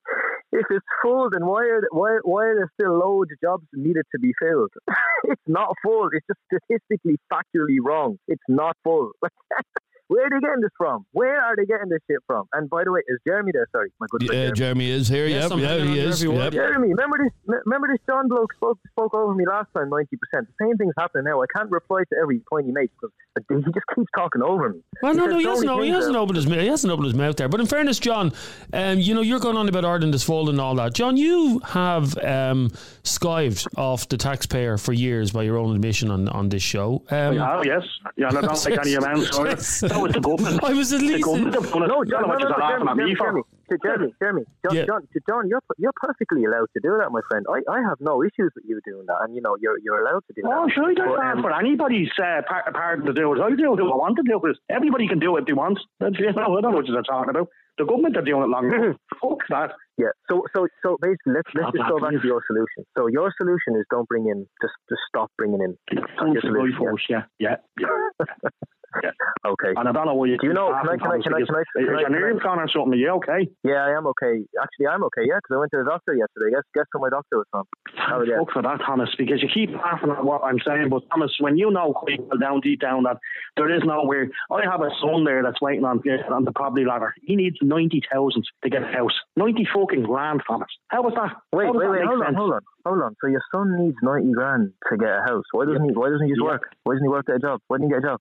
if 0.53 0.67
it's 0.71 0.87
full, 1.03 1.29
then 1.31 1.47
why 1.47 1.65
are 1.65 1.83
why 1.91 2.19
why 2.23 2.45
are 2.47 2.57
there 2.57 2.73
still 2.81 2.99
loads 2.99 3.31
of 3.33 3.41
jobs 3.41 3.65
needed 3.73 4.05
to 4.13 4.19
be 4.19 4.33
filled? 4.41 4.71
it's 5.25 5.43
not 5.47 5.75
full. 5.83 6.09
It's 6.13 6.27
just 6.27 6.41
statistically, 6.47 7.19
factually 7.33 7.79
wrong. 7.83 8.19
It's 8.29 8.43
not 8.49 8.77
full. 8.83 9.13
Where 10.09 10.27
are 10.27 10.31
they 10.31 10.41
getting 10.41 10.61
this 10.63 10.71
from? 10.77 11.07
Where 11.13 11.41
are 11.41 11.55
they 11.57 11.65
getting 11.67 11.89
this 11.89 12.01
shit 12.11 12.19
from? 12.27 12.47
And 12.53 12.69
by 12.69 12.85
the 12.85 12.93
way, 12.93 13.01
is 13.09 13.19
Jeremy 13.27 13.53
there? 13.53 13.67
Sorry, 13.73 13.91
my 14.01 14.07
good 14.11 14.27
friend 14.27 14.43
Yeah, 14.43 14.51
Jeremy 14.53 14.91
is 14.91 15.09
here. 15.09 15.27
Yes, 15.27 15.45
yep, 15.45 15.53
I'm 15.53 15.59
yeah, 15.61 15.69
hanging 15.69 15.93
he 15.93 16.01
is. 16.01 16.23
every. 16.25 16.37
Yep. 16.37 16.53
Jeremy, 16.53 16.89
remember 16.89 17.19
this? 17.23 17.33
Remember 17.67 17.89
this 17.89 17.99
John 18.09 18.29
bloke 18.29 18.53
spoke 18.55 18.79
spoke 18.91 19.15
over 19.15 19.35
me 19.35 19.45
last 19.47 19.69
time, 19.77 19.91
ninety 19.91 20.17
percent. 20.17 20.49
The 20.49 20.65
same 20.67 20.77
thing's 20.77 20.95
happening 20.99 21.25
now. 21.25 21.43
I 21.43 21.47
can't 21.55 21.71
reply 21.71 22.03
to 22.11 22.17
every 22.21 22.41
point 22.51 22.67
he 22.67 22.73
makes 22.73 22.93
because 23.01 23.65
he 23.65 23.73
just 23.73 23.87
keeps 23.95 24.09
talking 24.17 24.43
over 24.43 24.71
me. 24.71 24.81
Well, 25.03 25.15
no, 25.15 25.25
says 25.27 25.31
no, 25.33 25.39
he 25.39 25.45
hasn't. 25.45 25.67
many 25.69 25.79
He 25.79 25.93
things 25.93 25.95
hasn't 25.97 26.13
there. 26.15 26.23
opened 26.23 26.37
his 26.37 26.47
mouth. 26.47 26.61
He 26.61 26.67
hasn't 26.69 26.93
opened 26.93 27.07
his 27.07 27.15
mouth 27.15 27.37
there. 27.37 27.49
But 27.49 27.61
in 27.61 27.67
fairness, 27.67 27.99
John, 27.99 28.33
um, 28.73 28.99
you 28.99 29.15
know 29.15 29.21
you're 29.21 29.39
going 29.41 29.57
on 29.57 29.69
about 29.69 29.85
Ireland 29.85 30.15
is 30.15 30.25
full 30.25 30.49
and 30.49 30.61
all 30.61 30.75
that. 30.77 30.95
John, 30.95 31.17
you 31.17 31.61
have 31.65 32.17
um, 32.19 32.71
skived 33.05 33.67
off 33.77 34.09
the 34.09 34.17
taxpayer 34.17 34.79
for 34.79 34.93
years 34.93 35.31
by 35.33 35.43
your 35.43 35.59
own 35.59 35.75
admission 35.75 36.11
on, 36.11 36.29
on 36.29 36.49
this 36.49 36.63
show. 36.63 37.03
Um, 37.11 37.35
Yeah, 37.35 37.63
yes. 37.65 37.83
Yeah, 38.17 38.29
and 38.29 38.39
I 38.39 38.41
don't 38.41 38.57
take 38.63 38.79
any 38.85 38.95
amounts. 38.95 39.83
So 39.99 40.07
Yes. 40.07 40.15
that 40.15 40.15
was 40.15 40.15
the 40.15 40.21
government. 40.21 40.65
I 40.65 40.73
was 40.75 40.93
at 40.93 41.01
The 41.01 41.07
least. 41.07 41.25
government 41.25 41.55
have 41.55 41.71
done 41.73 41.83
it. 41.83 41.89
No, 41.89 42.05
John, 42.05 42.23
know 42.23 42.27
no, 42.27 42.29
what 42.29 42.39
no, 42.39 42.49
you're 42.49 42.59
no, 42.59 42.65
laughing 42.65 42.89
at 42.89 42.97
Jeremy, 42.97 43.05
me 43.11 43.15
for. 43.17 43.25
Jeremy, 43.27 43.43
Jeremy, 43.83 44.15
Jeremy, 44.21 44.45
John, 44.65 44.75
Yeah. 44.77 44.85
John, 44.87 45.01
John, 45.29 45.49
you're 45.49 45.63
you're 45.77 45.93
perfectly 46.01 46.45
allowed 46.45 46.69
to 46.75 46.81
do 46.81 46.97
that, 47.01 47.11
my 47.11 47.21
friend. 47.29 47.45
I, 47.51 47.59
I 47.71 47.79
have 47.89 47.99
no 48.01 48.23
issues 48.23 48.51
with 48.57 48.65
you 48.65 48.81
doing 48.87 49.05
that, 49.07 49.19
and 49.23 49.35
you 49.35 49.43
know 49.43 49.57
you're 49.61 49.79
you're 49.85 50.01
allowed 50.07 50.23
to 50.29 50.33
do 50.35 50.43
that. 50.43 50.51
Oh, 50.55 50.69
sure, 50.73 50.89
I 50.91 50.95
don't 50.95 51.09
But, 51.17 51.21
ask 51.25 51.37
um, 51.37 51.43
for 51.43 51.53
anybody's 51.53 52.09
uh, 52.19 52.43
part, 52.49 52.73
part 52.73 53.05
to 53.05 53.13
do 53.13 53.33
it. 53.35 53.41
I 53.43 53.51
do 53.51 53.75
it 53.75 53.81
if 53.83 53.91
I 53.93 53.97
want 53.97 54.17
to 54.17 54.23
do 54.23 54.41
it. 54.47 54.57
Everybody 54.71 55.07
can 55.09 55.19
do 55.19 55.37
it 55.37 55.41
if 55.41 55.47
they 55.47 55.53
want. 55.53 55.79
That's, 56.01 56.19
you 56.19 56.33
know, 56.33 56.57
I 56.57 56.61
don't 56.63 56.73
know 56.73 56.77
what 56.79 56.87
you're 56.87 57.03
talking 57.03 57.31
about. 57.31 57.49
The 57.77 57.85
government 57.85 58.17
are 58.17 58.23
doing 58.23 58.43
it 58.43 58.49
long. 58.49 58.67
Fuck 59.21 59.41
that. 59.51 59.71
Yeah. 59.99 60.15
So 60.31 60.45
so 60.55 60.67
so 60.83 60.97
basically, 61.03 61.35
let's 61.35 61.51
let's 61.55 61.73
just 61.77 61.89
go 61.89 62.01
back 62.01 62.11
to 62.17 62.27
your 62.27 62.43
solution. 62.47 62.87
So 62.97 63.07
your 63.09 63.31
solution 63.37 63.77
is 63.77 63.85
don't 63.91 64.09
bring 64.09 64.27
in, 64.29 64.47
just 64.63 64.75
just 64.89 65.03
stop 65.09 65.31
bringing 65.37 65.61
in. 65.61 65.77
Don't 66.19 66.33
your 66.33 66.43
go 66.43 66.49
solution, 66.49 66.73
yeah. 66.73 66.89
force, 66.89 67.07
yeah, 67.09 67.23
yeah, 67.39 67.57
yeah. 69.03 69.11
Okay. 69.47 69.73
And 69.77 69.89
I 69.89 69.93
don't 69.93 70.07
know 70.07 70.15
what 70.15 70.29
you 70.29 70.39
Do 70.39 70.47
you 70.47 70.53
know? 70.53 70.73
Can 70.81 70.89
I 70.89 70.97
can 70.97 71.13
I 71.13 71.19
can 71.21 71.35
I 71.35 71.41
can 71.45 71.55
I? 71.55 71.63
Can 71.77 71.95
I, 71.95 72.03
can 72.05 72.15
I 72.15 72.19
nerves 72.19 72.43
gone 72.43 72.59
or 72.59 72.69
something? 72.69 72.93
Are 72.93 72.97
you 72.97 73.11
okay? 73.23 73.49
yeah, 73.63 73.85
I 73.85 73.97
am 73.97 74.07
okay. 74.09 74.45
Actually, 74.61 74.87
I'm 74.89 75.05
okay. 75.05 75.23
Yeah, 75.29 75.37
because 75.39 75.55
I 75.55 75.59
went 75.59 75.71
to 75.73 75.79
the 75.79 75.89
doctor 75.89 76.15
yesterday. 76.15 76.57
Guess 76.57 76.67
guess 76.75 76.85
where 76.93 77.09
my 77.09 77.11
doctor 77.15 77.39
was 77.39 77.47
from? 77.51 77.65
Oh, 78.13 78.23
yeah. 78.23 78.39
Fuck 78.39 78.53
for 78.53 78.63
that, 78.63 78.81
Thomas, 78.85 79.11
because 79.19 79.43
you 79.43 79.49
keep 79.53 79.71
laughing 79.77 80.11
at 80.11 80.25
what 80.25 80.43
I'm 80.43 80.59
saying. 80.67 80.89
But 80.89 81.03
Thomas, 81.11 81.33
when 81.41 81.57
you 81.57 81.71
know 81.71 81.93
quite 81.93 82.21
well 82.21 82.39
down 82.39 82.61
deep 82.61 82.81
down 82.81 83.05
that 83.05 83.19
there 83.57 83.71
is 83.75 83.83
nowhere, 83.85 84.29
I 84.51 84.65
have 84.65 84.81
a 84.81 84.91
son 85.01 85.25
there 85.25 85.43
that's 85.43 85.61
waiting 85.61 85.85
on 85.85 86.01
uh, 86.09 86.35
on 86.35 86.45
the 86.45 86.53
property 86.53 86.85
ladder. 86.85 87.15
He 87.23 87.37
needs 87.37 87.57
ninety 87.63 88.03
thousand 88.13 88.45
to 88.65 88.71
get 88.71 88.83
a 88.83 88.87
house. 88.87 89.15
Ninety 89.37 89.67
fucking 89.73 90.03
grand, 90.05 90.43
Thomas. 90.47 90.69
How 90.89 91.03
was 91.03 91.13
that? 91.15 91.37
Wait, 91.53 91.67
wait, 91.73 91.81
that 91.81 91.91
wait. 91.91 92.01
make 92.01 92.09
Hold 92.09 92.23
on, 92.23 92.35
hold 92.35 92.53
on, 92.53 92.61
hold 92.87 93.03
on. 93.03 93.15
So 93.21 93.29
your 93.29 93.43
son 93.55 93.77
needs 93.79 93.97
ninety 94.03 94.33
grand 94.33 94.73
to 94.91 94.97
get 94.97 95.09
a 95.09 95.23
house. 95.27 95.45
Why 95.53 95.67
doesn't 95.67 95.85
he? 95.85 95.93
Why 95.93 96.09
doesn't 96.11 96.27
he 96.27 96.33
just 96.33 96.41
Yeah. 96.43 96.57
work? 96.59 96.73
Why 96.85 96.95
doesn't 96.95 97.05
he 97.05 97.09
work 97.09 97.29
at 97.29 97.37
a 97.37 97.39
job? 97.39 97.61
Why 97.69 97.79
didn't 97.79 97.91
he 97.91 97.95
get 97.95 98.05
a 98.05 98.09
job? 98.17 98.21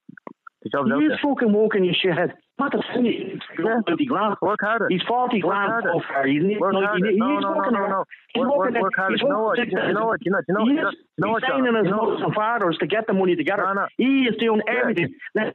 The 0.62 0.70
job's 0.70 0.90
He 0.90 1.06
there. 1.08 1.18
fucking 1.22 1.52
walking 1.52 1.84
your 1.84 1.94
shithead. 1.94 2.32
Not 2.58 2.72
the. 2.72 2.82
He's 3.00 3.38
Yeah. 3.58 3.80
grand. 4.06 4.36
Work 4.42 4.60
harder. 4.60 4.88
He's 4.90 5.02
forty 5.06 5.38
grand 5.40 5.84
so 5.84 6.00
far. 6.08 6.26
He's 6.26 6.42
Work 6.58 6.72
90. 6.74 6.86
harder. 6.86 7.10
He 7.10 7.16
No, 7.16 7.38
is 7.38 7.42
no, 7.42 7.50
no, 7.50 7.56
working 7.56 7.72
no, 7.74 7.86
no. 7.86 8.04
Work, 8.34 8.56
work, 8.56 8.82
work 8.82 8.92
harder. 8.96 9.14
He's 9.14 9.22
You 9.22 9.28
know 9.28 9.42
what? 9.44 9.58
You 9.58 9.64
you 9.64 9.92
know 9.94 10.06
what? 10.06 10.20
You 10.24 10.32
know, 10.32 10.40
you 10.48 10.54
know, 10.54 10.64
you 10.66 10.74
know, 10.74 10.90
is. 11.18 11.22
you 11.22 11.26
know 11.26 11.32
what, 11.32 11.42
He's 11.42 11.48
John? 11.50 11.64
signing 11.64 11.76
his 11.76 11.90
You 11.90 11.96
know- 12.28 12.32
fathers 12.34 12.76
to 12.80 12.86
get 12.86 13.06
the 13.06 13.12
money 13.12 13.36
together. 13.36 13.64
No, 13.66 13.72
no. 13.74 13.86
He 13.96 14.24
is 14.30 14.36
doing 14.38 14.62
Yeah. 14.66 14.74
everything. 14.80 15.14
Now, 15.34 15.50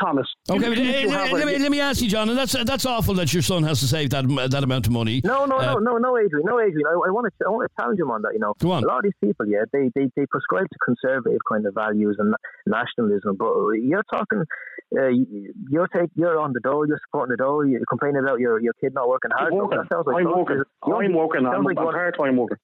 Thomas. 0.00 0.26
Okay, 0.48 0.60
you 0.62 0.68
but, 0.70 0.78
think 0.78 1.08
uh, 1.08 1.10
let, 1.10 1.32
let 1.32 1.46
me, 1.46 1.58
let 1.58 1.70
me 1.70 1.80
ask 1.80 2.00
you, 2.02 2.08
John, 2.08 2.28
and 2.28 2.38
that's 2.38 2.52
that's 2.64 2.86
awful 2.86 3.14
that 3.14 3.32
your 3.34 3.42
son 3.42 3.62
has 3.64 3.80
to 3.80 3.86
save 3.86 4.10
that 4.10 4.24
that 4.50 4.62
amount 4.64 4.86
of 4.86 4.92
money. 4.92 5.20
No, 5.24 5.44
no, 5.44 5.58
Uh, 5.58 5.74
no, 5.74 5.78
no, 5.78 5.98
no, 5.98 6.16
Adrian, 6.16 6.46
no, 6.46 6.60
Adrian. 6.60 6.86
I, 6.86 6.92
I 6.92 7.10
want 7.10 7.26
to, 7.26 7.44
I 7.46 7.50
want 7.50 7.68
to 7.70 7.74
challenge 7.82 8.00
him 8.00 8.10
on 8.10 8.22
that. 8.22 8.32
You 8.32 8.38
know, 8.40 8.54
Go 8.60 8.70
on. 8.72 8.84
a 8.84 8.86
lot 8.86 8.98
of 8.98 9.04
these 9.04 9.18
people, 9.22 9.46
yeah, 9.46 9.64
they, 9.72 9.90
they, 9.94 10.10
they 10.16 10.26
prescribe 10.26 10.66
to 10.70 10.78
conservative 10.84 11.40
kind 11.50 11.66
of 11.66 11.74
values 11.74 12.16
and 12.18 12.34
nationalism, 12.66 13.36
but 13.36 13.52
you're 13.82 14.04
talking, 14.10 14.42
uh, 14.98 15.08
you're 15.68 15.88
take, 15.88 16.10
you're 16.14 16.38
on 16.38 16.52
the 16.52 16.60
dole, 16.60 16.86
you're 16.86 17.00
supporting 17.06 17.32
the 17.36 17.42
dole, 17.42 17.66
you're 17.66 17.80
complaining 17.88 18.22
about 18.24 18.40
your, 18.40 18.60
your 18.60 18.72
kid 18.80 18.94
not 18.94 19.08
working 19.08 19.30
hard. 19.36 19.52
I'm 19.52 19.58
working. 19.58 19.78
That 19.78 19.88
sounds 19.92 20.06
like 20.06 20.24
I'm 20.24 20.30
working. 20.38 20.62
You 20.86 20.94
I'm 20.94 21.12
working. 21.14 21.46
I'm, 21.46 21.62
like 21.64 21.78
I'm 21.78 21.84
want- 21.84 21.96
part-time 21.96 22.36
working. 22.36 22.58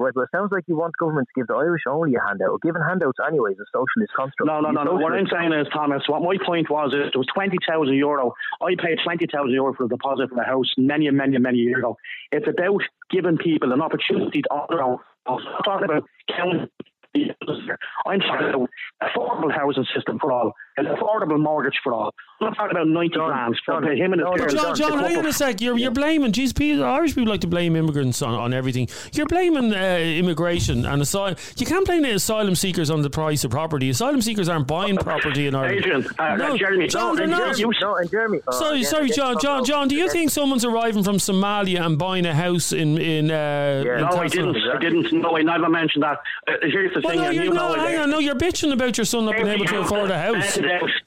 Right, 0.00 0.14
but 0.14 0.22
it 0.22 0.28
sounds 0.32 0.48
like 0.50 0.64
you 0.66 0.76
want 0.76 0.96
government 0.96 1.28
to 1.28 1.38
give 1.38 1.46
the 1.46 1.54
Irish 1.54 1.82
only 1.86 2.14
a 2.14 2.26
handout. 2.26 2.48
or 2.48 2.58
Giving 2.62 2.80
handouts 2.80 3.18
anyway 3.20 3.52
is 3.52 3.60
a 3.60 3.68
socialist 3.68 4.14
construct. 4.16 4.48
No, 4.48 4.58
no, 4.60 4.70
no, 4.70 4.82
no. 4.82 4.94
What 4.94 5.12
I'm 5.12 5.26
saying 5.30 5.52
is, 5.52 5.66
Thomas, 5.74 6.00
what 6.08 6.22
my 6.22 6.36
point 6.40 6.70
was 6.70 6.94
is 6.94 7.12
it 7.12 7.18
was 7.18 7.26
20,000 7.34 7.92
euro. 7.92 8.32
I 8.62 8.80
paid 8.80 8.96
20,000 9.04 9.28
euro 9.50 9.74
for 9.74 9.84
a 9.84 9.88
deposit 9.88 10.30
for 10.30 10.36
the 10.36 10.44
house 10.44 10.72
many, 10.78 11.10
many, 11.10 11.36
many 11.36 11.58
years 11.58 11.80
ago. 11.80 11.98
It's 12.32 12.48
about 12.48 12.80
giving 13.10 13.36
people 13.36 13.72
an 13.72 13.82
opportunity 13.82 14.40
to 14.40 14.48
own 14.50 14.66
their 14.70 14.82
own 14.82 14.98
house. 15.26 15.42
I'm 15.44 15.62
talking 15.64 15.84
about 15.84 16.08
county. 16.34 16.72
I'm 18.06 18.20
talking 18.20 18.48
about 18.54 18.70
affordable 19.02 19.52
housing 19.52 19.84
system 19.94 20.18
for 20.18 20.32
all, 20.32 20.54
an 20.86 20.96
affordable 20.96 21.38
mortgage 21.40 21.78
for 21.82 21.92
all. 21.92 22.14
I'm 22.40 22.46
not 22.46 22.56
talking 22.56 22.70
about 22.70 22.88
90 22.88 23.14
John, 23.14 23.28
grand 23.28 23.60
for 23.66 23.80
John, 23.82 23.96
him 23.96 24.12
and 24.14 24.22
his 24.22 24.24
no, 24.24 24.34
no. 24.34 24.48
John, 24.48 24.74
John, 24.74 24.98
hang 25.00 25.18
on 25.18 25.26
a 25.26 25.32
sec. 25.32 25.60
You're, 25.60 25.76
you're 25.76 25.90
blaming. 25.90 26.32
Geez, 26.32 26.54
people, 26.54 26.84
Irish 26.84 27.14
people 27.14 27.30
like 27.30 27.42
to 27.42 27.46
blame 27.46 27.76
immigrants 27.76 28.22
on, 28.22 28.32
on 28.32 28.54
everything. 28.54 28.88
You're 29.12 29.26
blaming 29.26 29.74
uh, 29.74 29.98
immigration 29.98 30.86
and 30.86 31.02
asylum. 31.02 31.36
You 31.58 31.66
can't 31.66 31.84
blame 31.84 32.02
the 32.02 32.12
asylum 32.12 32.54
seekers 32.54 32.90
on 32.90 33.02
the 33.02 33.10
price 33.10 33.44
of 33.44 33.50
property. 33.50 33.90
Asylum 33.90 34.22
seekers 34.22 34.48
aren't 34.48 34.66
buying 34.66 34.96
property 34.96 35.48
in 35.48 35.54
Ireland. 35.54 35.78
Adrian, 35.80 36.06
uh, 36.18 36.36
No, 36.36 36.56
Jeremy, 36.56 36.86
John, 36.88 37.14
no, 37.14 37.16
they're 37.16 37.26
Jeremy, 37.26 37.62
not. 37.62 37.80
No, 37.82 37.96
and 37.96 38.10
Jeremy. 38.10 38.40
oh, 38.48 38.58
Sorry, 38.58 38.78
again, 38.78 38.90
sorry, 38.90 39.10
John, 39.10 39.36
John, 39.40 39.64
John. 39.66 39.88
Do 39.88 39.96
you 39.96 40.08
think 40.08 40.30
someone's 40.30 40.64
arriving 40.64 41.04
from 41.04 41.16
Somalia 41.16 41.84
and 41.84 41.98
buying 41.98 42.24
a 42.24 42.34
house 42.34 42.72
in 42.72 42.96
in? 42.96 43.30
Uh, 43.30 43.82
Yeah. 43.84 43.94
in 43.96 44.00
No, 44.00 44.16
I 44.16 44.28
didn't. 44.28 44.56
I 44.56 44.78
didn't. 44.78 45.12
No, 45.12 45.36
I 45.36 45.42
never 45.42 45.68
mentioned 45.68 46.04
that. 46.04 46.18
Uh, 46.48 46.52
here's 46.62 46.94
the 46.94 47.00
Well, 47.00 47.12
thing. 47.12 47.20
no, 47.22 47.30
you're 47.30 47.44
you 47.44 47.50
know 47.52 47.68
no, 47.68 47.74
it, 47.74 47.80
hang 47.80 47.98
uh, 47.98 48.02
on. 48.04 48.10
No, 48.10 48.18
you're 48.18 48.34
bitching 48.34 48.72
about 48.72 48.96
your 48.96 49.04
son 49.04 49.26
not 49.26 49.34
being 49.36 49.46
able 49.48 49.66
to 49.66 49.80
afford 49.80 50.10
a 50.10 50.18
house. 50.18 50.56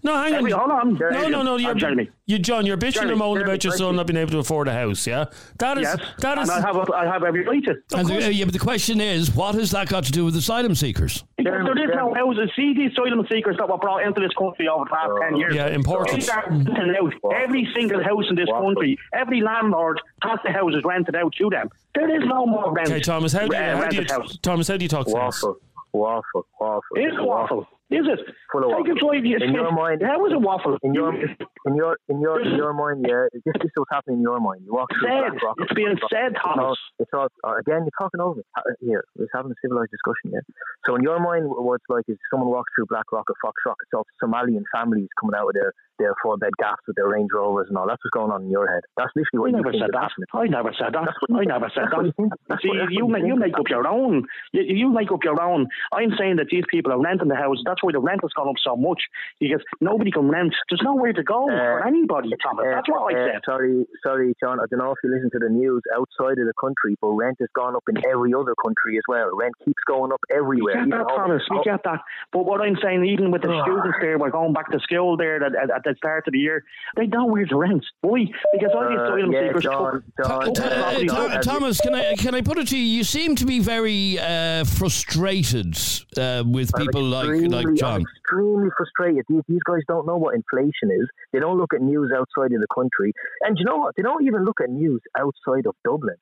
No, 0.03 0.15
hang 0.15 0.33
on. 0.33 0.39
Every- 0.39 0.51
hold 0.51 0.71
on. 0.71 0.93
No, 1.11 1.27
no, 1.29 1.41
no. 1.43 1.57
You're, 1.57 1.71
Uh, 1.71 1.75
Jeremy. 1.75 2.09
you, 2.25 2.39
John, 2.39 2.65
you're 2.65 2.77
bitching 2.77 2.93
Jeremy, 2.93 3.11
and 3.11 3.19
moaning 3.19 3.43
about 3.43 3.63
your 3.63 3.71
thank 3.71 3.79
son 3.79 3.91
you. 3.91 3.97
not 3.97 4.07
being 4.07 4.17
able 4.17 4.31
to 4.31 4.39
afford 4.39 4.67
a 4.67 4.73
house. 4.73 5.05
Yeah, 5.07 5.25
that 5.59 5.77
is 5.77 5.83
Yes, 5.83 5.97
that 6.19 6.37
is. 6.39 6.49
and 6.49 6.63
I 6.63 6.67
have, 6.67 6.75
a, 6.75 6.93
I 6.93 7.05
have 7.05 7.23
every 7.23 7.45
right 7.45 7.63
to. 7.63 7.75
And 7.97 8.07
the, 8.07 8.25
uh, 8.25 8.29
yeah, 8.29 8.45
but 8.45 8.53
the 8.53 8.59
question 8.59 8.99
is, 9.01 9.33
what 9.35 9.55
has 9.55 9.71
that 9.71 9.87
got 9.89 10.03
to 10.05 10.11
do 10.11 10.25
with 10.25 10.35
asylum 10.35 10.75
seekers? 10.75 11.23
Because 11.37 11.51
Jeremy, 11.51 11.71
there 11.75 11.83
is 11.85 11.95
no 11.95 12.13
Jeremy. 12.13 12.35
houses. 12.37 12.51
See 12.55 12.73
these 12.73 12.91
asylum 12.91 13.25
seekers 13.31 13.57
that 13.57 13.69
were 13.69 13.77
brought 13.77 14.03
into 14.05 14.19
this 14.21 14.33
country 14.37 14.67
over 14.67 14.85
the 14.85 14.91
last 14.93 15.09
Oh. 15.11 15.19
10 15.29 15.35
years. 15.37 15.55
Yeah, 15.55 15.67
important. 15.67 16.15
These 16.19 16.29
are 16.29 16.43
rented 16.49 16.95
out. 16.95 17.13
Every 17.35 17.67
single 17.75 18.03
house 18.03 18.25
in 18.29 18.35
this 18.35 18.47
Waffle. 18.49 18.67
country, 18.75 18.97
every 19.13 19.41
landlord 19.41 19.99
has 20.23 20.39
the 20.45 20.51
houses 20.51 20.81
rented 20.85 21.15
out 21.15 21.33
to 21.33 21.49
them. 21.49 21.69
There 21.95 22.09
is 22.09 22.25
no 22.27 22.45
more 22.45 22.71
rent. 22.73 22.89
Okay, 22.89 22.99
Thomas, 22.99 23.33
how 23.33 23.47
do 23.47 23.55
you, 23.55 23.61
uh, 23.61 23.77
how 23.77 23.87
do 23.89 23.95
you. 23.97 24.05
Thomas, 24.41 24.67
how 24.67 24.77
do 24.77 24.83
you 24.83 24.89
talk 24.89 25.05
sense? 25.07 25.13
Waffle, 25.15 25.57
waffle, 25.93 26.45
waffle. 26.59 26.81
It's 26.95 27.15
waffle. 27.19 27.67
Is 27.93 28.05
it? 28.09 28.19
Full 28.51 28.63
of 28.65 28.69
Take 28.83 28.89
a 28.89 28.93
waffle. 28.97 29.21
drive. 29.21 29.25
In 29.45 29.53
your 29.53 29.71
mind- 29.71 30.01
How 30.01 30.25
is 30.25 30.33
it 30.33 30.41
waffle? 30.41 30.77
In 30.83 30.93
your, 30.93 31.13
in 31.13 31.75
your, 31.75 31.97
in 32.09 32.19
your, 32.19 32.41
in 32.41 32.55
your 32.55 32.73
mind, 32.73 33.05
yeah. 33.07 33.25
This, 33.33 33.41
this 33.61 33.69
is 33.69 33.71
what's 33.75 33.91
happening 33.91 34.17
in 34.17 34.23
your 34.23 34.39
mind. 34.39 34.61
You 34.65 34.73
walk 34.73 34.89
said. 35.01 35.09
Blackrock. 35.37 35.55
It's 35.59 35.73
being 35.73 35.95
said, 36.09 36.33
It's 36.35 36.41
all, 36.43 36.55
Thomas. 36.55 36.79
it's 36.99 37.11
all 37.13 37.27
uh, 37.43 37.55
again. 37.61 37.85
You're 37.85 37.97
talking 37.99 38.19
over 38.19 38.37
me. 38.37 38.43
Uh, 38.57 38.61
Here, 38.81 39.03
we're 39.17 39.27
having 39.33 39.51
a 39.51 39.59
civilized 39.63 39.91
discussion. 39.91 40.33
Yeah. 40.33 40.43
So 40.85 40.95
in 40.95 41.03
your 41.03 41.19
mind, 41.19 41.45
what 41.47 41.75
it's 41.75 41.89
like 41.89 42.05
is 42.07 42.17
someone 42.31 42.49
walks 42.49 42.71
through 42.75 42.87
Blackrock 42.89 43.29
or 43.29 43.35
Fox 43.41 43.55
Rock. 43.65 43.77
It's 43.83 43.93
all 43.93 44.05
Somalian 44.21 44.63
families 44.73 45.07
coming 45.19 45.35
out 45.35 45.47
of 45.47 45.53
their 45.53 45.73
bed 45.97 46.51
gaffs 46.59 46.81
with 46.87 46.95
their 46.95 47.07
Range 47.07 47.29
Rovers 47.33 47.67
and 47.69 47.77
all. 47.77 47.87
That's 47.87 48.01
what's 48.03 48.13
going 48.13 48.31
on 48.31 48.43
in 48.43 48.49
your 48.49 48.67
head. 48.71 48.81
That's 48.97 49.11
literally 49.15 49.53
I 49.53 49.61
what 49.61 49.73
you 49.73 49.79
never 49.79 49.85
said 49.85 49.91
that. 49.93 50.11
I 50.33 50.47
never 50.47 50.73
said 50.77 50.93
that. 50.93 51.13
I 51.35 51.43
never 51.45 51.69
said 51.73 51.85
that. 51.91 52.13
you 52.17 52.57
See, 52.61 52.71
you 52.95 53.07
make 53.07 53.23
you 53.23 53.33
you 53.33 53.35
make 53.39 53.57
up 53.57 53.67
your 53.69 53.87
own. 53.87 54.25
You, 54.51 54.61
you 54.63 54.89
make 54.93 55.11
up 55.11 55.23
your 55.23 55.41
own. 55.41 55.67
I'm 55.93 56.11
saying 56.17 56.37
that 56.37 56.47
these 56.51 56.63
people 56.69 56.91
are 56.91 57.01
renting 57.01 57.27
the 57.29 57.35
house. 57.35 57.57
That's 57.65 57.81
why 57.83 57.91
the 57.91 57.99
rent 57.99 58.21
has 58.21 58.31
gone 58.35 58.47
up 58.49 58.55
so 58.63 58.75
much 58.75 59.01
because 59.39 59.61
nobody 59.81 60.11
can 60.11 60.29
rent. 60.29 60.53
There's 60.69 60.81
nowhere 60.83 61.13
to 61.13 61.23
go 61.23 61.47
for 61.47 61.87
anybody, 61.87 62.29
Thomas. 62.43 62.65
That's 62.69 62.89
what 62.89 63.13
I 63.13 63.17
Uh, 63.19 63.25
said. 63.33 63.41
Sorry, 63.45 63.85
sorry, 64.03 64.33
John. 64.39 64.59
I 64.59 64.65
don't 64.69 64.79
know 64.79 64.91
if 64.91 64.97
you 65.03 65.09
listen 65.11 65.29
to 65.31 65.39
the 65.39 65.49
news 65.49 65.81
outside 65.97 66.37
of 66.39 66.45
the 66.45 66.53
country, 66.59 66.95
but 67.01 67.09
rent 67.11 67.37
has 67.39 67.49
gone 67.55 67.75
up 67.75 67.83
in 67.89 67.97
every 68.09 68.33
other 68.33 68.53
country 68.63 68.97
as 68.97 69.03
well. 69.07 69.29
Rent 69.35 69.53
keeps 69.65 69.81
going 69.87 70.11
up 70.11 70.21
everywhere. 70.31 70.83
We 70.83 70.89
get 70.91 70.97
that, 70.99 71.07
Thomas. 71.15 71.41
We 71.49 71.61
get 71.63 71.81
that. 71.85 72.01
But 72.31 72.45
what 72.45 72.61
I'm 72.61 72.77
saying, 72.83 73.05
even 73.05 73.31
with 73.31 73.41
the 73.41 73.53
students 73.63 73.97
there, 74.01 74.17
we're 74.17 74.29
going 74.31 74.53
back 74.53 74.69
to 74.71 74.79
school 74.79 75.17
there 75.17 75.43
at, 75.43 75.55
at, 75.55 75.69
at 75.71 75.83
the 75.83 75.92
start 75.95 76.27
of 76.27 76.33
the 76.33 76.39
year. 76.39 76.63
They 76.95 77.07
know 77.07 77.25
where 77.25 77.45
to 77.45 77.55
rent. 77.57 77.85
Why? 78.01 78.25
Because 78.53 78.71
all 78.75 78.89
these 78.89 78.99
Uh, 78.99 79.03
asylum 79.03 79.31
yeah, 79.31 79.47
seekers 79.47 79.63
John, 79.63 79.93
took- 79.93 80.27
John, 80.27 80.45
took 80.45 80.55
Th- 80.55 80.69
the 80.69 80.75
uh, 80.75 80.81
property 80.83 81.07
Tho- 81.07 81.15
out. 81.15 81.43
Thomas, 81.43 81.81
can 81.81 81.95
I 81.95 82.15
can 82.15 82.35
I 82.35 82.41
put 82.41 82.57
it 82.57 82.67
to 82.69 82.77
you? 82.77 82.83
You 82.97 83.03
seem 83.03 83.35
to 83.35 83.45
be 83.45 83.59
very 83.59 84.19
uh, 84.19 84.63
frustrated 84.65 85.77
uh, 86.17 86.43
with 86.45 86.71
I'm 86.75 86.85
people 86.85 87.03
like 87.03 87.27
extremely- 87.29 87.63
like 87.65 87.75
John. 87.75 87.95
I'm 88.01 88.01
extremely 88.01 88.69
frustrated. 88.77 89.25
These, 89.29 89.41
these 89.47 89.63
guys 89.65 89.81
don't 89.87 90.05
know 90.05 90.17
what 90.17 90.35
inflation 90.35 90.89
is. 90.91 91.07
They 91.31 91.39
don't 91.39 91.57
look 91.57 91.73
at 91.73 91.81
news 91.81 92.11
outside 92.15 92.51
of 92.53 92.61
the 92.61 92.67
country. 92.73 93.13
And 93.41 93.57
you 93.59 93.65
know 93.65 93.77
what? 93.77 93.95
They 93.95 94.03
don't 94.03 94.23
even 94.25 94.43
look 94.45 94.59
at 94.61 94.69
news 94.69 95.01
outside 95.17 95.65
of 95.65 95.75
Dublin. 95.83 96.15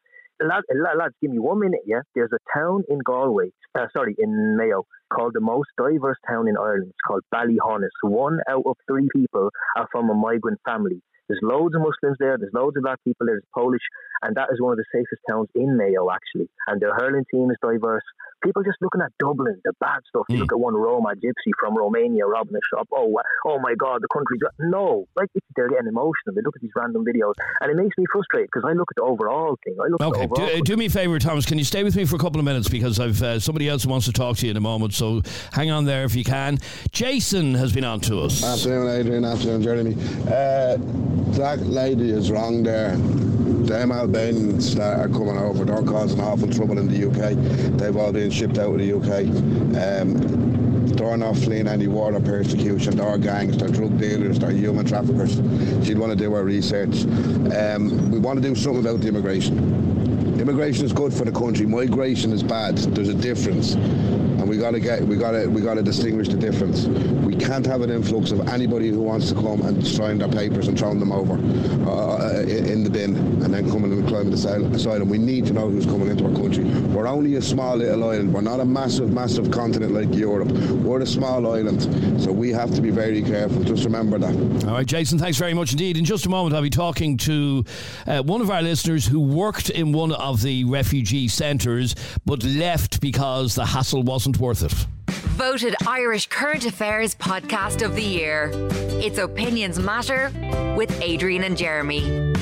Lad, 0.44 0.64
lad, 0.74 0.98
lads, 0.98 1.14
give 1.22 1.30
me 1.30 1.38
one 1.40 1.60
minute, 1.60 1.82
yeah? 1.86 2.02
There's 2.16 2.32
a 2.34 2.58
town 2.58 2.84
in 2.90 2.98
Galway, 3.06 3.52
uh, 3.76 3.86
sorry, 3.94 4.16
in 4.18 4.58
Mayo, 4.58 4.86
called 5.14 5.34
the 5.36 5.40
most 5.40 5.70
diverse 5.78 6.18
town 6.28 6.48
in 6.48 6.58
Ireland. 6.58 6.88
It's 6.90 6.98
called 7.06 7.22
Ballyhaunis. 7.34 7.90
One 8.02 8.40
out 8.50 8.64
of 8.66 8.76
three 8.90 9.08
people 9.16 9.52
are 9.78 9.88
from 9.92 10.10
a 10.10 10.16
migrant 10.16 10.60
family. 10.66 11.02
There's 11.32 11.40
loads 11.44 11.76
of 11.76 11.82
Muslims 11.82 12.18
there. 12.20 12.36
There's 12.38 12.52
loads 12.54 12.76
of 12.76 12.84
black 12.84 13.00
people. 13.08 13.24
There's 13.28 13.44
Polish 13.56 13.84
and 14.22 14.36
that 14.36 14.50
is 14.54 14.60
one 14.62 14.74
of 14.74 14.78
the 14.78 14.86
safest 14.94 15.22
towns 15.30 15.48
in 15.56 15.78
Mayo 15.78 16.06
actually. 16.12 16.50
And 16.68 16.80
their 16.82 16.94
hurling 16.94 17.26
team 17.32 17.50
is 17.50 17.58
diverse. 17.64 18.04
People 18.44 18.64
just 18.64 18.78
looking 18.82 19.02
at 19.02 19.12
Dublin, 19.20 19.62
the 19.64 19.74
bad 19.80 20.00
stuff. 20.10 20.26
You 20.30 20.38
Mm. 20.38 20.40
look 20.42 20.52
at 20.52 20.60
one 20.60 20.74
Roma 20.76 21.10
gypsy 21.16 21.54
from 21.60 21.78
Romania 21.78 22.26
robbing 22.26 22.56
a 22.56 22.60
shop. 22.74 22.88
Oh, 22.92 23.16
oh 23.46 23.60
my 23.60 23.76
God, 23.76 24.02
the 24.02 24.08
country's 24.12 24.42
no. 24.60 25.06
Like 25.16 25.30
it's, 25.36 25.46
they're 25.56 25.70
getting 25.70 25.88
emotional. 25.88 26.34
They 26.36 26.42
look 26.42 26.56
at 26.56 26.62
these 26.62 26.72
random 26.76 27.06
videos, 27.06 27.34
and 27.62 27.70
it 27.72 27.76
makes 27.82 27.96
me 28.00 28.06
frustrated 28.12 28.50
because 28.52 28.68
I 28.68 28.74
look 28.74 28.90
at 28.92 28.96
the 28.98 29.04
overall 29.04 29.58
thing. 29.64 29.76
I 29.80 29.88
look 29.90 30.02
Okay, 30.02 30.24
at 30.24 30.30
the 30.32 30.36
do, 30.36 30.44
uh, 30.44 30.62
do 30.66 30.76
me 30.76 30.88
a 30.88 30.90
favour, 30.90 31.20
Thomas. 31.20 31.46
Can 31.46 31.60
you 31.60 31.64
stay 31.64 31.84
with 31.84 31.96
me 31.96 32.04
for 32.06 32.16
a 32.16 32.20
couple 32.20 32.40
of 32.40 32.46
minutes 32.46 32.68
because 32.68 33.00
I've 33.00 33.22
uh, 33.22 33.40
somebody 33.40 33.70
else 33.70 33.84
who 33.84 33.92
wants 33.92 34.08
to 34.08 34.12
talk 34.14 34.38
to 34.38 34.46
you 34.48 34.52
in 34.52 34.58
a 34.58 34.62
moment. 34.62 34.94
So 34.96 35.22
hang 35.54 35.70
on 35.70 35.86
there 35.86 36.04
if 36.04 36.16
you 36.16 36.24
can. 36.24 36.58
Jason 36.92 37.54
has 37.56 37.72
been 37.72 37.84
on 37.86 38.00
to 38.02 38.22
us. 38.22 38.44
Afternoon, 38.44 38.88
Adrian. 38.90 39.24
Afternoon, 39.26 39.62
Jeremy. 39.62 39.96
Uh, 40.28 40.78
that 41.38 41.60
lady 41.62 42.12
is 42.12 42.32
wrong 42.32 42.64
there. 42.64 42.96
Them 42.96 43.92
Albanians 43.92 44.76
that 44.76 45.00
are 45.00 45.10
coming 45.10 45.38
over, 45.38 45.64
they're 45.64 45.84
causing 45.84 46.20
awful 46.20 46.50
trouble 46.50 46.78
in 46.78 46.88
the 46.88 47.08
UK. 47.08 47.78
They've 47.78 47.96
all 47.96 48.12
been 48.12 48.32
shipped 48.32 48.58
out 48.58 48.74
of 48.74 48.80
the 48.80 48.94
UK. 48.94 50.02
Um, 50.02 50.42
they're 50.96 51.18
not 51.18 51.36
fleeing 51.38 51.68
any 51.68 51.88
war 51.88 52.14
or 52.14 52.20
persecution. 52.20 52.98
They're 52.98 53.18
gangs, 53.18 53.58
they're 53.58 53.70
drug 53.70 53.98
dealers, 53.98 54.40
they're 54.40 54.52
human 54.52 54.86
traffickers. 54.86 55.36
She'd 55.86 55.98
want 55.98 56.12
to 56.12 56.16
do 56.16 56.34
her 56.34 56.44
research. 56.44 57.06
Um, 57.56 58.12
we 58.12 58.20
want 58.20 58.42
to 58.42 58.48
do 58.48 58.56
something 58.56 58.82
about 58.86 59.02
the 59.02 59.08
immigration. 59.08 60.40
Immigration 60.40 60.86
is 60.86 60.94
good 60.94 61.14
for 61.14 61.24
the 61.24 61.32
country. 61.32 61.66
Migration 61.66 62.34
is 62.34 62.44
bad. 62.44 62.78
There's 62.78 63.10
a 63.10 63.14
difference, 63.14 63.76
got 64.62 64.72
to 64.72 64.80
get 64.80 65.02
we 65.02 65.18
got 65.18 65.32
to 65.32 65.48
we 65.48 65.60
got 65.60 65.74
to 65.74 65.84
distinguish 65.84 66.30
the 66.30 66.38
difference. 66.38 66.86
We 66.86 67.36
can't 67.36 67.66
have 67.66 67.82
an 67.82 67.90
influx 67.90 68.32
of 68.32 68.48
anybody 68.48 68.90
who 68.90 69.02
wants 69.02 69.28
to 69.30 69.36
come 69.36 69.62
and 69.62 69.82
destroying 69.82 70.20
their 70.20 70.30
papers 70.30 70.68
and 70.68 70.78
throwing 70.78 71.00
them 71.00 71.12
over 71.12 71.34
uh, 71.34 72.42
in 72.44 72.84
the 72.84 72.90
bin 72.90 73.16
and 73.44 73.52
then 73.54 73.70
coming 73.72 73.92
and 73.92 74.08
claiming 74.08 74.34
asylum. 74.34 75.10
We 75.10 75.18
need 75.18 75.48
to 75.48 75.54
know 75.54 75.68
who's 75.70 75.86
coming 75.86 76.10
into 76.10 76.26
our 76.26 76.36
country. 76.36 76.64
We're 76.64 77.08
only 77.08 77.36
a 77.36 77.42
small 77.42 77.78
little 77.78 78.04
island. 78.04 78.34
We're 78.34 78.42
not 78.42 78.60
a 78.60 78.66
massive, 78.66 79.12
massive 79.12 79.50
continent 79.50 79.94
like 79.94 80.14
Europe. 80.14 80.52
We're 80.52 81.02
a 81.02 81.08
small 81.08 81.52
island, 81.52 82.22
so 82.22 82.32
we 82.32 82.52
have 82.52 82.74
to 82.76 82.82
be 82.82 82.92
very 82.92 83.24
careful. 83.24 83.64
Just 83.64 83.84
remember 83.84 84.20
that. 84.20 84.66
All 84.68 84.74
right, 84.74 84.86
Jason, 84.86 85.18
thanks 85.18 85.40
very 85.40 85.56
much 85.56 85.72
indeed. 85.72 85.98
In 85.98 86.06
just 86.06 86.28
a 86.28 86.30
moment, 86.30 86.56
I'll 86.56 86.62
be 86.62 86.70
talking 86.70 87.18
to 87.18 87.66
uh, 88.06 88.22
one 88.22 88.42
of 88.42 88.52
our 88.52 88.62
listeners 88.62 89.08
who 89.08 89.20
worked 89.20 89.72
in 89.72 89.92
one 89.92 90.12
of 90.12 90.44
the 90.44 90.66
refugee 90.66 91.28
centres 91.28 91.96
but 92.26 92.44
left 92.44 93.02
because 93.02 93.56
the 93.56 93.66
hassle 93.66 94.04
wasn't 94.04 94.38
worth 94.38 94.51
it. 94.52 94.74
Voted 95.38 95.76
Irish 95.88 96.28
Current 96.28 96.66
Affairs 96.66 97.16
Podcast 97.16 97.84
of 97.84 97.96
the 97.96 98.04
Year. 98.04 98.52
It's 99.02 99.18
Opinions 99.18 99.80
Matter 99.80 100.30
with 100.78 100.92
Adrian 101.02 101.44
and 101.44 101.58
Jeremy. 101.58 102.34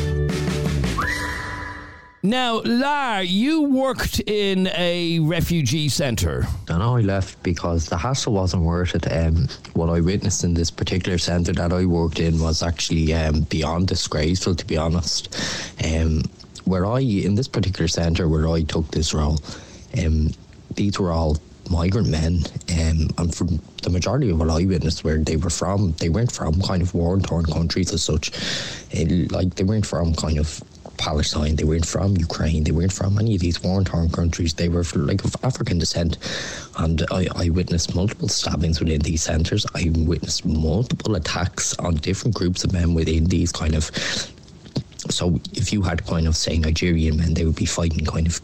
Now, 2.23 2.61
Lar, 2.65 3.23
you 3.23 3.61
worked 3.61 4.19
in 4.21 4.67
a 4.75 5.19
refugee 5.19 5.87
centre. 5.87 6.45
And 6.67 6.83
I 6.83 6.99
left 6.99 7.41
because 7.43 7.85
the 7.85 7.97
hassle 7.97 8.33
wasn't 8.33 8.63
worth 8.63 8.95
it. 8.95 9.09
Um, 9.09 9.47
what 9.73 9.89
I 9.89 10.01
witnessed 10.01 10.43
in 10.43 10.53
this 10.53 10.69
particular 10.69 11.17
centre 11.17 11.53
that 11.53 11.71
I 11.71 11.85
worked 11.85 12.19
in 12.19 12.39
was 12.41 12.61
actually 12.61 13.13
um, 13.13 13.41
beyond 13.43 13.87
disgraceful, 13.87 14.55
to 14.55 14.65
be 14.65 14.77
honest. 14.77 15.33
Um, 15.85 16.23
where 16.65 16.85
I, 16.85 16.99
in 16.99 17.35
this 17.35 17.47
particular 17.47 17.87
centre 17.87 18.27
where 18.27 18.49
I 18.49 18.63
took 18.63 18.91
this 18.91 19.13
role, 19.13 19.39
um, 20.03 20.31
these 20.75 20.99
were 20.99 21.11
all 21.11 21.37
migrant 21.69 22.07
men, 22.07 22.43
um, 22.71 23.09
and 23.17 23.35
from 23.35 23.61
the 23.83 23.89
majority 23.89 24.29
of 24.29 24.39
what 24.39 24.49
I 24.49 24.65
witnessed, 24.65 25.03
where 25.03 25.17
they 25.17 25.37
were 25.37 25.49
from, 25.49 25.93
they 25.93 26.09
weren't 26.09 26.31
from 26.31 26.61
kind 26.61 26.81
of 26.81 26.93
war-torn 26.93 27.45
countries 27.45 27.93
as 27.93 28.03
such. 28.03 28.31
It, 28.91 29.31
like 29.31 29.55
they 29.55 29.63
weren't 29.63 29.85
from 29.85 30.13
kind 30.15 30.39
of 30.39 30.61
Palestine, 30.97 31.55
they 31.55 31.63
weren't 31.63 31.85
from 31.85 32.17
Ukraine, 32.17 32.63
they 32.63 32.71
weren't 32.71 32.91
from 32.91 33.17
any 33.17 33.35
of 33.35 33.41
these 33.41 33.63
war-torn 33.63 34.09
countries. 34.09 34.53
They 34.53 34.69
were 34.69 34.83
like 34.95 35.23
of 35.23 35.35
African 35.43 35.79
descent, 35.79 36.17
and 36.77 37.05
I, 37.11 37.27
I 37.35 37.49
witnessed 37.49 37.95
multiple 37.95 38.27
stabbings 38.27 38.79
within 38.79 39.01
these 39.01 39.23
centres. 39.23 39.65
I 39.75 39.91
witnessed 39.95 40.45
multiple 40.45 41.15
attacks 41.15 41.73
on 41.79 41.95
different 41.95 42.35
groups 42.35 42.63
of 42.63 42.73
men 42.73 42.93
within 42.93 43.25
these 43.25 43.51
kind 43.51 43.75
of. 43.75 43.85
So 45.09 45.39
if 45.53 45.71
you 45.71 45.81
had 45.81 46.05
kind 46.05 46.27
of 46.27 46.35
say 46.35 46.57
Nigerian 46.57 47.17
men, 47.17 47.33
they 47.33 47.45
would 47.45 47.55
be 47.55 47.65
fighting 47.65 48.05
kind 48.05 48.27
of 48.27 48.41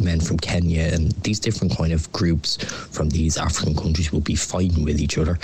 men 0.00 0.20
from 0.20 0.38
Kenya 0.38 0.90
and 0.92 1.12
these 1.22 1.40
different 1.40 1.76
kind 1.76 1.92
of 1.92 2.10
groups 2.12 2.56
from 2.64 3.10
these 3.10 3.36
African 3.36 3.74
countries 3.74 4.12
will 4.12 4.20
be 4.20 4.34
fighting 4.34 4.84
with 4.84 5.00
each 5.00 5.18
other 5.18 5.38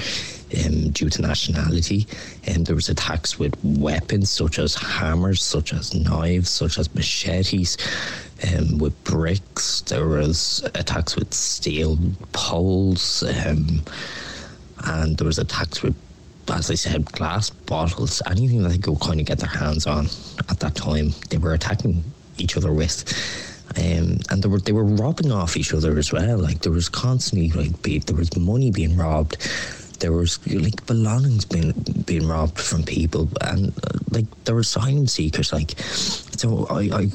um, 0.64 0.90
due 0.90 1.08
to 1.10 1.22
nationality. 1.22 2.06
And 2.46 2.66
there 2.66 2.74
was 2.74 2.88
attacks 2.88 3.38
with 3.38 3.54
weapons 3.64 4.30
such 4.30 4.58
as 4.58 4.74
hammers, 4.74 5.42
such 5.42 5.72
as 5.72 5.94
knives, 5.94 6.50
such 6.50 6.78
as 6.78 6.92
machetes, 6.94 7.76
um, 8.52 8.78
with 8.78 9.04
bricks. 9.04 9.82
There 9.82 10.06
was 10.06 10.68
attacks 10.74 11.16
with 11.16 11.32
steel 11.32 11.98
poles, 12.32 13.22
um, 13.22 13.82
and 14.84 15.16
there 15.18 15.26
was 15.26 15.38
attacks 15.38 15.82
with 15.82 15.94
as 16.52 16.68
I 16.68 16.74
said, 16.74 17.04
glass 17.12 17.50
bottles, 17.50 18.22
anything 18.26 18.62
that 18.64 18.70
they 18.70 18.78
could 18.78 18.98
kind 18.98 19.20
of 19.20 19.26
get 19.26 19.38
their 19.38 19.48
hands 19.48 19.86
on 19.86 20.06
at 20.48 20.58
that 20.58 20.74
time, 20.74 21.12
they 21.28 21.38
were 21.38 21.54
attacking 21.54 22.02
each 22.38 22.56
other 22.56 22.72
with. 22.72 23.04
Um, 23.76 24.18
and 24.30 24.42
they 24.42 24.48
were 24.48 24.58
they 24.58 24.72
were 24.72 24.84
robbing 24.84 25.30
off 25.30 25.56
each 25.56 25.72
other 25.72 25.96
as 25.96 26.12
well. 26.12 26.38
Like 26.38 26.62
there 26.62 26.72
was 26.72 26.88
constantly 26.88 27.50
like 27.50 27.80
be, 27.82 27.98
there 27.98 28.16
was 28.16 28.36
money 28.36 28.70
being 28.70 28.96
robbed. 28.96 29.36
There 30.00 30.12
was 30.12 30.44
like 30.46 30.84
belongings 30.86 31.44
being 31.44 31.72
being 32.04 32.26
robbed 32.26 32.58
from 32.58 32.82
people, 32.82 33.28
and 33.42 33.68
uh, 33.68 33.98
like 34.10 34.24
there 34.44 34.54
were 34.54 34.62
asylum 34.62 35.06
seekers. 35.06 35.52
Like 35.52 35.78
so, 35.80 36.66
I, 36.68 36.80
I 36.92 37.06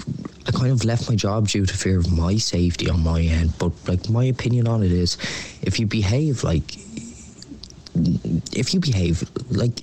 I 0.48 0.52
kind 0.52 0.72
of 0.72 0.86
left 0.86 1.10
my 1.10 1.16
job 1.16 1.50
due 1.50 1.66
to 1.66 1.74
fear 1.76 2.00
of 2.00 2.12
my 2.12 2.38
safety 2.38 2.90
on 2.90 3.04
my 3.04 3.22
end. 3.22 3.58
But 3.58 3.74
like 3.88 4.10
my 4.10 4.24
opinion 4.26 4.68
on 4.68 4.82
it 4.84 4.92
is, 4.92 5.18
if 5.62 5.80
you 5.80 5.88
behave 5.88 6.44
like 6.44 6.78
if 8.54 8.74
you 8.74 8.80
behave 8.80 9.30
like 9.50 9.82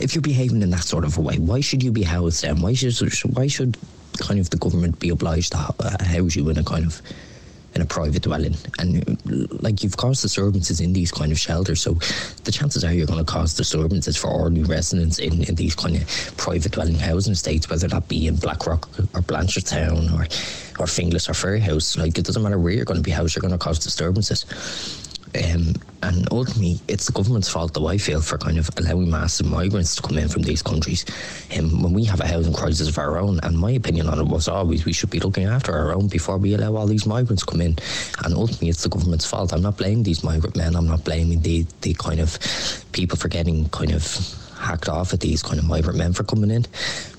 if 0.00 0.14
you're 0.14 0.22
behaving 0.22 0.62
in 0.62 0.70
that 0.70 0.84
sort 0.84 1.04
of 1.04 1.16
a 1.16 1.20
way, 1.20 1.38
why 1.38 1.60
should 1.60 1.82
you 1.82 1.92
be 1.92 2.02
housed 2.02 2.42
then? 2.42 2.60
Why 2.60 2.74
should 2.74 2.98
why 3.34 3.46
should 3.46 3.76
kind 4.18 4.40
of 4.40 4.50
the 4.50 4.56
government 4.56 4.98
be 4.98 5.10
obliged 5.10 5.52
to 5.52 5.58
uh, 5.58 6.04
house 6.04 6.36
you 6.36 6.48
in 6.48 6.58
a 6.58 6.64
kind 6.64 6.84
of 6.84 7.00
in 7.74 7.82
a 7.82 7.86
private 7.86 8.22
dwelling? 8.22 8.54
And 8.78 9.18
like 9.62 9.82
you've 9.82 9.96
caused 9.96 10.22
disturbances 10.22 10.80
in 10.80 10.92
these 10.92 11.10
kind 11.10 11.32
of 11.32 11.38
shelters, 11.38 11.80
so 11.80 11.94
the 12.44 12.52
chances 12.52 12.84
are 12.84 12.92
you're 12.92 13.06
going 13.06 13.24
to 13.24 13.30
cause 13.30 13.54
disturbances 13.54 14.16
for 14.16 14.28
ordinary 14.28 14.66
residents 14.66 15.18
in, 15.18 15.44
in 15.44 15.54
these 15.54 15.74
kind 15.74 15.96
of 15.96 16.36
private 16.36 16.72
dwelling 16.72 16.96
housing 16.96 17.32
estates, 17.32 17.68
whether 17.70 17.88
that 17.88 18.08
be 18.08 18.26
in 18.26 18.36
Blackrock 18.36 18.88
or 19.14 19.22
Blanchardstown 19.22 20.12
or 20.18 20.26
or 20.78 20.86
Finglas 20.86 21.28
or 21.28 21.34
Fairhouse. 21.34 21.98
Like 21.98 22.18
it 22.18 22.24
doesn't 22.24 22.42
matter 22.42 22.58
where 22.58 22.72
you're 22.72 22.84
going 22.84 22.98
to 22.98 23.02
be 23.02 23.10
housed, 23.10 23.36
you're 23.36 23.42
going 23.42 23.52
to 23.52 23.58
cause 23.58 23.78
disturbances. 23.78 24.44
Um, 25.34 25.74
and 26.02 26.28
ultimately, 26.30 26.80
it's 26.88 27.06
the 27.06 27.12
government's 27.12 27.48
fault, 27.48 27.74
though 27.74 27.86
I 27.86 27.96
feel, 27.96 28.20
for 28.20 28.36
kind 28.36 28.58
of 28.58 28.68
allowing 28.76 29.10
massive 29.10 29.46
migrants 29.46 29.96
to 29.96 30.02
come 30.02 30.18
in 30.18 30.28
from 30.28 30.42
these 30.42 30.60
countries. 30.60 31.06
Um, 31.56 31.82
when 31.82 31.94
we 31.94 32.04
have 32.04 32.20
a 32.20 32.26
housing 32.26 32.52
crisis 32.52 32.88
of 32.88 32.98
our 32.98 33.18
own, 33.18 33.40
and 33.42 33.58
my 33.58 33.70
opinion 33.70 34.08
on 34.08 34.18
it 34.18 34.26
was 34.26 34.48
always 34.48 34.84
we 34.84 34.92
should 34.92 35.10
be 35.10 35.20
looking 35.20 35.44
after 35.44 35.72
our 35.72 35.94
own 35.94 36.08
before 36.08 36.38
we 36.38 36.54
allow 36.54 36.76
all 36.76 36.86
these 36.86 37.06
migrants 37.06 37.44
come 37.44 37.60
in. 37.60 37.76
And 38.24 38.34
ultimately, 38.34 38.68
it's 38.68 38.82
the 38.82 38.88
government's 38.90 39.24
fault. 39.24 39.52
I'm 39.52 39.62
not 39.62 39.78
blaming 39.78 40.02
these 40.02 40.24
migrant 40.24 40.56
men. 40.56 40.76
I'm 40.76 40.88
not 40.88 41.04
blaming 41.04 41.40
the 41.40 41.66
the 41.80 41.94
kind 41.94 42.20
of 42.20 42.36
people 42.92 43.16
for 43.16 43.28
getting 43.28 43.68
kind 43.70 43.92
of 43.92 44.04
hacked 44.58 44.88
off 44.88 45.12
at 45.12 45.20
these 45.20 45.42
kind 45.42 45.58
of 45.58 45.64
migrant 45.66 45.98
men 45.98 46.12
for 46.12 46.24
coming 46.24 46.50
in. 46.50 46.64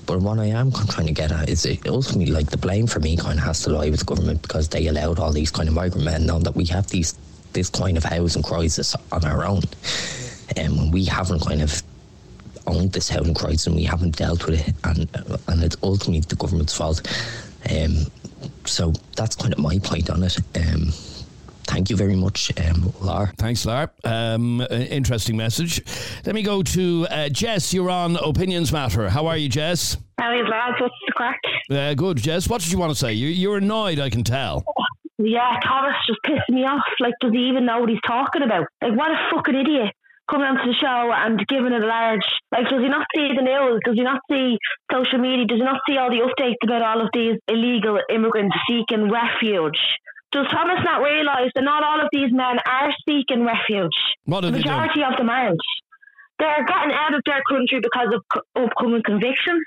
But 0.06 0.20
what 0.20 0.38
I 0.38 0.46
am 0.46 0.72
trying 0.72 1.06
to 1.06 1.12
get 1.12 1.32
at 1.32 1.48
is 1.48 1.64
it 1.64 1.86
ultimately 1.86 2.32
like 2.32 2.50
the 2.50 2.56
blame 2.56 2.86
for 2.86 3.00
me 3.00 3.16
kind 3.16 3.38
of 3.38 3.44
has 3.44 3.62
to 3.62 3.70
lie 3.70 3.90
with 3.90 4.00
the 4.00 4.04
government 4.04 4.42
because 4.42 4.68
they 4.68 4.86
allowed 4.86 5.18
all 5.18 5.32
these 5.32 5.50
kind 5.50 5.68
of 5.68 5.74
migrant 5.74 6.04
men, 6.04 6.26
knowing 6.26 6.44
that 6.44 6.56
we 6.56 6.64
have 6.66 6.88
these 6.88 7.14
this 7.54 7.70
kind 7.70 7.96
of 7.96 8.04
housing 8.04 8.42
crisis 8.42 8.94
on 9.10 9.24
our 9.24 9.44
own, 9.44 9.62
and 10.56 10.76
when 10.76 10.90
we 10.90 11.04
haven't 11.04 11.40
kind 11.40 11.62
of 11.62 11.82
owned 12.66 12.92
this 12.92 13.08
housing 13.08 13.34
crisis 13.34 13.66
and 13.66 13.76
we 13.76 13.84
haven't 13.84 14.16
dealt 14.16 14.46
with 14.46 14.68
it, 14.68 14.74
and 14.84 15.08
and 15.48 15.62
it's 15.62 15.76
ultimately 15.82 16.20
the 16.20 16.36
government's 16.36 16.76
fault. 16.76 17.00
Um, 17.70 18.06
so 18.66 18.92
that's 19.16 19.36
kind 19.36 19.52
of 19.52 19.58
my 19.58 19.78
point 19.78 20.10
on 20.10 20.22
it. 20.22 20.36
Um, 20.56 20.92
thank 21.64 21.90
you 21.90 21.96
very 21.96 22.16
much, 22.16 22.52
um, 22.60 22.92
Lar. 23.00 23.32
Thanks, 23.38 23.64
Lar. 23.64 23.90
Um, 24.04 24.60
interesting 24.70 25.36
message. 25.36 25.82
Let 26.26 26.34
me 26.34 26.42
go 26.42 26.62
to 26.62 27.06
uh, 27.10 27.28
Jess. 27.28 27.72
You're 27.72 27.90
on 27.90 28.16
Opinions 28.16 28.72
Matter. 28.72 29.08
How 29.08 29.26
are 29.26 29.36
you, 29.36 29.48
Jess? 29.48 29.96
How 30.18 30.32
is 30.32 30.46
lads? 30.48 30.80
What's 30.80 30.94
the 31.06 31.12
crack? 31.12 31.40
Uh, 31.70 31.94
good, 31.94 32.18
Jess. 32.18 32.48
What 32.48 32.60
did 32.62 32.70
you 32.70 32.78
want 32.78 32.92
to 32.92 32.96
say? 32.96 33.12
You, 33.12 33.28
you're 33.28 33.58
annoyed, 33.58 33.98
I 33.98 34.10
can 34.10 34.24
tell. 34.24 34.64
Yeah, 35.18 35.58
Thomas 35.62 35.94
just 36.06 36.20
pissed 36.24 36.50
me 36.50 36.64
off. 36.64 36.82
Like, 36.98 37.14
does 37.20 37.32
he 37.32 37.48
even 37.48 37.66
know 37.66 37.80
what 37.80 37.88
he's 37.88 38.02
talking 38.06 38.42
about? 38.42 38.66
Like, 38.82 38.96
what 38.98 39.12
a 39.12 39.18
fucking 39.30 39.54
idiot 39.54 39.94
coming 40.28 40.48
onto 40.48 40.66
the 40.66 40.78
show 40.80 41.12
and 41.12 41.38
giving 41.46 41.72
it 41.72 41.82
a 41.82 41.86
large. 41.86 42.24
Like, 42.50 42.66
does 42.68 42.82
he 42.82 42.88
not 42.88 43.06
see 43.14 43.28
the 43.30 43.42
news? 43.42 43.80
Does 43.84 43.94
he 43.94 44.02
not 44.02 44.20
see 44.30 44.58
social 44.90 45.18
media? 45.18 45.46
Does 45.46 45.58
he 45.58 45.64
not 45.64 45.80
see 45.86 45.96
all 45.98 46.10
the 46.10 46.24
updates 46.26 46.58
about 46.64 46.82
all 46.82 47.00
of 47.02 47.10
these 47.12 47.38
illegal 47.46 48.00
immigrants 48.10 48.56
seeking 48.66 49.10
refuge? 49.10 49.78
Does 50.32 50.46
Thomas 50.50 50.82
not 50.82 50.98
realise 50.98 51.52
that 51.54 51.62
not 51.62 51.84
all 51.84 52.00
of 52.00 52.08
these 52.10 52.32
men 52.32 52.58
are 52.66 52.90
seeking 53.06 53.46
refuge? 53.46 53.94
What 54.24 54.40
the 54.42 54.50
majority 54.50 55.04
of 55.04 55.16
them 55.16 55.30
aren't. 55.30 55.60
They're 56.40 56.66
getting 56.66 56.90
out 56.90 57.14
of 57.14 57.22
their 57.24 57.42
country 57.48 57.78
because 57.78 58.10
of 58.10 58.22
co- 58.26 58.64
upcoming 58.64 59.02
convictions 59.06 59.62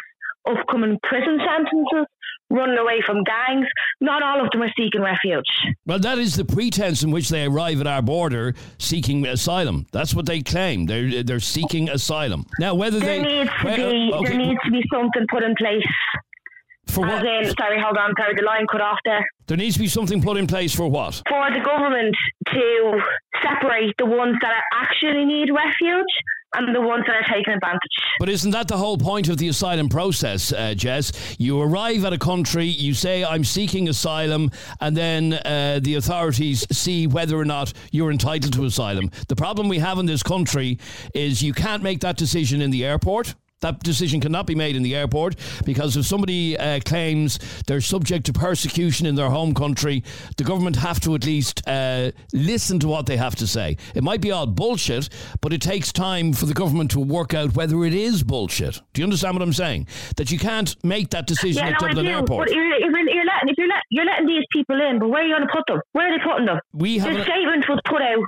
upcoming 0.47 0.97
prison 1.03 1.39
sentences, 1.43 2.07
running 2.49 2.77
away 2.77 3.01
from 3.05 3.23
gangs. 3.23 3.67
Not 4.01 4.23
all 4.23 4.43
of 4.43 4.51
them 4.51 4.61
are 4.63 4.71
seeking 4.77 5.01
refuge. 5.01 5.45
Well, 5.85 5.99
that 5.99 6.17
is 6.17 6.35
the 6.35 6.45
pretense 6.45 7.03
in 7.03 7.11
which 7.11 7.29
they 7.29 7.45
arrive 7.45 7.81
at 7.81 7.87
our 7.87 8.01
border 8.01 8.53
seeking 8.77 9.25
asylum. 9.25 9.85
That's 9.91 10.13
what 10.13 10.25
they 10.25 10.41
claim. 10.41 10.85
They're 10.85 11.23
they're 11.23 11.39
seeking 11.39 11.89
asylum. 11.89 12.45
Now, 12.59 12.75
whether 12.75 12.99
There 12.99 13.21
they 13.21 13.23
needs 13.23 13.49
to 13.61 13.65
well, 13.65 13.75
be 13.75 14.11
okay, 14.13 14.29
there 14.29 14.37
needs 14.37 14.59
to 14.65 14.71
be 14.71 14.83
something 14.91 15.25
put 15.29 15.43
in 15.43 15.55
place. 15.55 15.85
For 16.87 17.01
what? 17.01 17.25
in, 17.25 17.53
sorry, 17.59 17.81
hold 17.81 17.97
on, 17.97 18.13
sorry, 18.17 18.33
the 18.35 18.43
line 18.43 18.65
cut 18.71 18.79
off 18.79 18.97
there. 19.03 19.23
there 19.47 19.57
needs 19.57 19.75
to 19.75 19.79
be 19.81 19.89
something 19.89 20.21
put 20.21 20.37
in 20.37 20.47
place 20.47 20.73
for 20.73 20.87
what? 20.87 21.21
For 21.27 21.51
the 21.51 21.59
government 21.59 22.15
to 22.53 23.01
separate 23.43 23.93
the 23.97 24.05
ones 24.05 24.37
that 24.41 24.51
are 24.51 24.63
actually 24.81 25.25
need 25.25 25.49
refuge 25.51 26.07
and 26.53 26.73
the 26.73 26.81
ones 26.81 27.03
that 27.07 27.15
are 27.15 27.33
taking 27.33 27.53
advantage. 27.53 27.81
But 28.19 28.29
isn't 28.29 28.51
that 28.51 28.67
the 28.67 28.77
whole 28.77 28.97
point 28.97 29.29
of 29.29 29.37
the 29.37 29.47
asylum 29.49 29.89
process, 29.89 30.53
uh, 30.53 30.73
Jess? 30.75 31.11
You 31.37 31.61
arrive 31.61 32.05
at 32.05 32.13
a 32.13 32.17
country, 32.17 32.65
you 32.65 32.93
say, 32.93 33.23
I'm 33.23 33.43
seeking 33.43 33.89
asylum, 33.89 34.51
and 34.79 34.95
then 34.95 35.33
uh, 35.33 35.79
the 35.81 35.95
authorities 35.95 36.65
see 36.71 37.07
whether 37.07 37.37
or 37.37 37.45
not 37.45 37.73
you're 37.91 38.11
entitled 38.11 38.53
to 38.53 38.65
asylum. 38.65 39.11
The 39.27 39.35
problem 39.35 39.67
we 39.67 39.79
have 39.79 39.99
in 39.99 40.05
this 40.05 40.23
country 40.23 40.79
is 41.13 41.41
you 41.43 41.53
can't 41.53 41.83
make 41.83 41.99
that 42.01 42.17
decision 42.17 42.61
in 42.61 42.71
the 42.71 42.85
airport. 42.85 43.35
That 43.61 43.79
decision 43.79 44.21
cannot 44.21 44.45
be 44.45 44.53
made 44.53 44.75
in 44.75 44.83
the 44.83 44.95
airport 44.95 45.35
because 45.65 45.97
if 45.97 46.05
somebody 46.05 46.55
uh, 46.55 46.79
claims 46.85 47.39
they're 47.65 47.81
subject 47.81 48.27
to 48.27 48.33
persecution 48.33 49.07
in 49.07 49.15
their 49.15 49.31
home 49.31 49.55
country, 49.55 50.03
the 50.37 50.43
government 50.43 50.75
have 50.75 50.99
to 50.99 51.15
at 51.15 51.25
least 51.25 51.67
uh, 51.67 52.11
listen 52.33 52.79
to 52.81 52.87
what 52.87 53.07
they 53.07 53.17
have 53.17 53.35
to 53.37 53.47
say. 53.47 53.77
It 53.95 54.03
might 54.03 54.21
be 54.21 54.31
all 54.31 54.45
bullshit, 54.45 55.09
but 55.41 55.53
it 55.53 55.61
takes 55.63 55.91
time 55.91 56.33
for 56.33 56.45
the 56.45 56.53
government 56.53 56.91
to 56.91 56.99
work 56.99 57.33
out 57.33 57.55
whether 57.55 57.83
it 57.83 57.95
is 57.95 58.21
bullshit. 58.21 58.79
Do 58.93 59.01
you 59.01 59.05
understand 59.05 59.33
what 59.33 59.41
I'm 59.41 59.53
saying? 59.53 59.87
That 60.17 60.29
you 60.29 60.37
can't 60.37 60.75
make 60.85 61.09
that 61.09 61.25
decision 61.25 61.65
Yeah, 61.65 61.73
at 61.73 61.81
no, 61.81 61.87
Dublin. 61.87 62.05
Airport. 62.05 62.49
But 62.49 62.55
you're, 62.55 62.63
you're, 62.63 63.09
you're 63.09 63.25
letting, 63.25 63.49
if 63.49 63.57
you're, 63.57 63.67
let, 63.67 63.81
you're 63.89 64.05
letting 64.05 64.27
these 64.27 64.45
people 64.53 64.79
in, 64.79 64.99
but 64.99 65.09
where 65.09 65.23
are 65.23 65.27
you 65.27 65.33
going 65.33 65.47
to 65.47 65.51
put 65.51 65.65
them? 65.65 65.81
Where 65.93 66.13
are 66.13 66.15
they 66.15 66.23
putting 66.23 66.45
them? 66.45 66.59
We 66.73 66.99
have 66.99 67.11
the 67.11 67.23
statement 67.23 67.65
was 67.67 67.79
put 67.85 68.03
out. 68.03 68.21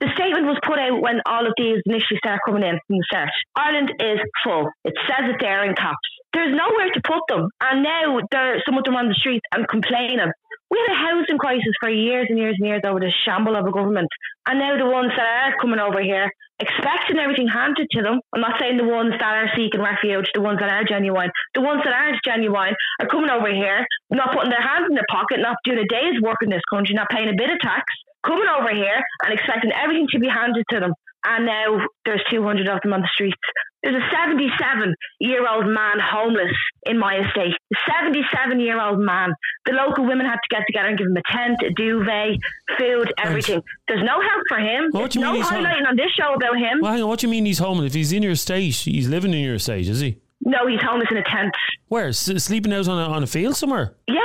The 0.00 0.12
statement 0.14 0.44
was 0.44 0.58
put 0.62 0.78
out 0.78 1.00
when 1.00 1.22
all 1.24 1.46
of 1.46 1.54
these 1.56 1.80
initially 1.86 2.18
started 2.18 2.40
coming 2.44 2.64
in 2.64 2.78
from 2.86 2.98
the 2.98 3.04
start. 3.08 3.30
Ireland 3.56 3.90
is 3.98 4.20
full. 4.44 4.68
It 4.84 4.94
says 5.08 5.32
it 5.32 5.40
there 5.40 5.64
in 5.64 5.74
caps. 5.74 6.08
There's 6.32 6.52
nowhere 6.52 6.90
to 6.92 7.00
put 7.04 7.22
them, 7.28 7.48
and 7.60 7.82
now 7.82 8.20
there 8.30 8.62
some 8.66 8.76
of 8.76 8.84
them 8.84 8.96
on 8.96 9.08
the 9.08 9.14
streets 9.14 9.46
and 9.52 9.66
complaining. 9.68 10.30
We 10.70 10.82
had 10.82 10.92
a 10.92 10.98
housing 10.98 11.38
crisis 11.38 11.72
for 11.80 11.88
years 11.88 12.26
and 12.28 12.38
years 12.38 12.56
and 12.58 12.66
years 12.66 12.82
over 12.84 12.98
the 12.98 13.12
shamble 13.24 13.56
of 13.56 13.66
a 13.66 13.72
government, 13.72 14.08
and 14.46 14.58
now 14.58 14.76
the 14.76 14.90
ones 14.90 15.12
that 15.16 15.24
are 15.24 15.56
coming 15.60 15.78
over 15.78 16.02
here 16.02 16.30
expecting 16.60 17.18
everything 17.18 17.48
handed 17.48 17.88
to 17.90 18.02
them. 18.02 18.20
I'm 18.34 18.40
not 18.40 18.60
saying 18.60 18.76
the 18.76 18.86
ones 18.86 19.14
that 19.18 19.22
are 19.22 19.50
seeking 19.56 19.82
refuge, 19.82 20.30
the 20.34 20.40
ones 20.40 20.58
that 20.60 20.70
are 20.70 20.84
genuine, 20.84 21.30
the 21.54 21.62
ones 21.62 21.82
that 21.84 21.92
aren't 21.92 22.22
genuine 22.24 22.74
are 23.00 23.08
coming 23.08 23.30
over 23.30 23.50
here, 23.50 23.86
not 24.10 24.34
putting 24.34 24.50
their 24.50 24.62
hands 24.62 24.86
in 24.88 24.94
their 24.94 25.08
pocket, 25.10 25.40
not 25.40 25.56
doing 25.64 25.82
a 25.82 25.88
day's 25.88 26.20
work 26.22 26.38
in 26.42 26.50
this 26.50 26.62
country, 26.70 26.94
not 26.94 27.10
paying 27.10 27.28
a 27.28 27.36
bit 27.36 27.50
of 27.50 27.58
tax, 27.60 27.84
coming 28.24 28.48
over 28.48 28.70
here 28.70 29.02
and 29.24 29.34
expecting 29.34 29.72
everything 29.72 30.06
to 30.12 30.18
be 30.18 30.28
handed 30.28 30.64
to 30.70 30.80
them. 30.80 30.92
And 31.24 31.46
now 31.46 31.80
there's 32.04 32.22
200 32.30 32.68
of 32.68 32.80
them 32.82 32.92
on 32.92 33.00
the 33.00 33.08
streets. 33.14 33.36
There's 33.82 33.96
a 33.96 34.08
77 34.16 34.94
year 35.20 35.46
old 35.48 35.66
man 35.66 35.96
homeless 36.00 36.52
in 36.86 36.98
my 36.98 37.16
estate. 37.20 37.52
A 37.52 37.76
77 38.02 38.60
year 38.60 38.80
old 38.80 38.98
man. 38.98 39.32
The 39.66 39.72
local 39.72 40.06
women 40.06 40.24
had 40.26 40.36
to 40.36 40.48
get 40.50 40.62
together 40.66 40.88
and 40.88 40.98
give 40.98 41.06
him 41.06 41.16
a 41.16 41.22
tent, 41.32 41.56
a 41.66 41.70
duvet, 41.74 42.38
food, 42.78 43.12
everything. 43.22 43.62
There's 43.88 44.02
no 44.04 44.20
help 44.20 44.42
for 44.48 44.58
him. 44.58 44.88
What 44.90 45.10
do 45.10 45.18
you 45.18 45.24
no 45.24 45.32
mean 45.32 45.42
he's 45.42 45.50
home- 45.50 45.64
highlighting 45.64 45.86
on 45.88 45.96
this 45.96 46.10
show 46.18 46.32
about 46.34 46.56
him. 46.56 46.80
Well, 46.80 46.92
hang 46.92 47.02
on, 47.02 47.08
what 47.08 47.18
do 47.20 47.26
you 47.26 47.30
mean 47.30 47.44
he's 47.44 47.58
homeless? 47.58 47.88
If 47.88 47.94
he's 47.94 48.12
in 48.12 48.22
your 48.22 48.32
estate, 48.32 48.74
he's 48.74 49.08
living 49.08 49.34
in 49.34 49.40
your 49.40 49.56
estate, 49.56 49.86
is 49.88 50.00
he? 50.00 50.18
No, 50.46 50.66
he's 50.66 50.80
homeless 50.82 51.08
in 51.10 51.16
a 51.18 51.24
tent. 51.24 51.54
Where? 51.88 52.08
S- 52.08 52.42
sleeping 52.42 52.72
out 52.72 52.88
on 52.88 52.98
a, 52.98 53.12
on 53.14 53.22
a 53.22 53.26
field 53.26 53.56
somewhere? 53.56 53.94
Yes. 54.08 54.20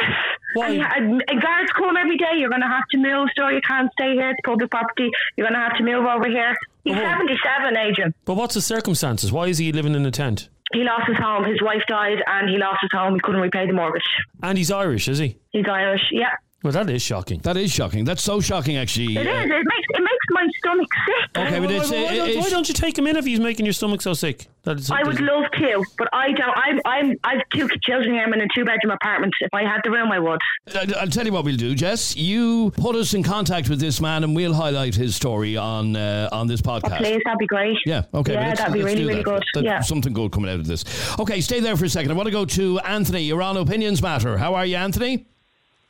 Why? 0.53 0.67
And, 0.69 1.23
and 1.27 1.41
guards 1.41 1.71
come 1.77 1.95
every 1.97 2.17
day. 2.17 2.33
You're 2.37 2.49
going 2.49 2.61
to 2.61 2.67
have 2.67 2.87
to 2.91 2.97
move, 2.97 3.29
so 3.37 3.47
you 3.49 3.61
can't 3.67 3.91
stay 3.93 4.13
here. 4.13 4.29
It's 4.31 4.39
public 4.45 4.69
property. 4.71 5.09
You're 5.37 5.47
going 5.47 5.59
to 5.59 5.65
have 5.67 5.77
to 5.77 5.83
move 5.83 6.05
over 6.05 6.27
here. 6.27 6.55
He's 6.83 6.95
77, 6.95 7.77
Adrian. 7.77 8.13
But 8.25 8.35
what's 8.35 8.55
the 8.55 8.61
circumstances? 8.61 9.31
Why 9.31 9.47
is 9.47 9.57
he 9.59 9.71
living 9.71 9.93
in 9.95 10.05
a 10.05 10.11
tent? 10.11 10.49
He 10.73 10.83
lost 10.83 11.07
his 11.07 11.17
home. 11.17 11.45
His 11.45 11.61
wife 11.61 11.81
died, 11.87 12.17
and 12.27 12.49
he 12.49 12.57
lost 12.57 12.79
his 12.81 12.91
home. 12.93 13.13
He 13.15 13.19
couldn't 13.21 13.41
repay 13.41 13.65
the 13.67 13.73
mortgage. 13.73 14.03
And 14.43 14.57
he's 14.57 14.71
Irish, 14.71 15.07
is 15.07 15.17
he? 15.19 15.37
He's 15.51 15.65
Irish. 15.67 16.01
Yeah. 16.11 16.29
Well, 16.63 16.73
that 16.73 16.89
is 16.89 17.01
shocking. 17.01 17.39
That 17.39 17.55
is 17.55 17.71
shocking. 17.71 18.03
That's 18.03 18.21
so 18.21 18.41
shocking, 18.41 18.75
actually. 18.77 19.15
It 19.17 19.25
Uh, 19.25 19.31
is. 19.31 19.45
It 19.45 19.49
makes 19.49 19.87
it 19.91 20.01
makes 20.01 20.25
my 20.31 20.47
stomach 20.59 20.87
sick. 21.05 21.37
Okay, 21.37 21.59
but 21.59 21.69
why, 21.69 21.75
it's, 21.75 21.91
why, 21.91 22.03
why, 22.03 22.15
don't, 22.17 22.37
why 22.41 22.49
don't 22.49 22.67
you 22.67 22.73
take 22.73 22.97
him 22.97 23.07
in 23.07 23.15
if 23.15 23.25
he's 23.25 23.39
making 23.39 23.65
your 23.65 23.73
stomach 23.73 24.01
so 24.01 24.13
sick? 24.13 24.47
That 24.69 24.79
is, 24.79 24.91
I 24.91 25.01
would 25.01 25.19
love 25.19 25.45
to, 25.57 25.83
but 25.97 26.07
I 26.13 26.31
don't. 26.31 26.55
I'm. 26.55 26.79
I'm. 26.85 27.15
I've 27.23 27.41
two 27.51 27.67
children 27.81 28.13
here. 28.13 28.23
I'm 28.23 28.31
in 28.33 28.41
a 28.41 28.47
two 28.55 28.63
bedroom 28.63 28.91
apartment. 28.91 29.33
If 29.41 29.49
I 29.51 29.63
had 29.63 29.81
the 29.83 29.89
room, 29.89 30.11
I 30.11 30.19
would. 30.19 30.39
I- 30.75 30.93
I'll 30.99 31.07
tell 31.07 31.25
you 31.25 31.33
what 31.33 31.43
we'll 31.43 31.57
do, 31.57 31.73
Jess. 31.73 32.15
You 32.15 32.71
put 32.77 32.95
us 32.95 33.15
in 33.15 33.23
contact 33.23 33.67
with 33.67 33.79
this 33.79 33.99
man, 33.99 34.23
and 34.23 34.35
we'll 34.35 34.53
highlight 34.53 34.93
his 34.93 35.15
story 35.15 35.57
on 35.57 35.95
uh, 35.95 36.29
on 36.31 36.45
this 36.45 36.61
podcast. 36.61 36.97
Please, 36.97 37.19
that'd 37.25 37.39
be 37.39 37.47
great. 37.47 37.77
Yeah, 37.87 38.03
okay. 38.13 38.33
Yeah, 38.33 38.53
that'd 38.53 38.71
be 38.73 38.83
really, 38.83 39.05
really 39.05 39.15
that. 39.15 39.25
good. 39.25 39.43
That's 39.55 39.65
Yeah. 39.65 39.79
Something 39.81 40.13
good 40.13 40.31
coming 40.31 40.51
out 40.51 40.59
of 40.59 40.67
this. 40.67 40.85
Okay, 41.19 41.41
stay 41.41 41.59
there 41.61 41.75
for 41.75 41.85
a 41.85 41.89
second. 41.89 42.11
I 42.11 42.13
want 42.13 42.27
to 42.27 42.31
go 42.31 42.45
to 42.45 42.77
Anthony. 42.81 43.23
You're 43.23 43.41
on 43.41 43.57
Opinions 43.57 44.03
Matter. 44.03 44.37
How 44.37 44.53
are 44.53 44.67
you, 44.67 44.75
Anthony? 44.75 45.25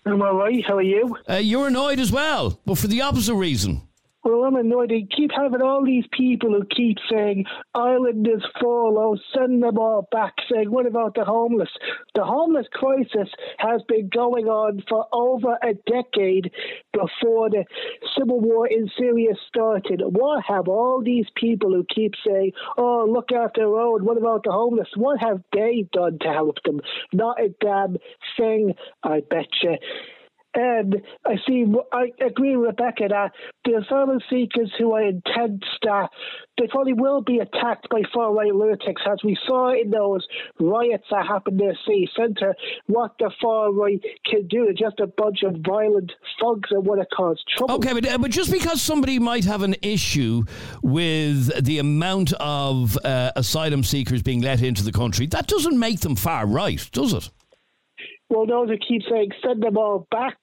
I'm 0.05 0.21
all 0.21 0.35
right. 0.35 0.63
How 0.65 0.77
are 0.77 0.81
you? 0.81 1.17
Uh, 1.29 1.35
you're 1.35 1.67
annoyed 1.67 1.99
as 1.99 2.13
well, 2.13 2.61
but 2.65 2.77
for 2.77 2.87
the 2.87 3.01
opposite 3.01 3.35
reason. 3.35 3.81
Well, 4.29 4.43
I'm 4.43 4.55
annoyed. 4.55 4.91
They 4.91 5.07
keep 5.15 5.31
having 5.35 5.61
all 5.61 5.83
these 5.83 6.05
people 6.11 6.51
who 6.51 6.63
keep 6.65 6.97
saying 7.11 7.45
Ireland 7.73 8.27
is 8.27 8.43
full. 8.61 8.95
Oh, 8.99 9.17
send 9.35 9.63
them 9.63 9.79
all 9.79 10.07
back. 10.11 10.33
Saying, 10.51 10.69
what 10.69 10.85
about 10.85 11.15
the 11.15 11.25
homeless? 11.25 11.69
The 12.13 12.23
homeless 12.23 12.67
crisis 12.71 13.29
has 13.57 13.81
been 13.87 14.07
going 14.13 14.45
on 14.45 14.83
for 14.87 15.07
over 15.11 15.57
a 15.63 15.73
decade 15.89 16.51
before 16.93 17.49
the 17.49 17.65
civil 18.17 18.39
war 18.39 18.67
in 18.67 18.87
Syria 18.99 19.33
started. 19.47 20.01
What 20.05 20.43
have 20.47 20.67
all 20.67 21.01
these 21.03 21.27
people 21.35 21.71
who 21.71 21.83
keep 21.93 22.13
saying, 22.27 22.51
oh, 22.77 23.07
look 23.09 23.31
after 23.31 23.63
own? 23.63 24.05
What 24.05 24.17
about 24.17 24.43
the 24.43 24.51
homeless? 24.51 24.89
What 24.95 25.19
have 25.21 25.41
they 25.53 25.87
done 25.91 26.19
to 26.21 26.27
help 26.27 26.57
them? 26.65 26.81
Not 27.13 27.41
a 27.41 27.49
damn 27.61 27.97
thing, 28.37 28.75
I 29.03 29.21
bet 29.27 29.47
you. 29.63 29.77
And 30.55 31.03
I 31.25 31.35
see, 31.47 31.65
I 31.91 32.11
agree 32.25 32.57
with 32.57 32.69
Rebecca 32.69 33.07
that 33.09 33.31
the 33.65 33.77
asylum 33.77 34.19
seekers 34.29 34.71
who 34.79 34.93
are 34.93 35.03
intense, 35.03 35.63
that 35.83 36.09
they 36.57 36.65
probably 36.67 36.93
will 36.93 37.21
be 37.21 37.37
attacked 37.37 37.87
by 37.89 38.01
far 38.13 38.33
right 38.33 38.53
lunatics, 38.53 39.01
as 39.09 39.19
we 39.23 39.37
saw 39.47 39.71
in 39.71 39.91
those 39.91 40.25
riots 40.59 41.05
that 41.11 41.27
happened 41.27 41.59
the 41.59 41.75
city 41.85 42.09
centre. 42.17 42.55
What 42.87 43.11
the 43.19 43.31
far 43.41 43.71
right 43.71 44.01
can 44.25 44.47
do 44.47 44.67
is 44.67 44.77
just 44.77 44.99
a 44.99 45.07
bunch 45.07 45.43
of 45.43 45.57
violent 45.65 46.11
thugs 46.41 46.69
that 46.71 46.81
want 46.81 47.01
to 47.01 47.15
cause 47.15 47.41
trouble. 47.55 47.75
Okay, 47.75 47.93
but, 47.93 48.21
but 48.21 48.31
just 48.31 48.51
because 48.51 48.81
somebody 48.81 49.19
might 49.19 49.45
have 49.45 49.61
an 49.61 49.75
issue 49.83 50.43
with 50.81 51.63
the 51.63 51.77
amount 51.77 52.33
of 52.39 52.97
uh, 53.05 53.31
asylum 53.35 53.83
seekers 53.83 54.23
being 54.23 54.41
let 54.41 54.63
into 54.63 54.83
the 54.83 54.91
country, 54.91 55.27
that 55.27 55.47
doesn't 55.47 55.77
make 55.77 55.99
them 55.99 56.15
far 56.15 56.47
right, 56.47 56.89
does 56.91 57.13
it? 57.13 57.29
Well, 58.29 58.45
those 58.45 58.69
who 58.69 58.77
keep 58.77 59.01
saying 59.09 59.31
send 59.43 59.63
them 59.63 59.75
all 59.77 60.07
back, 60.11 60.37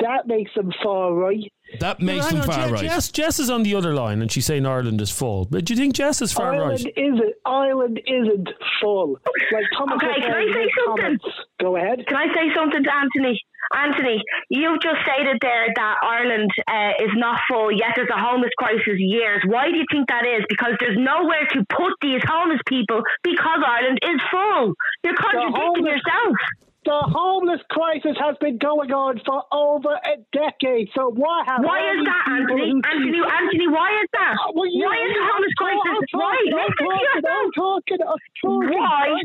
that 0.00 0.26
makes 0.26 0.52
them 0.54 0.72
far 0.82 1.14
right. 1.14 1.44
That 1.80 2.00
Well, 2.02 2.20
hang 2.22 2.40
on, 2.40 2.72
right. 2.72 2.82
Jess, 2.82 3.10
Jess 3.10 3.38
is 3.38 3.50
on 3.50 3.62
the 3.62 3.74
other 3.74 3.94
line 3.94 4.20
and 4.20 4.30
she's 4.30 4.46
saying 4.46 4.66
Ireland 4.66 5.00
is 5.00 5.10
full. 5.10 5.46
But 5.48 5.64
do 5.64 5.72
you 5.74 5.78
think 5.78 5.94
Jess 5.94 6.20
is 6.22 6.32
far 6.32 6.50
right? 6.50 6.58
Ireland 6.58 6.84
right? 6.84 6.94
isn't. 6.98 7.34
Ireland 7.46 8.00
isn't 8.06 8.48
full. 8.82 9.18
Like 9.52 9.64
Thomas 9.78 9.94
Okay, 10.02 10.20
can 10.20 10.34
I 10.34 10.44
say 10.52 10.66
something? 10.84 11.04
comments. 11.04 11.24
Go 11.60 11.76
ahead. 11.76 12.04
Can 12.06 12.16
I 12.16 12.26
say 12.34 12.52
something 12.54 12.82
to 12.82 12.90
Anthony? 12.94 13.40
Anthony, 13.74 14.22
you've 14.50 14.80
just 14.82 14.98
stated 15.08 15.38
there 15.40 15.66
that 15.74 15.94
Ireland 16.02 16.50
uh, 16.68 16.92
is 17.02 17.10
not 17.16 17.40
full, 17.48 17.72
yet 17.72 17.94
there's 17.96 18.10
a 18.14 18.20
homeless 18.20 18.50
crisis 18.58 18.98
years. 18.98 19.40
Why 19.46 19.70
do 19.70 19.76
you 19.76 19.86
think 19.90 20.06
that 20.08 20.26
is? 20.26 20.44
Because 20.48 20.74
there's 20.80 20.98
nowhere 20.98 21.46
to 21.54 21.64
put 21.70 21.94
these 22.02 22.20
homeless 22.28 22.60
people 22.68 23.00
because 23.22 23.60
Ireland 23.66 23.98
is 24.02 24.20
full. 24.30 24.74
You're 25.02 25.14
contradicting 25.16 25.54
homeless- 25.62 25.90
yourself. 25.96 26.36
The 26.84 27.00
homeless 27.08 27.60
crisis 27.72 28.12
has 28.20 28.36
been 28.44 28.58
going 28.60 28.92
on 28.92 29.16
for 29.24 29.40
over 29.48 29.96
a 29.96 30.20
decade. 30.36 30.92
So 30.92 31.08
what 31.16 31.48
have 31.48 31.64
Why 31.64 31.80
is 31.96 32.04
that, 32.04 32.24
Anthony? 32.28 32.76
Anthony, 32.84 33.24
Anthony, 33.24 33.68
why 33.72 33.88
is 34.04 34.08
that? 34.12 34.36
Uh, 34.36 34.52
well, 34.52 34.68
why 34.68 34.96
is 35.00 35.10
the 35.16 35.24
homeless 35.24 35.54
crisis? 35.56 35.80
talking, 36.12 36.20
Why? 36.20 36.36
Listen 36.44 36.84
to 36.84 37.00
yourself. 37.00 37.46
Talking, 37.56 38.00
I'm 38.04 38.20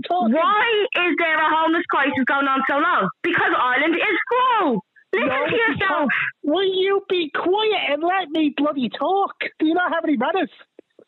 talking, 0.08 0.34
Why? 0.40 0.40
Why 0.40 0.68
is 1.04 1.14
there 1.20 1.36
a 1.36 1.50
homeless 1.52 1.84
crisis 1.92 2.24
going 2.32 2.48
on 2.48 2.64
so 2.64 2.80
long? 2.80 3.12
Because 3.28 3.52
Ireland 3.52 3.96
is 4.00 4.18
full. 4.32 4.80
Listen 5.12 5.28
No, 5.28 5.44
to 5.44 5.56
yourself. 5.56 6.08
Will 6.48 6.72
you 6.80 7.04
be 7.12 7.28
quiet 7.36 7.82
and 7.92 8.00
let 8.04 8.32
me 8.32 8.54
bloody 8.56 8.88
talk? 8.88 9.36
Do 9.60 9.66
you 9.68 9.74
not 9.76 9.92
have 9.92 10.04
any 10.08 10.16
manners? 10.16 10.52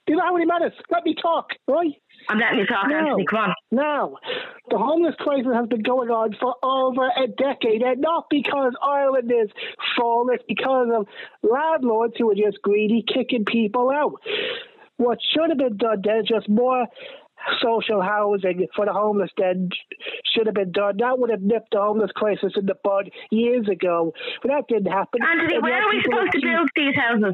Do 0.04 0.14
you 0.14 0.18
not 0.20 0.28
have 0.28 0.36
any 0.36 0.46
manners? 0.52 0.74
Let 0.92 1.06
me 1.06 1.16
talk, 1.16 1.48
right? 1.68 1.96
I'm 2.30 2.40
letting 2.40 2.60
you 2.60 2.66
talk, 2.66 2.88
Now, 2.88 3.00
Anthony. 3.00 3.26
Come 3.26 3.40
on. 3.40 3.54
Now, 3.72 4.18
the 4.70 4.78
homeless 4.78 5.16
crisis 5.20 5.52
has 5.54 5.68
been 5.68 5.84
going 5.84 6.10
on 6.10 6.36
for 6.40 6.56
over 6.64 7.08
a 7.08 7.28
decade, 7.28 7.82
and 7.82 8.02
not 8.02 8.26
because 8.30 8.74
Ireland 8.82 9.32
is 9.32 9.50
full, 9.98 10.30
it's 10.30 10.44
because 10.48 10.90
of 10.94 11.08
landlords 11.44 12.16
who 12.18 12.32
are 12.32 12.36
just 12.36 12.62
greedy, 12.62 13.04
kicking 13.08 13.46
people 13.46 13.90
out. 13.90 14.22
What 14.98 15.18
should 15.34 15.50
have 15.50 15.58
been 15.58 15.78
done 15.78 16.02
then 16.04 16.20
is 16.20 16.28
just 16.28 16.48
more 16.48 16.86
social 17.62 18.02
housing 18.02 18.68
for 18.76 18.86
the 18.86 18.94
homeless 18.94 19.32
then 19.38 19.70
should 20.34 20.46
have 20.46 20.56
been 20.56 20.72
done. 20.72 20.98
That 21.00 21.18
would 21.18 21.32
have 21.32 21.42
nipped 21.42 21.72
the 21.72 21.80
homeless 21.80 22.12
crisis 22.16 22.54
in 22.56 22.66
the 22.66 22.76
bud 22.84 23.10
years 23.32 23.68
ago. 23.68 24.14
But 24.42 24.50
that 24.50 24.68
didn't 24.68 24.92
happen. 24.92 25.22
Anthony, 25.24 25.56
And 25.56 25.64
where 25.64 25.82
are 25.82 25.90
we 25.90 26.02
supposed 26.04 26.32
to 26.34 26.42
build 26.42 26.70
these 26.76 26.96
houses? 26.96 27.34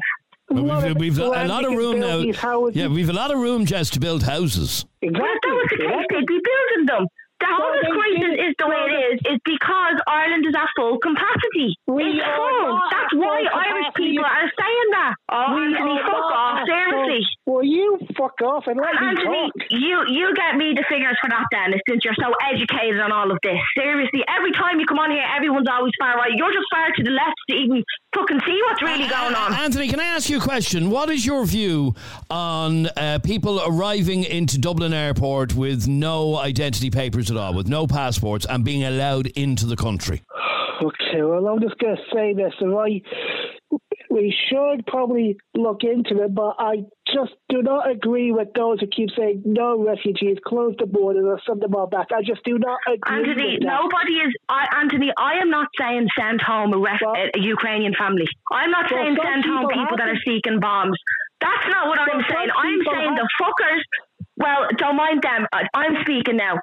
Well, 0.50 0.82
We've, 0.82 0.96
we've 0.96 1.18
a 1.18 1.28
land 1.28 1.48
lot 1.48 1.64
of 1.64 1.72
room 1.72 2.00
now. 2.00 2.18
Yeah, 2.72 2.88
we've 2.88 3.08
a 3.08 3.12
lot 3.12 3.30
of 3.30 3.38
room, 3.38 3.66
just 3.66 3.92
to 3.94 4.00
build 4.00 4.22
houses. 4.22 4.86
Exactly. 5.02 5.20
Well, 5.20 5.30
if 5.34 5.42
that 5.42 5.50
was 5.50 5.68
the 5.70 5.76
case, 5.76 6.06
they'd 6.10 6.26
be 6.26 6.40
building 6.42 6.86
them. 6.86 7.06
The 7.38 7.46
they 7.46 7.92
crisis 7.94 8.34
is 8.50 8.52
the 8.58 8.66
way 8.66 8.82
it 8.90 8.94
is, 9.14 9.16
is 9.30 9.38
because 9.46 9.96
Ireland 10.06 10.42
is 10.46 10.54
at 10.58 10.66
full 10.74 10.98
capacity. 10.98 11.78
We 11.86 12.18
it's 12.18 12.26
are 12.26 12.34
full. 12.34 12.74
That's 12.90 13.14
why 13.14 13.46
full 13.46 13.62
Irish 13.62 13.90
people 13.94 14.26
are 14.26 14.48
saying 14.50 14.88
that. 14.98 15.12
Oh, 15.30 15.54
We 15.54 15.70
Anthony, 15.70 15.96
fuck 16.02 16.28
off. 16.34 16.58
Seriously. 16.66 17.22
Well, 17.46 17.62
you 17.62 17.98
fuck 18.18 18.34
off 18.42 18.66
and 18.66 18.76
let 18.80 18.90
me 18.98 19.06
Anthony, 19.14 19.50
talk. 19.54 19.70
you 19.70 19.96
you 20.10 20.34
get 20.34 20.56
me 20.58 20.74
the 20.74 20.84
figures 20.90 21.16
for 21.22 21.30
that 21.30 21.46
then, 21.54 21.78
since 21.88 22.04
you're 22.04 22.18
so 22.18 22.34
educated 22.50 22.98
on 23.00 23.12
all 23.12 23.30
of 23.30 23.38
this. 23.42 23.58
Seriously, 23.78 24.24
every 24.26 24.52
time 24.52 24.80
you 24.80 24.86
come 24.86 24.98
on 24.98 25.10
here, 25.10 25.24
everyone's 25.36 25.68
always 25.70 25.92
far 25.98 26.16
right. 26.16 26.34
You're 26.34 26.52
just 26.52 26.66
far 26.74 26.90
to 26.90 27.02
the 27.02 27.10
left 27.14 27.38
to 27.50 27.56
even 27.56 27.84
fucking 28.14 28.40
see 28.46 28.58
what's 28.66 28.82
really 28.82 29.08
going 29.08 29.34
on. 29.34 29.54
Anthony, 29.54 29.88
can 29.88 30.00
I 30.00 30.06
ask 30.06 30.28
you 30.28 30.38
a 30.38 30.40
question? 30.40 30.90
What 30.90 31.08
is 31.10 31.24
your 31.24 31.46
view 31.46 31.94
on 32.30 32.86
uh, 32.96 33.20
people 33.22 33.62
arriving 33.64 34.24
into 34.24 34.58
Dublin 34.58 34.92
Airport 34.92 35.54
with 35.54 35.86
no 35.86 36.36
identity 36.36 36.90
papers 36.90 37.27
at 37.30 37.36
all, 37.36 37.54
with 37.54 37.68
no 37.68 37.86
passports, 37.86 38.46
and 38.48 38.64
being 38.64 38.84
allowed 38.84 39.26
into 39.28 39.66
the 39.66 39.76
country? 39.76 40.22
Okay, 40.82 41.22
well, 41.22 41.46
I'm 41.48 41.60
just 41.60 41.78
going 41.78 41.96
to 41.96 42.02
say 42.14 42.34
this. 42.34 42.52
and 42.60 42.72
I, 42.78 43.02
we 44.10 44.34
should 44.48 44.86
probably 44.86 45.36
look 45.56 45.82
into 45.82 46.22
it, 46.22 46.34
but 46.34 46.54
I 46.58 46.84
just 47.12 47.32
do 47.48 47.62
not 47.62 47.90
agree 47.90 48.32
with 48.32 48.48
those 48.54 48.80
who 48.80 48.86
keep 48.86 49.10
saying 49.16 49.42
no 49.44 49.84
refugees, 49.84 50.38
close 50.46 50.74
the 50.78 50.86
borders, 50.86 51.24
or 51.26 51.40
send 51.46 51.60
them 51.62 51.74
all 51.74 51.86
back. 51.88 52.06
I 52.14 52.22
just 52.22 52.42
do 52.44 52.58
not 52.58 52.78
agree 52.86 53.18
Anthony, 53.18 53.52
with 53.58 53.62
that. 53.62 53.66
nobody 53.66 54.12
is. 54.22 54.32
I, 54.48 54.66
Anthony, 54.80 55.12
I 55.18 55.38
am 55.42 55.50
not 55.50 55.68
saying 55.78 56.08
send 56.18 56.40
home 56.40 56.72
a, 56.72 56.78
ref, 56.78 57.00
a, 57.02 57.36
a 57.38 57.40
Ukrainian 57.42 57.94
family. 57.98 58.26
I'm 58.52 58.70
not 58.70 58.86
Well, 58.90 59.02
saying 59.04 59.16
some 59.16 59.26
send 59.26 59.44
home 59.44 59.66
people 59.68 59.82
people 59.82 59.96
that 59.98 60.08
are 60.08 60.20
seeking 60.24 60.60
bombs. 60.60 60.96
That's 61.40 61.66
not 61.70 61.88
what 61.88 61.98
I'm 61.98 62.22
saying. 62.30 62.48
I'm 62.56 62.80
saying 62.86 63.14
have- 63.14 63.18
the 63.18 63.28
fuckers. 63.42 63.82
Well, 64.38 64.68
don't 64.78 64.96
mind 64.96 65.22
them. 65.22 65.46
I- 65.52 65.66
I'm 65.74 65.96
speaking 66.02 66.36
now. 66.36 66.54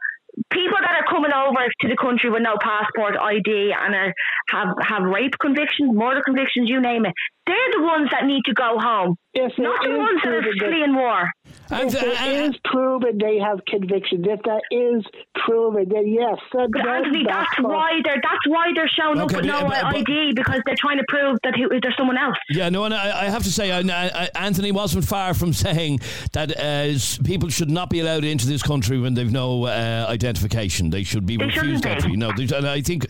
People 0.56 0.80
that 0.80 0.95
are 0.95 1.08
coming 1.12 1.36
over 1.36 1.68
to 1.82 1.88
the 1.88 1.97
country 1.99 2.30
with 2.32 2.41
no 2.41 2.56
passport 2.64 3.20
ID 3.20 3.76
and 3.76 3.93
are, 3.93 4.14
have 4.49 4.70
have 4.80 5.03
rape 5.03 5.36
convictions, 5.41 5.91
murder 5.93 6.22
convictions, 6.24 6.70
you 6.70 6.80
name 6.80 7.06
it. 7.06 7.12
They're 7.45 7.72
the 7.76 7.84
ones 7.84 8.08
that 8.12 8.26
need 8.26 8.43
to 8.45 8.53
go 8.53 8.80
home, 8.80 9.18
it 9.34 9.51
not 9.60 9.84
the 9.84 9.97
ones 9.97 10.22
that 10.24 10.32
are 10.32 10.43
fleeing 10.58 10.95
war. 10.95 11.30
And, 11.72 11.89
If 11.91 11.95
uh, 11.95 12.06
it 12.06 12.22
and- 12.22 12.53
is 12.53 12.60
proven 12.66 13.18
they 13.18 13.39
have 13.39 13.60
convictions, 13.68 14.24
if 14.30 14.39
that 14.43 14.62
is 14.70 15.03
proven, 15.34 15.89
then 15.89 16.08
yes, 16.08 16.38
send 16.56 16.72
But 16.72 16.88
Anthony, 16.88 17.24
back 17.24 17.47
that's 17.49 17.56
home. 17.58 17.72
why 17.72 17.91
they're 18.03 18.22
that's 18.22 18.47
why 18.47 18.72
they're 18.76 18.88
showing 18.88 19.20
Okay, 19.22 19.36
up 19.38 19.41
with 19.43 19.51
but- 19.51 19.62
no 19.64 19.68
but- 19.70 19.82
but- 19.82 19.95
ID 19.95 20.34
because 20.36 20.62
they're 20.66 20.76
trying 20.78 20.97
to 20.97 21.06
prove 21.08 21.39
that 21.43 21.56
who, 21.56 21.68
there's 21.82 21.95
someone 21.97 22.18
else. 22.18 22.36
Yeah, 22.51 22.70
no, 22.70 22.84
and 22.84 22.93
I, 22.93 23.26
I 23.26 23.30
have 23.30 23.41
to 23.43 23.51
say, 23.51 23.72
I, 23.72 23.80
I, 23.80 24.30
Anthony 24.36 24.72
wasn't 24.72 25.06
far 25.06 25.34
from 25.34 25.53
saying 25.53 26.01
that 26.34 26.51
uh, 26.60 27.24
people 27.26 27.49
should 27.49 27.72
not 27.72 27.89
be 27.89 27.99
allowed 27.99 28.24
into 28.26 28.45
this 28.45 28.62
country 28.62 28.99
when 28.99 29.16
they've 29.16 29.32
no 29.32 29.66
uh, 29.66 30.06
identification. 30.08 30.91
They 30.91 31.03
should 31.03 31.26
be 31.26 31.38
They 31.38 31.45
refused 31.45 31.86
entry. 31.88 32.16
No, 32.16 32.32
they- 32.38 32.56
and 32.56 32.68
I 32.68 32.82
think 32.82 33.08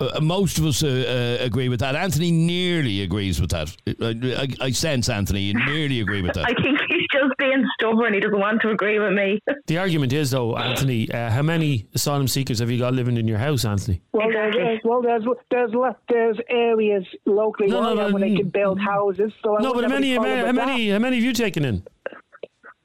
uh, 0.00 0.18
most 0.22 0.58
of 0.58 0.64
us 0.64 0.82
uh, 0.82 1.36
uh, 1.40 1.44
agree 1.44 1.68
with 1.68 1.80
that. 1.80 1.94
Anthony 1.94 2.30
nearly 2.30 3.02
agrees 3.02 3.38
with 3.38 3.50
that. 3.50 3.76
I, 4.00 4.42
I, 4.62 4.66
I 4.66 4.70
sense 4.70 5.10
Anthony 5.10 5.52
nearly 5.52 6.00
agree 6.00 6.22
with 6.22 6.32
that. 6.34 6.44
I 6.48 6.54
think 6.62 6.78
he's 6.88 6.97
just 7.12 7.36
being 7.38 7.64
stubborn. 7.74 8.14
He 8.14 8.20
doesn't 8.20 8.38
want 8.38 8.62
to 8.62 8.70
agree 8.70 8.98
with 8.98 9.12
me. 9.12 9.40
The 9.66 9.76
argument 9.78 10.12
is, 10.14 10.30
though, 10.30 10.56
Anthony, 10.56 11.10
uh, 11.10 11.30
how 11.30 11.42
many 11.42 11.86
asylum 11.94 12.26
seekers 12.26 12.58
have 12.60 12.70
you 12.70 12.78
got 12.78 12.94
living 12.94 13.18
in 13.18 13.28
your 13.28 13.36
house, 13.36 13.66
Anthony? 13.66 14.00
Well, 14.12 14.30
there's, 14.30 14.80
well, 14.82 15.02
there's 15.02 15.24
there's 15.50 15.72
there's 16.08 16.38
areas 16.48 17.04
locally 17.26 17.68
No, 17.68 17.80
where, 17.80 17.94
no, 17.94 18.00
I 18.02 18.08
no, 18.08 18.14
where 18.14 18.20
they 18.20 18.36
can 18.36 18.48
build 18.48 18.80
houses. 18.80 19.30
So 19.44 19.56
No, 19.56 19.74
but 19.74 19.84
how 19.84 19.90
many, 19.90 20.14
how 20.14 20.22
many, 20.22 20.46
how 20.46 20.52
many, 20.52 20.90
how 20.90 20.98
many 20.98 21.16
have 21.16 21.24
you 21.24 21.34
taken 21.34 21.64
in? 21.66 21.82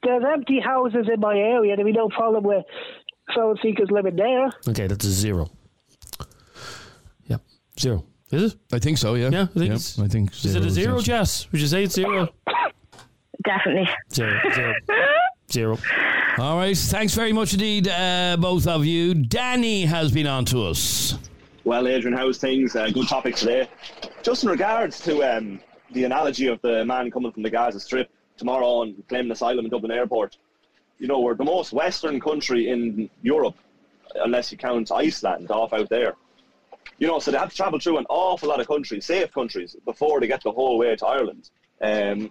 There's 0.02 0.22
empty 0.30 0.60
houses 0.60 1.06
in 1.12 1.20
my 1.20 1.34
area. 1.38 1.74
There'd 1.76 1.86
be 1.86 1.92
no 1.92 2.08
problem 2.10 2.44
with 2.44 2.64
asylum 3.30 3.56
seekers 3.62 3.88
living 3.90 4.16
there. 4.16 4.50
Okay, 4.68 4.86
that's 4.86 5.04
a 5.06 5.10
zero. 5.10 5.50
Yep, 7.28 7.40
zero. 7.80 8.04
Is 8.30 8.52
it? 8.52 8.58
I 8.72 8.78
think 8.78 8.98
so. 8.98 9.14
Yeah. 9.14 9.30
Yeah, 9.30 9.42
I 9.42 9.46
think 9.46 9.66
Yep, 9.66 9.76
it's. 9.76 9.98
I 9.98 10.08
think 10.08 10.32
Is 10.32 10.54
it 10.54 10.64
a 10.64 10.70
zero, 10.70 10.96
yes. 10.96 11.04
Jess? 11.04 11.52
Would 11.52 11.60
you 11.60 11.66
say 11.66 11.84
it's 11.84 11.94
zero? 11.94 12.28
Definitely. 13.44 13.88
Zero. 14.12 14.40
Zero. 14.54 14.74
zero. 15.52 15.78
All 16.38 16.56
right. 16.56 16.76
Thanks 16.76 17.14
very 17.14 17.32
much 17.32 17.52
indeed, 17.52 17.88
uh, 17.88 18.36
both 18.38 18.66
of 18.66 18.84
you. 18.84 19.14
Danny 19.14 19.84
has 19.84 20.10
been 20.10 20.26
on 20.26 20.44
to 20.46 20.64
us. 20.64 21.18
Well, 21.64 21.86
Adrian, 21.88 22.16
how's 22.16 22.38
things? 22.38 22.76
Uh, 22.76 22.90
good 22.90 23.08
topic 23.08 23.36
today. 23.36 23.68
Just 24.22 24.44
in 24.44 24.50
regards 24.50 25.00
to 25.00 25.22
um, 25.22 25.60
the 25.92 26.04
analogy 26.04 26.46
of 26.46 26.60
the 26.62 26.84
man 26.84 27.10
coming 27.10 27.32
from 27.32 27.42
the 27.42 27.50
Gaza 27.50 27.80
Strip 27.80 28.10
tomorrow 28.36 28.82
and 28.82 29.02
claiming 29.08 29.30
asylum 29.30 29.64
in 29.64 29.70
Dublin 29.70 29.92
Airport, 29.92 30.36
you 30.98 31.06
know, 31.06 31.20
we're 31.20 31.34
the 31.34 31.44
most 31.44 31.72
western 31.72 32.20
country 32.20 32.68
in 32.68 33.08
Europe, 33.22 33.56
unless 34.16 34.52
you 34.52 34.58
count 34.58 34.90
Iceland 34.92 35.50
off 35.50 35.72
out 35.72 35.88
there. 35.88 36.14
You 36.98 37.06
know, 37.06 37.18
so 37.18 37.30
they 37.30 37.38
have 37.38 37.50
to 37.50 37.56
travel 37.56 37.78
through 37.78 37.98
an 37.98 38.06
awful 38.08 38.48
lot 38.48 38.60
of 38.60 38.68
countries, 38.68 39.06
safe 39.06 39.32
countries, 39.32 39.76
before 39.84 40.20
they 40.20 40.26
get 40.26 40.42
the 40.42 40.52
whole 40.52 40.78
way 40.78 40.94
to 40.96 41.06
Ireland. 41.06 41.50
Um, 41.80 42.30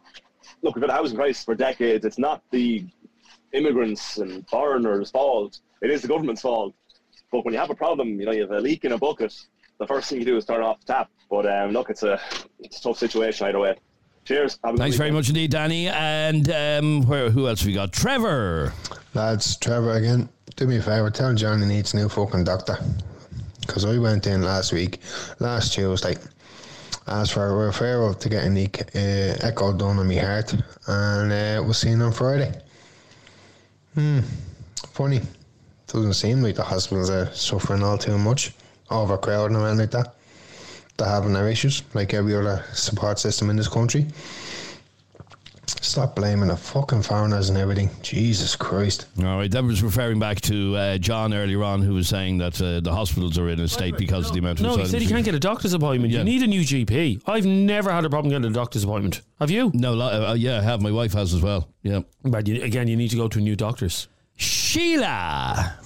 look, 0.64 0.76
we've 0.76 0.82
had 0.82 0.90
a 0.90 0.94
housing 0.94 1.18
crisis 1.18 1.44
for 1.44 1.54
decades. 1.54 2.06
It's 2.06 2.18
not 2.18 2.42
the 2.50 2.86
immigrants 3.52 4.18
and 4.18 4.48
foreigners' 4.50 5.12
fault. 5.12 5.60
It 5.82 5.92
is 5.92 6.02
the 6.02 6.08
government's 6.08 6.42
fault. 6.42 6.74
But 7.32 7.46
when 7.46 7.54
you 7.54 7.60
have 7.60 7.70
a 7.70 7.76
problem, 7.76 8.20
you 8.20 8.26
know, 8.26 8.32
you 8.32 8.42
have 8.42 8.52
a 8.52 8.60
leak 8.60 8.86
in 8.86 8.94
a 8.94 8.98
bucket, 8.98 9.36
the 9.80 9.88
first 9.88 10.10
thing 10.10 10.20
you 10.20 10.26
do 10.26 10.38
is 10.38 10.46
turn 10.46 10.62
off 10.62 10.80
the 10.80 10.94
tap. 10.94 11.10
But 11.30 11.46
um, 11.46 11.72
look, 11.72 11.90
it's 11.90 12.04
a, 12.04 12.20
it's 12.60 12.80
a 12.80 12.84
tough 12.84 12.98
situation 12.98 13.48
either 13.48 13.60
way. 13.60 13.76
Cheers. 14.26 14.60
Have 14.64 14.76
a 14.76 14.78
Thanks 14.78 14.96
very 14.96 15.12
much 15.12 15.28
indeed, 15.28 15.52
Danny. 15.52 15.90
And 15.90 16.50
um, 16.50 17.08
where? 17.08 17.30
Who 17.30 17.48
else 17.48 17.60
have 17.60 17.68
we 17.68 17.74
got? 17.74 17.92
Trevor. 17.92 18.72
Lads, 19.14 19.58
Trevor 19.58 19.92
again. 19.94 20.30
Do 20.56 20.68
me 20.68 20.78
a 20.78 20.82
favour, 20.82 21.10
tell 21.10 21.34
John 21.34 21.62
he 21.62 21.68
needs 21.68 21.94
a 21.94 21.98
new 21.98 22.08
fucking 22.08 22.44
doctor. 22.44 22.78
Because 23.62 23.86
I 23.86 23.98
went 23.98 24.28
in 24.28 24.44
last 24.44 24.72
week, 24.72 25.00
last 25.40 25.74
Tuesday, 25.74 26.16
asked 27.08 27.34
for 27.34 27.48
a 27.48 27.72
referral 27.72 28.18
to 28.18 28.30
get 28.30 28.44
an 28.44 28.58
uh, 28.58 29.38
echo 29.42 29.74
done 29.74 30.00
on 30.00 30.08
my 30.08 30.16
heart, 30.16 30.54
and 30.88 31.32
uh, 31.32 31.74
seen 31.74 32.02
on 32.02 32.12
Friday. 32.12 32.54
Hmm, 33.94 34.20
funny. 34.94 35.22
Doesn't 35.88 36.14
seem 36.14 36.42
like 36.42 36.56
the 36.56 36.64
hospitals 36.64 37.10
are 37.10 37.32
suffering 37.34 37.84
all 37.84 37.98
too 37.98 38.18
much, 38.18 38.54
overcrowding 38.90 39.56
and 39.56 39.78
like 39.78 39.92
that. 39.92 40.16
They're 40.98 41.08
having 41.08 41.34
their 41.34 41.50
issues, 41.50 41.84
like 41.94 42.14
every 42.14 42.36
other 42.36 42.64
support 42.74 43.20
system 43.20 43.50
in 43.50 43.56
this 43.56 43.68
country. 43.68 44.08
Stop 45.82 46.16
blaming 46.16 46.48
the 46.50 46.56
fucking 46.58 47.02
foreigners 47.04 47.50
and 47.50 47.58
everything. 47.58 47.90
Jesus 48.02 48.56
Christ. 48.56 49.08
All 49.20 49.38
right, 49.38 49.52
that 49.52 49.64
was 49.64 49.84
referring 49.84 50.18
back 50.20 50.40
to 50.42 50.76
uh, 50.76 50.98
John 50.98 51.34
earlier 51.34 51.64
on, 51.64 51.82
who 51.82 51.94
was 51.94 52.08
saying 52.08 52.38
that 52.38 52.62
uh, 52.62 52.80
the 52.80 52.94
hospitals 52.94 53.38
are 53.38 53.50
in 53.50 53.60
a 53.60 53.68
state 53.68 53.98
because 53.98 54.28
of 54.28 54.34
the 54.34 54.40
amount 54.40 54.60
of 54.60 54.66
No, 54.66 54.78
he 54.78 54.86
said 54.86 55.02
he 55.02 55.08
can't 55.08 55.26
get 55.26 55.36
a 55.36 55.40
doctor's 55.40 55.74
appointment. 55.74 56.14
Yeah. 56.14 56.20
You 56.20 56.26
need 56.26 56.42
a 56.44 56.48
new 56.48 56.62
GP. 56.62 57.24
I've 57.28 57.46
never 57.46 57.92
had 57.92 58.06
a 58.06 58.10
problem 58.10 58.32
getting 58.32 58.50
a 58.50 58.54
doctor's 58.54 58.84
appointment. 58.84 59.22
Have 59.40 59.52
you? 59.52 59.72
No, 59.74 60.00
uh, 60.00 60.36
yeah, 60.38 60.60
I 60.60 60.62
have. 60.62 60.82
My 60.82 60.92
wife 60.92 61.14
has 61.14 61.34
as 61.34 61.42
well. 61.42 61.68
Yeah. 61.82 62.02
But 62.24 62.48
you, 62.48 62.64
again, 62.64 62.88
you 62.88 62.96
need 62.96 63.10
to 63.12 63.18
go 63.18 63.28
to 63.28 63.40
a 63.40 63.42
new 63.42 63.56
doctor's. 63.56 64.08
Sheila. 64.36 65.78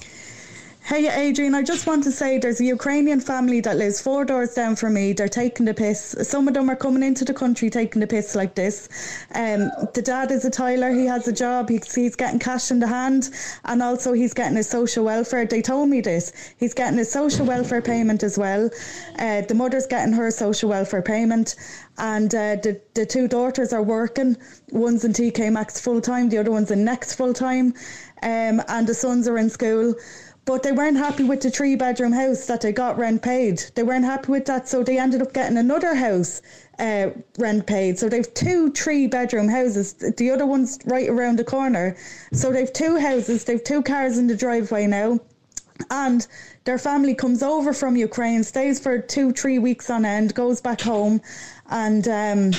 Hey 0.87 1.09
Adrian, 1.09 1.53
I 1.53 1.63
just 1.63 1.85
want 1.85 2.05
to 2.05 2.13
say 2.13 2.37
there's 2.37 2.61
a 2.61 2.63
Ukrainian 2.63 3.19
family 3.19 3.59
that 3.59 3.75
lives 3.75 3.99
four 3.99 4.23
doors 4.23 4.53
down 4.53 4.77
from 4.77 4.93
me. 4.93 5.11
They're 5.11 5.27
taking 5.27 5.65
the 5.65 5.73
piss. 5.73 6.15
Some 6.21 6.47
of 6.47 6.53
them 6.53 6.69
are 6.69 6.77
coming 6.77 7.03
into 7.03 7.25
the 7.25 7.33
country 7.33 7.69
taking 7.69 7.99
the 7.99 8.07
piss 8.07 8.35
like 8.35 8.55
this. 8.55 8.87
Um, 9.35 9.69
the 9.93 10.01
dad 10.01 10.31
is 10.31 10.45
a 10.45 10.49
tiler. 10.49 10.93
He 10.93 11.05
has 11.05 11.27
a 11.27 11.33
job. 11.33 11.67
He's, 11.67 11.93
he's 11.93 12.15
getting 12.15 12.39
cash 12.39 12.71
in 12.71 12.79
the 12.79 12.87
hand, 12.87 13.31
and 13.65 13.83
also 13.83 14.13
he's 14.13 14.33
getting 14.33 14.55
his 14.55 14.69
social 14.69 15.03
welfare. 15.03 15.45
They 15.45 15.61
told 15.61 15.89
me 15.89 15.99
this. 15.99 16.31
He's 16.57 16.73
getting 16.73 16.97
his 16.97 17.11
social 17.11 17.45
welfare 17.45 17.81
payment 17.81 18.23
as 18.23 18.37
well. 18.37 18.69
Uh, 19.19 19.41
the 19.41 19.55
mother's 19.55 19.87
getting 19.87 20.13
her 20.13 20.31
social 20.31 20.69
welfare 20.69 21.01
payment, 21.01 21.57
and 21.97 22.33
uh, 22.33 22.55
the 22.63 22.79
the 22.93 23.05
two 23.05 23.27
daughters 23.27 23.73
are 23.73 23.83
working. 23.83 24.37
One's 24.71 25.03
in 25.03 25.11
TK 25.11 25.51
Maxx 25.51 25.81
full 25.81 25.99
time. 25.99 26.29
The 26.29 26.37
other 26.37 26.51
one's 26.51 26.71
in 26.71 26.85
Next 26.85 27.15
full 27.15 27.33
time, 27.33 27.73
um, 28.23 28.61
and 28.69 28.87
the 28.87 28.93
sons 28.93 29.27
are 29.27 29.37
in 29.37 29.49
school. 29.49 29.93
But 30.47 30.63
they 30.63 30.71
weren't 30.71 30.95
happy 30.97 31.25
with 31.25 31.41
the 31.41 31.51
three 31.51 31.75
bedroom 31.75 32.13
house 32.13 32.47
that 32.47 32.61
they 32.61 32.71
got 32.71 32.97
rent 32.97 33.21
paid. 33.21 33.59
They 33.75 33.83
weren't 33.83 34.05
happy 34.05 34.31
with 34.31 34.45
that, 34.45 34.67
so 34.67 34.81
they 34.81 34.97
ended 34.97 35.21
up 35.21 35.33
getting 35.33 35.57
another 35.57 35.93
house 35.93 36.41
uh, 36.79 37.09
rent 37.37 37.67
paid. 37.67 37.99
So 37.99 38.07
they've 38.07 38.33
two 38.33 38.71
three 38.71 39.07
bedroom 39.07 39.49
houses. 39.49 39.93
The 39.93 40.31
other 40.31 40.45
one's 40.45 40.79
right 40.85 41.09
around 41.09 41.37
the 41.37 41.43
corner. 41.43 41.97
So 42.31 42.53
they've 42.53 42.71
two 42.71 42.97
houses, 42.97 43.43
they've 43.43 43.63
two 43.63 43.83
cars 43.83 44.17
in 44.17 44.27
the 44.27 44.37
driveway 44.37 44.87
now. 44.87 45.19
And 45.91 46.25
their 46.63 46.77
family 46.77 47.13
comes 47.13 47.43
over 47.43 47.73
from 47.73 47.97
Ukraine, 47.97 48.43
stays 48.43 48.79
for 48.79 48.99
two, 48.99 49.33
three 49.33 49.59
weeks 49.59 49.89
on 49.89 50.05
end, 50.05 50.33
goes 50.33 50.61
back 50.61 50.79
home, 50.81 51.21
and 51.69 52.07
um, 52.07 52.51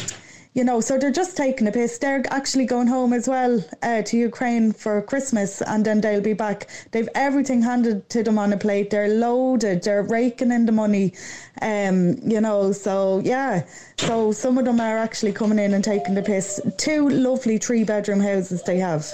you 0.58 0.64
know, 0.64 0.80
so 0.80 0.98
they're 0.98 1.12
just 1.12 1.36
taking 1.36 1.68
a 1.68 1.72
piss. 1.72 1.98
They're 1.98 2.24
actually 2.30 2.66
going 2.66 2.88
home 2.88 3.12
as 3.12 3.28
well 3.28 3.64
uh, 3.84 4.02
to 4.02 4.16
Ukraine 4.16 4.72
for 4.72 5.00
Christmas, 5.02 5.62
and 5.62 5.84
then 5.84 6.00
they'll 6.00 6.20
be 6.20 6.32
back. 6.32 6.68
They've 6.90 7.08
everything 7.14 7.62
handed 7.62 8.10
to 8.10 8.24
them 8.24 8.40
on 8.40 8.52
a 8.52 8.56
plate. 8.56 8.90
They're 8.90 9.06
loaded. 9.06 9.84
They're 9.84 10.02
raking 10.02 10.50
in 10.50 10.66
the 10.66 10.72
money. 10.72 11.14
Um, 11.62 12.16
you 12.24 12.40
know, 12.40 12.72
so 12.72 13.20
yeah. 13.24 13.66
So 13.98 14.32
some 14.32 14.58
of 14.58 14.64
them 14.64 14.80
are 14.80 14.98
actually 14.98 15.32
coming 15.32 15.60
in 15.60 15.74
and 15.74 15.84
taking 15.84 16.14
the 16.14 16.22
piss. 16.22 16.60
Two 16.76 17.08
lovely 17.08 17.58
three 17.58 17.84
bedroom 17.84 18.18
houses 18.18 18.64
they 18.64 18.78
have. 18.78 19.04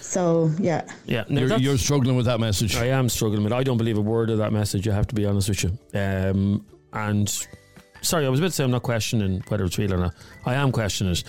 So 0.00 0.50
yeah. 0.58 0.82
Yeah, 1.06 1.22
no, 1.28 1.42
You're, 1.42 1.58
you're 1.58 1.78
struggling 1.78 2.16
with 2.16 2.26
that 2.26 2.40
message. 2.40 2.74
I 2.74 2.86
am 2.86 3.08
struggling 3.08 3.44
with. 3.44 3.52
it. 3.52 3.56
I 3.56 3.62
don't 3.62 3.78
believe 3.78 3.98
a 3.98 4.00
word 4.00 4.30
of 4.30 4.38
that 4.38 4.52
message. 4.52 4.88
I 4.88 4.94
have 4.94 5.06
to 5.06 5.14
be 5.14 5.26
honest 5.26 5.48
with 5.48 5.62
you. 5.62 5.78
Um, 5.94 6.66
and 6.92 7.46
sorry, 8.02 8.26
I 8.26 8.28
was 8.28 8.40
about 8.40 8.48
to 8.50 8.52
say 8.52 8.64
I'm 8.64 8.70
not 8.70 8.82
questioning 8.82 9.42
whether 9.48 9.64
it's 9.64 9.78
real 9.78 9.94
or 9.94 9.98
not. 9.98 10.14
I 10.44 10.54
am 10.54 10.72
questioning 10.72 11.12
it. 11.12 11.24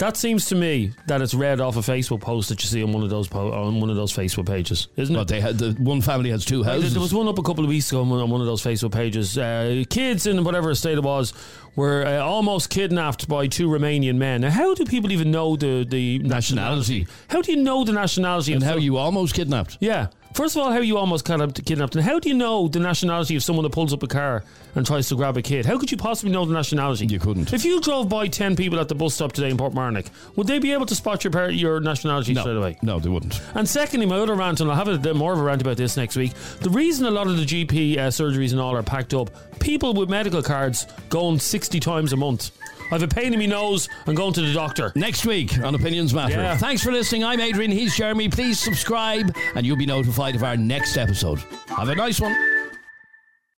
That 0.00 0.16
seems 0.16 0.46
to 0.46 0.56
me 0.56 0.90
that 1.06 1.22
it's 1.22 1.34
read 1.34 1.60
off 1.60 1.76
a 1.76 1.80
Facebook 1.80 2.20
post 2.20 2.48
that 2.48 2.60
you 2.64 2.68
see 2.68 2.82
on 2.82 2.90
one 2.92 3.04
of 3.04 3.10
those 3.10 3.28
po- 3.28 3.52
on 3.52 3.80
one 3.80 3.90
of 3.90 3.96
those 3.96 4.12
Facebook 4.12 4.44
pages, 4.44 4.88
isn't 4.96 5.14
Well, 5.14 5.22
it? 5.22 5.28
they 5.28 5.40
had 5.40 5.56
the 5.56 5.70
one 5.78 6.00
family 6.00 6.30
has 6.30 6.44
two 6.44 6.64
houses. 6.64 6.94
There 6.94 7.00
was 7.00 7.14
one 7.14 7.28
up 7.28 7.38
a 7.38 7.42
couple 7.42 7.62
of 7.62 7.68
weeks 7.70 7.92
ago 7.92 8.00
on 8.00 8.08
one- 8.10 8.18
on 8.20 8.28
one 8.28 8.40
of 8.40 8.46
those 8.48 8.60
Facebook 8.60 8.90
pages. 8.90 9.38
Uh, 9.38 9.84
kids 9.88 10.26
in 10.26 10.42
whatever 10.42 10.74
state 10.74 10.98
it 10.98 11.04
was 11.04 11.32
were 11.76 12.04
uh, 12.04 12.18
almost 12.18 12.70
kidnapped 12.70 13.28
by 13.28 13.46
two 13.46 13.68
Romanian 13.68 14.16
men. 14.16 14.40
Now, 14.40 14.50
how 14.50 14.74
do 14.74 14.84
people 14.84 15.12
even 15.12 15.30
know 15.30 15.54
the 15.54 15.86
the 15.88 16.18
nationality? 16.18 17.06
How 17.28 17.40
do 17.40 17.52
you 17.52 17.58
know 17.62 17.84
the 17.84 17.92
nationality? 17.92 18.52
and 18.52 18.62
of 18.64 18.66
how 18.68 18.74
some- 18.74 18.82
you 18.82 18.96
almost 18.96 19.32
kidnapped. 19.34 19.78
yeah. 19.80 20.08
First 20.34 20.56
of 20.56 20.62
all, 20.62 20.72
how 20.72 20.80
you 20.80 20.98
almost 20.98 21.24
kidnapped, 21.24 21.64
kidnapped, 21.64 21.94
and 21.94 22.04
how 22.04 22.18
do 22.18 22.28
you 22.28 22.34
know 22.34 22.66
the 22.66 22.80
nationality 22.80 23.36
of 23.36 23.44
someone 23.44 23.62
that 23.62 23.70
pulls 23.70 23.92
up 23.92 24.02
a 24.02 24.08
car 24.08 24.42
and 24.74 24.84
tries 24.84 25.08
to 25.10 25.14
grab 25.14 25.36
a 25.36 25.42
kid? 25.42 25.64
How 25.64 25.78
could 25.78 25.92
you 25.92 25.96
possibly 25.96 26.32
know 26.32 26.44
the 26.44 26.52
nationality? 26.52 27.06
You 27.06 27.20
couldn't. 27.20 27.52
If 27.52 27.64
you 27.64 27.80
drove 27.80 28.08
by 28.08 28.26
ten 28.26 28.56
people 28.56 28.80
at 28.80 28.88
the 28.88 28.96
bus 28.96 29.14
stop 29.14 29.30
today 29.30 29.50
in 29.50 29.56
Port 29.56 29.74
Portmarnock, 29.74 30.08
would 30.34 30.48
they 30.48 30.58
be 30.58 30.72
able 30.72 30.86
to 30.86 30.94
spot 30.96 31.22
your 31.22 31.30
par- 31.30 31.50
your 31.50 31.78
nationality 31.78 32.34
straight 32.34 32.56
away? 32.56 32.76
No, 32.82 32.98
they 32.98 33.08
wouldn't. 33.08 33.40
And 33.54 33.68
secondly, 33.68 34.06
my 34.06 34.16
other 34.18 34.34
rant, 34.34 34.60
and 34.60 34.68
I'll 34.68 34.76
have 34.76 35.06
a 35.06 35.14
more 35.14 35.32
of 35.34 35.38
a 35.38 35.42
rant 35.44 35.62
about 35.62 35.76
this 35.76 35.96
next 35.96 36.16
week. 36.16 36.34
The 36.62 36.70
reason 36.70 37.06
a 37.06 37.12
lot 37.12 37.28
of 37.28 37.36
the 37.36 37.44
GP 37.44 37.98
uh, 37.98 38.08
surgeries 38.08 38.50
and 38.50 38.60
all 38.60 38.74
are 38.76 38.82
packed 38.82 39.14
up, 39.14 39.30
people 39.60 39.94
with 39.94 40.10
medical 40.10 40.42
cards 40.42 40.88
going 41.10 41.38
60 41.38 41.78
times 41.78 42.12
a 42.12 42.16
month. 42.16 42.50
I 42.94 42.98
have 42.98 43.10
a 43.10 43.12
pain 43.12 43.32
in 43.32 43.40
my 43.40 43.46
nose, 43.46 43.88
I'm 44.06 44.14
going 44.14 44.32
to 44.34 44.40
the 44.40 44.52
doctor. 44.52 44.92
Next 44.94 45.26
week 45.26 45.58
on 45.58 45.74
Opinions 45.74 46.14
Matter. 46.14 46.34
Yeah. 46.34 46.56
Thanks 46.56 46.80
for 46.80 46.92
listening. 46.92 47.24
I'm 47.24 47.40
Adrian. 47.40 47.72
He's 47.72 47.96
Jeremy. 47.96 48.28
Please 48.28 48.60
subscribe 48.60 49.34
and 49.56 49.66
you'll 49.66 49.76
be 49.76 49.84
notified 49.84 50.36
of 50.36 50.44
our 50.44 50.56
next 50.56 50.96
episode. 50.96 51.40
Have 51.70 51.88
a 51.88 51.96
nice 51.96 52.20
one. 52.20 52.53